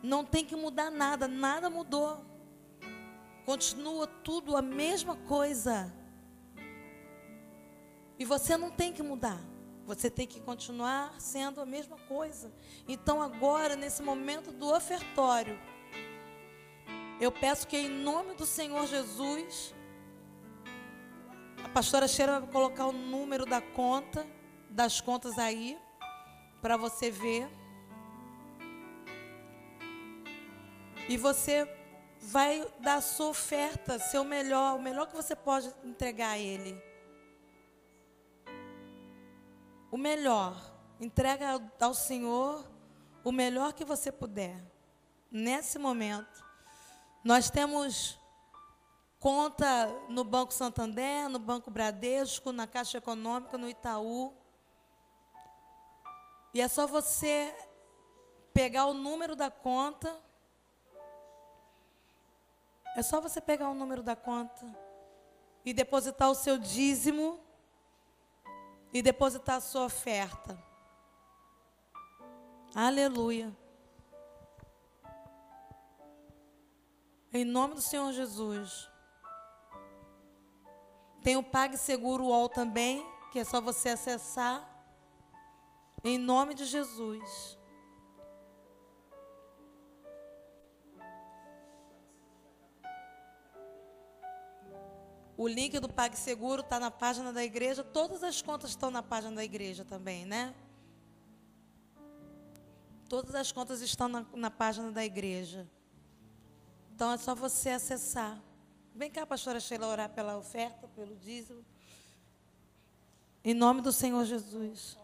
[0.03, 2.36] Não tem que mudar nada, nada mudou.
[3.47, 5.89] Continua tudo a mesma coisa.
[8.19, 9.39] E você não tem que mudar.
[9.85, 12.51] Você tem que continuar sendo a mesma coisa.
[12.89, 15.57] Então, agora, nesse momento do ofertório,
[17.21, 19.73] eu peço que, em nome do Senhor Jesus,
[21.63, 24.27] a pastora Cheira vai colocar o número da conta,
[24.69, 25.79] das contas aí,
[26.61, 27.47] para você ver.
[31.07, 31.76] E você
[32.29, 36.77] vai dar sua oferta, seu melhor, o melhor que você pode entregar a Ele.
[39.89, 40.53] O melhor.
[40.99, 42.69] Entrega ao Senhor
[43.23, 44.61] o melhor que você puder.
[45.31, 46.45] Nesse momento.
[47.23, 48.19] Nós temos
[49.21, 54.35] conta no Banco Santander, no Banco Bradesco, na Caixa Econômica, no Itaú.
[56.53, 57.55] E é só você
[58.53, 60.26] pegar o número da conta.
[62.97, 64.65] É só você pegar o número da conta
[65.63, 67.39] e depositar o seu dízimo
[68.91, 70.57] e depositar a sua oferta.
[72.73, 73.55] Aleluia.
[77.31, 78.89] Em nome do Senhor Jesus.
[81.21, 84.67] Tem o PagSeguro UOL também, que é só você acessar.
[86.03, 87.56] Em nome de Jesus.
[95.37, 97.83] O link do PagSeguro está na página da igreja.
[97.83, 100.55] Todas as contas estão na página da igreja também, né?
[103.07, 105.69] Todas as contas estão na, na página da igreja.
[106.95, 108.41] Então é só você acessar.
[108.95, 111.63] Vem cá, pastora Sheila, orar pela oferta, pelo dízimo.
[113.43, 114.97] Em nome do Senhor Jesus.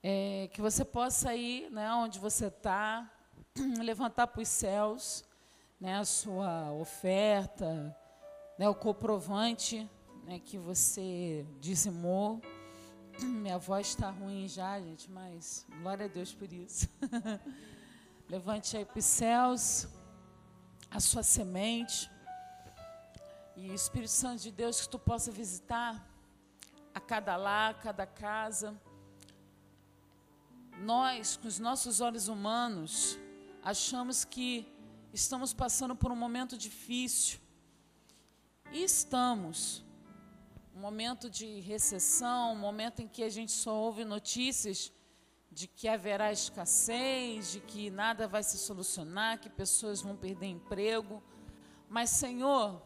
[0.00, 3.10] É, que você possa ir né, onde você está,
[3.82, 5.28] levantar para os céus
[5.80, 7.96] né, a sua oferta,
[8.58, 9.88] né, o comprovante
[10.24, 12.42] né, que você dizimou.
[13.22, 16.86] Minha voz está ruim já, gente, mas glória a Deus por isso.
[18.28, 19.88] Levante aí para os céus
[20.90, 22.10] a sua semente.
[23.56, 26.06] E Espírito Santo de Deus que tu possa visitar
[26.94, 28.78] a cada lar, cada casa.
[30.78, 33.18] Nós, com os nossos olhos humanos,
[33.62, 34.66] achamos que
[35.12, 37.38] estamos passando por um momento difícil.
[38.72, 39.84] E estamos.
[40.74, 44.92] Um momento de recessão, um momento em que a gente só ouve notícias
[45.50, 51.22] de que haverá escassez, de que nada vai se solucionar, que pessoas vão perder emprego.
[51.88, 52.80] Mas, Senhor,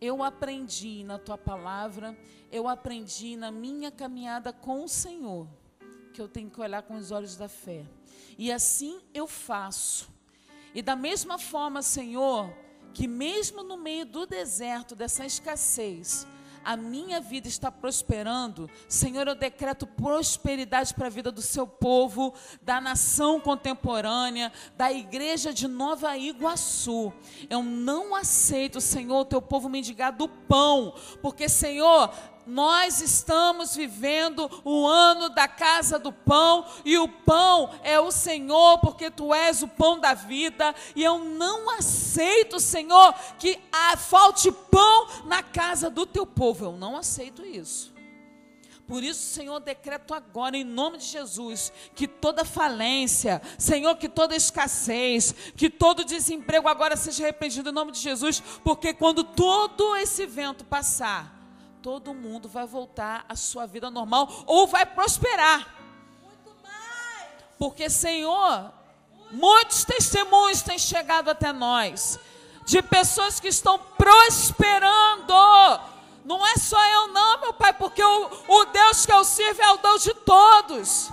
[0.00, 2.16] eu aprendi na tua palavra,
[2.52, 5.48] eu aprendi na minha caminhada com o Senhor,
[6.14, 7.84] que eu tenho que olhar com os olhos da fé.
[8.38, 10.08] E assim eu faço.
[10.78, 12.56] E da mesma forma, Senhor,
[12.94, 16.24] que mesmo no meio do deserto, dessa escassez,
[16.64, 22.32] a minha vida está prosperando, Senhor, eu decreto prosperidade para a vida do seu povo,
[22.62, 27.12] da nação contemporânea, da igreja de Nova Iguaçu.
[27.50, 32.14] Eu não aceito, Senhor, o teu povo mendigar do pão, porque, Senhor,
[32.48, 38.78] nós estamos vivendo o ano da casa do pão e o pão é o Senhor,
[38.78, 40.74] porque tu és o pão da vida.
[40.96, 43.60] E eu não aceito, Senhor, que
[43.98, 46.64] falte pão na casa do teu povo.
[46.64, 47.98] Eu não aceito isso.
[48.88, 54.34] Por isso, Senhor, decreto agora, em nome de Jesus, que toda falência, Senhor, que toda
[54.34, 60.24] escassez, que todo desemprego agora seja repreendido em nome de Jesus, porque quando todo esse
[60.24, 61.37] vento passar,
[61.88, 65.74] todo mundo vai voltar à sua vida normal ou vai prosperar.
[67.58, 68.70] Porque, Senhor,
[69.30, 72.20] muitos testemunhos têm chegado até nós
[72.66, 75.32] de pessoas que estão prosperando.
[76.26, 79.72] Não é só eu, não, meu Pai, porque o, o Deus que eu sirvo é
[79.72, 81.10] o Deus de todos.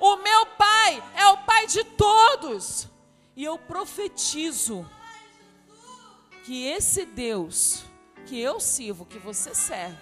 [0.00, 2.88] O meu Pai é o Pai de todos.
[3.36, 4.90] E eu profetizo
[6.44, 7.91] que esse Deus
[8.22, 9.98] que eu sirvo, que você serve,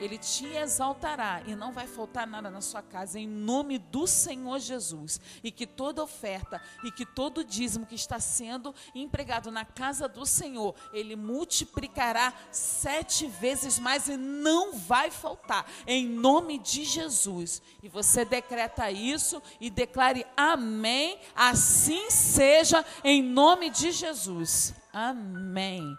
[0.00, 4.58] ele te exaltará e não vai faltar nada na sua casa, em nome do Senhor
[4.58, 5.20] Jesus.
[5.42, 10.26] E que toda oferta e que todo dízimo que está sendo empregado na casa do
[10.26, 17.62] Senhor, ele multiplicará sete vezes mais e não vai faltar, em nome de Jesus.
[17.82, 24.74] E você decreta isso e declare amém, assim seja, em nome de Jesus.
[24.92, 25.96] Amém.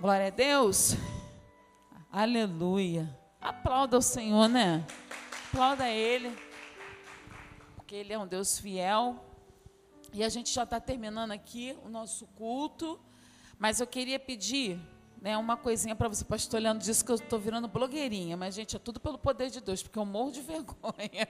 [0.00, 0.96] Glória a Deus.
[2.10, 3.16] Aleluia.
[3.40, 4.84] Aplauda o Senhor, né?
[5.48, 6.36] Aplauda Ele.
[7.76, 9.24] Porque Ele é um Deus fiel.
[10.12, 13.00] E a gente já está terminando aqui o nosso culto.
[13.58, 14.80] Mas eu queria pedir,
[15.22, 16.24] né, uma coisinha para você.
[16.24, 19.60] Pastor Leandro disse que eu estou virando blogueirinha, mas, gente, é tudo pelo poder de
[19.60, 21.28] Deus, porque eu morro de vergonha.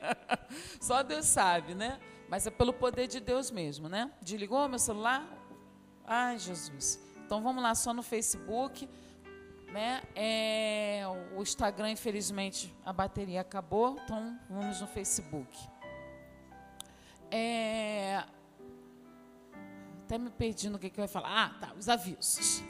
[0.80, 2.00] Só Deus sabe, né?
[2.28, 4.10] Mas é pelo poder de Deus mesmo, né?
[4.22, 5.28] Desligou meu celular?
[6.06, 6.98] Ai, Jesus.
[7.34, 8.88] Então vamos lá, só no Facebook.
[9.72, 10.04] Né?
[10.14, 11.02] É,
[11.36, 15.58] o Instagram, infelizmente, a bateria acabou, então vamos no Facebook.
[17.32, 18.22] É,
[20.04, 21.28] até me perdi no que, que eu ia falar.
[21.28, 22.62] Ah, tá, os avisos.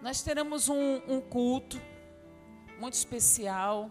[0.00, 1.80] Nós teremos um, um culto
[2.80, 3.88] muito especial.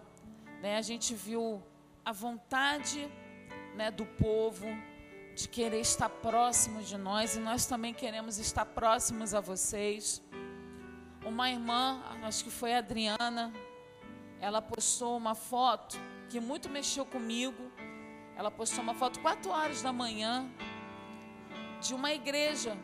[0.62, 0.76] Né?
[0.76, 1.64] A gente viu
[2.04, 3.10] a vontade
[3.78, 4.68] né, do povo
[5.36, 10.22] de querer estar próximo de nós e nós também queremos estar próximos a vocês.
[11.26, 13.54] Uma irmã, acho que foi a Adriana,
[14.40, 15.98] ela postou uma foto
[16.30, 17.72] que muito mexeu comigo.
[18.36, 20.50] Ela postou uma foto 4 horas da manhã
[21.80, 22.78] de uma igreja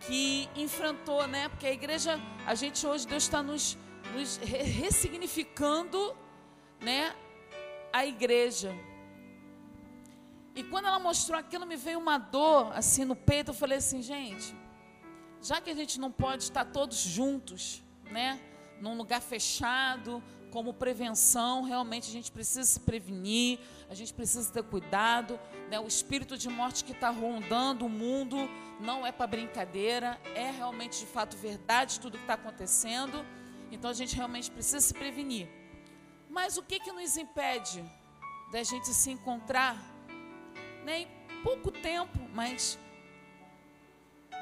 [0.00, 1.48] que enfrentou, né?
[1.48, 3.78] Porque a igreja, a gente hoje, Deus está nos,
[4.14, 6.16] nos ressignificando,
[6.80, 7.14] né?
[7.92, 8.74] A igreja.
[10.54, 13.50] E quando ela mostrou aquilo, me veio uma dor assim no peito.
[13.50, 14.54] Eu falei assim, gente,
[15.40, 18.38] já que a gente não pode estar todos juntos, né?
[18.80, 23.58] Num lugar fechado, como prevenção, realmente a gente precisa se prevenir,
[23.88, 25.40] a gente precisa ter cuidado.
[25.70, 25.80] Né?
[25.80, 28.36] O espírito de morte que está rondando o mundo
[28.78, 33.24] não é para brincadeira, é realmente de fato verdade tudo que está acontecendo.
[33.70, 35.48] Então a gente realmente precisa se prevenir.
[36.28, 37.82] Mas o que, que nos impede
[38.52, 39.91] da gente se encontrar
[40.84, 42.78] né, em pouco tempo, mas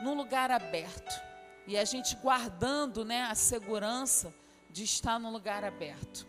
[0.03, 1.31] num lugar aberto?
[1.67, 4.35] E a gente guardando né, a segurança
[4.71, 6.27] de estar num lugar aberto,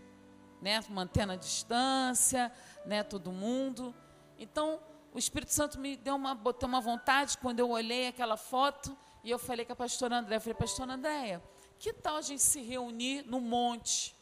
[0.62, 0.80] né?
[0.90, 2.52] Mantendo a distância,
[2.86, 3.04] né?
[3.04, 3.96] Todo mundo.
[4.38, 4.80] Então,
[5.14, 9.30] o Espírito Santo me deu uma, botou uma vontade quando eu olhei aquela foto e
[9.30, 11.44] eu falei com a pastora Andréia, falei, pastora Andréia,
[11.78, 14.16] que tal a gente se reunir no monte,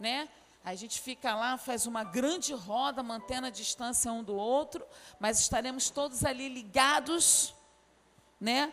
[0.00, 0.28] né?
[0.64, 4.86] A gente fica lá, faz uma grande roda, mantendo a distância um do outro,
[5.18, 7.54] mas estaremos todos ali ligados,
[8.40, 8.72] né?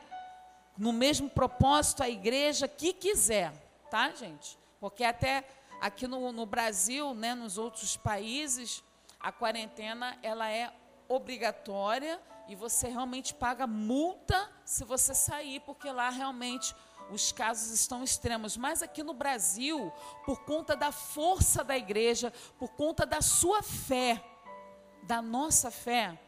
[0.78, 3.52] No mesmo propósito, a igreja que quiser,
[3.90, 4.58] tá, gente?
[4.80, 5.44] Porque até
[5.82, 8.84] aqui no, no Brasil, né, nos outros países,
[9.20, 10.72] a quarentena ela é
[11.08, 16.76] obrigatória e você realmente paga multa se você sair, porque lá realmente
[17.12, 18.58] os casos estão extremos.
[18.58, 19.92] Mas aqui no Brasil,
[20.26, 24.24] por conta da força da igreja, por conta da sua fé,
[25.04, 26.20] da nossa fé,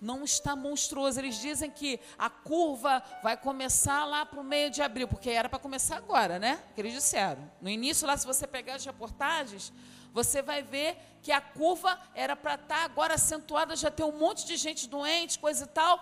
[0.00, 1.20] não está monstruoso.
[1.20, 5.48] Eles dizem que a curva vai começar lá para o meio de abril, porque era
[5.48, 6.62] para começar agora, né?
[6.74, 7.50] Que eles disseram.
[7.60, 9.72] No início, lá, se você pegar as reportagens,
[10.12, 14.18] você vai ver que a curva era para estar tá agora acentuada, já tem um
[14.18, 16.00] monte de gente doente, coisa e tal.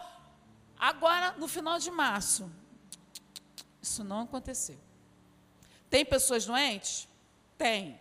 [0.78, 2.50] Agora, no final de março.
[3.80, 4.78] Isso não aconteceu.
[5.88, 7.08] Tem pessoas doentes?
[7.56, 8.00] Tem.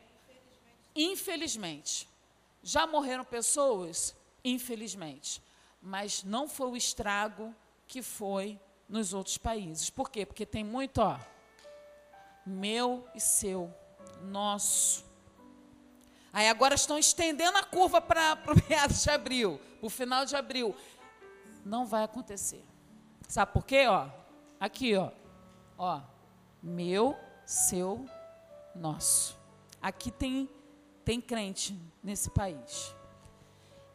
[0.96, 2.08] Infelizmente.
[2.62, 4.16] Já morreram pessoas?
[4.44, 5.42] Infelizmente
[5.82, 7.56] mas não foi o estrago
[7.88, 8.60] que foi
[8.90, 9.90] nos outros países.
[9.90, 10.26] Por quê?
[10.26, 11.18] Porque tem muito, ó,
[12.46, 13.74] meu e seu,
[14.24, 15.06] nosso.
[16.32, 20.36] Aí agora estão estendendo a curva para o meados de abril, para o final de
[20.36, 20.76] abril.
[21.64, 22.64] Não vai acontecer.
[23.28, 23.88] Sabe por quê?
[23.88, 24.10] Ó,
[24.60, 25.10] aqui, ó,
[25.78, 26.02] ó,
[26.62, 28.06] meu, seu,
[28.76, 29.38] nosso.
[29.82, 30.50] Aqui tem
[31.08, 31.74] tem crente
[32.04, 32.94] nesse país.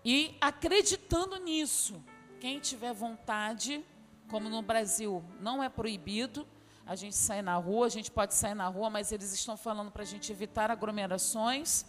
[0.02, 2.02] E acreditando nisso,
[2.40, 3.84] quem tiver vontade,
[4.30, 6.48] como no Brasil não é proibido,
[6.86, 9.90] a gente sai na rua, a gente pode sair na rua, mas eles estão falando
[9.90, 11.84] para a gente evitar aglomerações.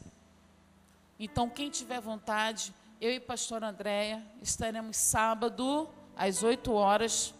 [1.17, 7.33] Então, quem tiver vontade, eu e pastor Andréia estaremos sábado às 8 horas,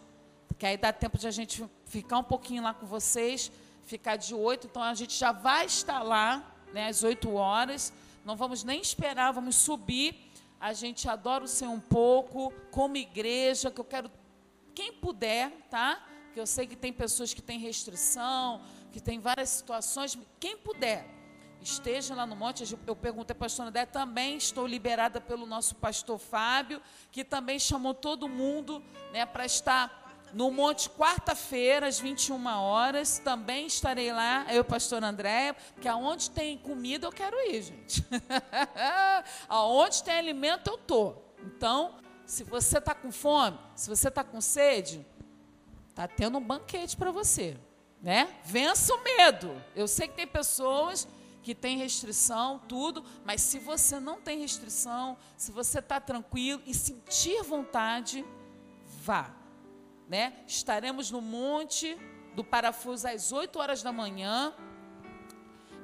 [0.58, 3.52] que aí dá tempo de a gente ficar um pouquinho lá com vocês,
[3.86, 6.30] ficar de 8, então a gente já vai estar lá,
[6.76, 7.94] né, às 8 horas.
[8.26, 10.10] Não vamos nem esperar, vamos subir
[10.64, 14.10] a gente adora o Senhor um pouco, como igreja, que eu quero,
[14.74, 16.02] quem puder, tá?
[16.34, 21.06] Que eu sei que tem pessoas que têm restrição, que tem várias situações, quem puder,
[21.62, 22.64] esteja lá no monte.
[22.88, 27.60] Eu perguntei para a pastora André, também estou liberada pelo nosso pastor Fábio, que também
[27.60, 30.03] chamou todo mundo né, para estar
[30.34, 36.58] no Monte, quarta-feira, às 21 horas, também estarei lá, eu pastor André, porque aonde tem
[36.58, 38.04] comida eu quero ir, gente.
[39.48, 41.36] aonde tem alimento eu estou.
[41.46, 41.96] Então,
[42.26, 45.06] se você está com fome, se você está com sede,
[45.90, 47.56] está tendo um banquete para você.
[48.02, 48.28] Né?
[48.44, 49.62] Vença o medo.
[49.76, 51.08] Eu sei que tem pessoas
[51.42, 56.74] que têm restrição, tudo, mas se você não tem restrição, se você está tranquilo e
[56.74, 58.26] sentir vontade,
[59.02, 59.43] vá
[60.08, 60.34] né?
[60.48, 61.98] Estaremos no monte
[62.36, 64.54] do parafuso às 8 horas da manhã.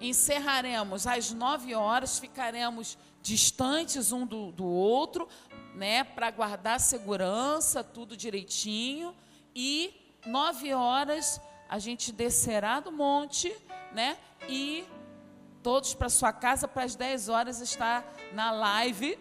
[0.02, 5.28] Encerraremos às 9 horas, ficaremos distantes um do, do outro,
[5.76, 9.16] né, para guardar segurança, tudo direitinho.
[9.56, 9.94] E
[10.26, 13.56] 9 horas a gente descerá do monte,
[13.94, 14.18] né,
[14.48, 14.84] e
[15.70, 19.20] todos para sua casa para as 10 horas estar na live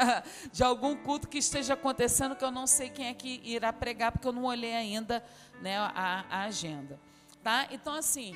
[0.50, 4.10] de algum culto que esteja acontecendo que eu não sei quem é que irá pregar
[4.10, 5.22] porque eu não olhei ainda
[5.60, 6.98] né, a, a agenda,
[7.42, 7.68] tá?
[7.70, 8.34] Então assim,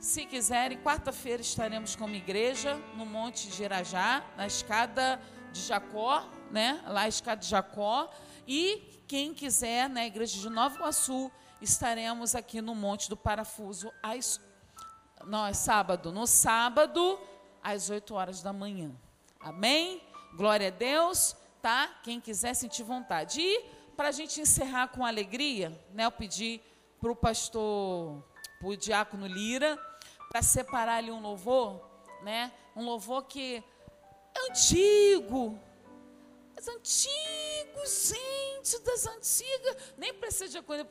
[0.00, 5.20] se quiserem, quarta-feira estaremos como igreja no Monte de Irajá, na escada
[5.52, 6.82] de Jacó, né?
[6.86, 8.10] Lá a escada de Jacó
[8.46, 11.30] e quem quiser na igreja de Nova Iguaçu
[11.60, 14.40] estaremos aqui no Monte do Parafuso às
[15.28, 16.10] não, é sábado.
[16.10, 17.18] No sábado,
[17.62, 18.90] às 8 horas da manhã.
[19.38, 20.02] Amém?
[20.34, 21.88] Glória a Deus, tá?
[22.02, 23.40] Quem quiser sentir vontade.
[23.40, 23.64] E
[23.96, 26.06] para a gente encerrar com alegria, né?
[26.06, 26.60] Eu pedi
[27.00, 28.24] para o pastor,
[28.58, 29.78] para o diácono Lira,
[30.30, 31.80] para separar ali um louvor,
[32.22, 32.50] né?
[32.74, 33.62] Um louvor que
[34.34, 35.58] é antigo,
[36.58, 39.94] mas antigo, gente das antigas.
[39.96, 40.84] Nem precisa de coisa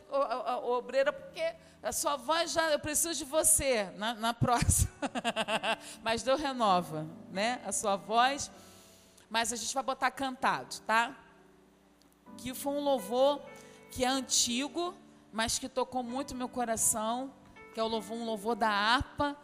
[0.64, 1.44] obreira, porque
[1.84, 4.89] a sua voz já, eu preciso de você na, na próxima.
[6.02, 7.61] mas Deus renova, né?
[7.65, 8.49] A sua voz.
[9.30, 11.14] Mas a gente vai botar cantado, tá?
[12.38, 13.41] Que foi um louvor
[13.91, 14.95] que é antigo,
[15.34, 17.34] mas que tocou muito meu coração,
[17.73, 19.35] que é o louvor, um louvor da harpa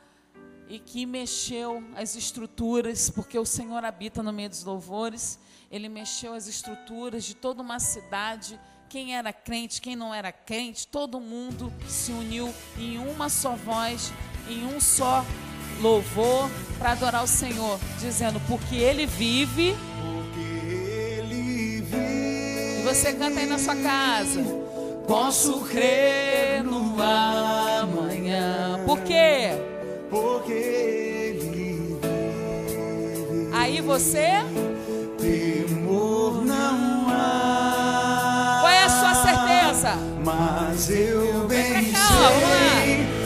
[0.70, 5.38] e que mexeu as estruturas, porque o Senhor habita no meio dos louvores
[5.74, 8.60] ele mexeu as estruturas de toda uma cidade.
[8.88, 14.14] Quem era crente, quem não era crente, todo mundo se uniu em uma só voz,
[14.48, 15.26] em um só
[15.82, 16.48] louvor
[16.78, 19.76] para adorar o Senhor, dizendo: Porque Ele vive.
[20.00, 22.82] Porque Ele vive.
[22.82, 24.44] E você canta aí na sua casa.
[25.08, 28.80] Posso crer no amanhã.
[28.86, 29.54] Por quê?
[30.08, 32.00] Porque Ele vive.
[33.52, 34.44] Aí você
[35.24, 38.58] temor não há.
[38.62, 39.94] Qual é a sua certeza?
[40.24, 42.08] Mas eu bem cá,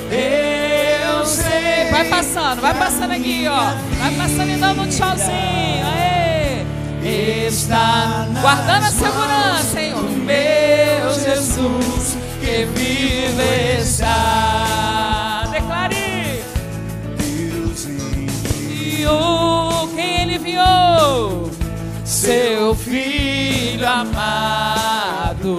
[0.09, 1.91] sei, eu sei.
[1.91, 3.73] Vai passando, vai passando aqui, ó.
[3.97, 5.85] Vai passando e dando um tchauzinho.
[5.85, 6.65] Aê.
[7.47, 9.93] Está Guardando a segurança, hein?
[9.93, 15.43] O meu Jesus que vive está.
[15.51, 16.43] Declare.
[17.17, 19.87] Deus enviou.
[19.95, 21.46] Quem ele enviou?
[22.17, 25.53] Seu filho amado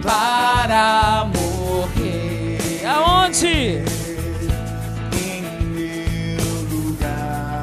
[0.00, 2.86] para morrer.
[2.86, 3.82] Aonde?
[5.12, 5.42] Em
[5.74, 7.62] meu lugar.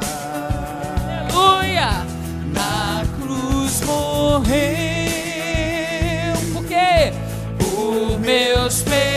[1.32, 2.06] Aleluia!
[2.52, 4.52] Na cruz morreu.
[6.52, 7.14] Por quê?
[7.58, 9.11] Por meus pecados.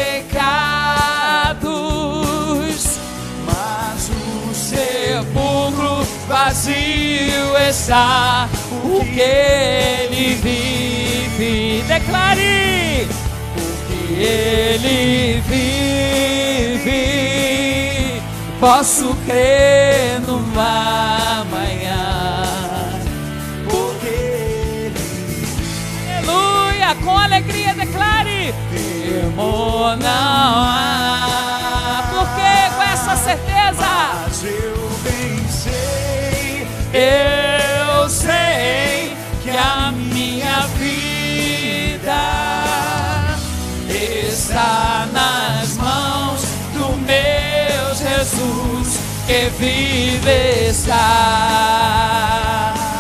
[6.28, 11.84] Vazio está, porque ele vive.
[11.88, 13.08] Declare!
[13.54, 16.92] Porque ele vive,
[18.60, 22.44] posso crer no amanhã.
[23.70, 24.94] Porque Ele
[26.28, 26.96] Aleluia!
[27.04, 28.54] Com alegria, declare!
[28.72, 32.04] Temor não há.
[32.10, 32.70] Por quê?
[32.76, 33.55] Qual é a sua certeza?
[36.96, 42.16] Eu sei que a minha vida
[43.90, 46.42] está nas mãos
[46.72, 48.98] do meu Jesus
[49.28, 50.96] que vive está.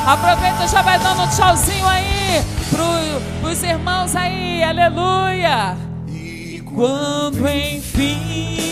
[0.06, 5.78] Aproveita, já vai dando um tchauzinho aí pro, pros irmãos aí, aleluia!
[6.10, 8.65] e Quando enfim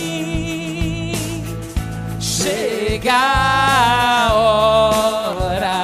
[2.43, 5.77] chegar a hora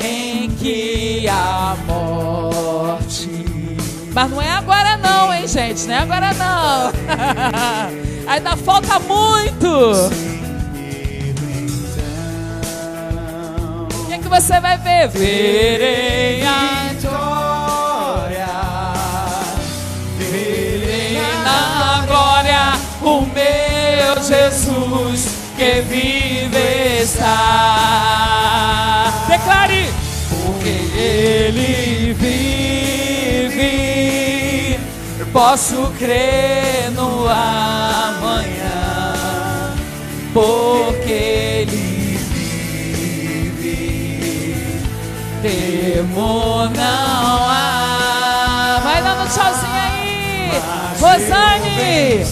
[0.00, 3.46] em que a morte
[4.12, 5.86] Mas não é agora não, hein, gente?
[5.86, 6.90] Não é agora não.
[8.26, 10.10] Ainda falta muito.
[14.10, 15.08] é você vai ver?
[15.08, 18.48] verei a vitória,
[20.18, 22.72] verei na glória
[23.02, 23.37] o meu
[24.28, 25.20] Jesus
[25.56, 28.44] que vive está.
[29.26, 29.88] Declare!
[30.28, 33.58] Porque ele vive,
[35.32, 39.14] posso crer no amanhã,
[40.34, 42.18] porque ele
[43.50, 43.80] vive,
[45.40, 48.80] temor não há.
[48.84, 50.87] Vai dando tchauzinho aí.
[51.00, 52.24] Rosane,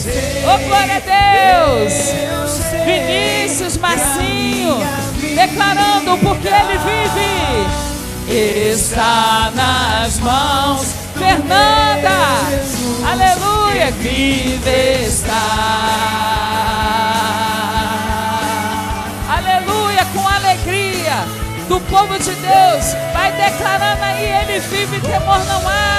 [0.44, 1.93] oh glória a Deus.
[2.84, 4.78] Vinícius Marcinho,
[5.34, 8.72] declarando o porquê ele vive.
[8.72, 10.94] Está nas mãos.
[11.16, 12.10] Fernanda,
[13.09, 15.43] aleluia, vive está.
[19.28, 21.24] Aleluia, com alegria
[21.68, 25.97] do povo de Deus, vai declarando aí, ele vive, temor não há.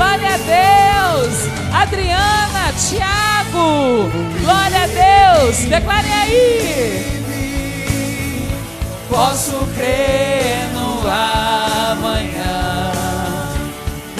[0.00, 1.34] Glória a Deus.
[1.74, 4.10] Adriana, Tiago,
[4.40, 5.58] glória a Deus.
[5.66, 7.04] Declarem aí.
[9.10, 11.06] Posso crer no
[11.92, 12.92] amanhã.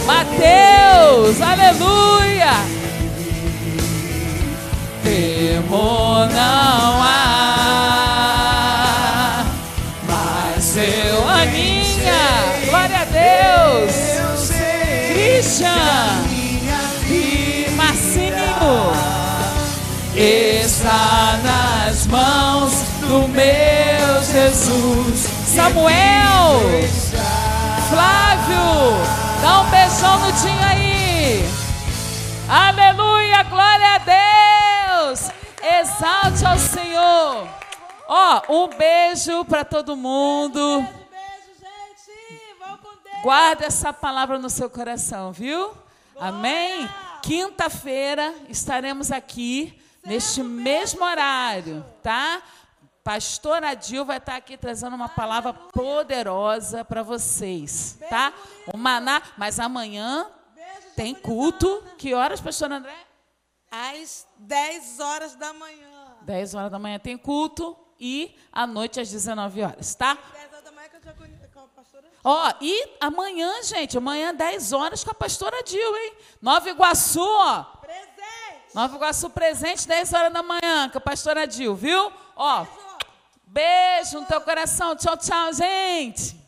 [0.04, 2.52] Mateus, aleluia.
[5.02, 7.19] Temor não há,
[22.10, 25.20] mãos do meu Jesus.
[25.46, 26.60] Samuel,
[27.88, 31.44] Flávio, dá um beijão no Dinho aí.
[32.48, 35.30] Aleluia, glória a Deus.
[35.62, 37.48] Exalte ao Senhor.
[38.08, 40.84] Ó, um beijo para todo mundo.
[43.22, 45.70] Guarda essa palavra no seu coração, viu?
[46.18, 46.88] Amém?
[47.22, 52.42] Quinta-feira estaremos aqui neste mesmo horário, tá?
[53.02, 58.32] Pastor Adil vai estar aqui trazendo uma palavra poderosa para vocês, tá?
[58.72, 60.30] O maná, mas amanhã
[60.94, 61.82] tem culto.
[61.96, 62.94] Que horas, pastor André?
[63.70, 66.16] Às 10 horas da manhã.
[66.22, 70.18] 10 horas da manhã tem culto e à noite às 19 horas, tá?
[70.32, 71.40] 10 horas da manhã que eu já conheço
[71.74, 72.04] pastora.
[72.22, 76.12] Ó, e amanhã, gente, amanhã 10 horas com a pastora Dil, hein?
[76.40, 77.79] Nova Iguaçu, ó.
[78.72, 82.12] Nova Iguaçu presente, 10 horas da manhã, com a pastora Dil, viu?
[82.36, 82.66] Ó,
[83.44, 84.94] beijo no teu coração.
[84.94, 86.39] Tchau, tchau, gente.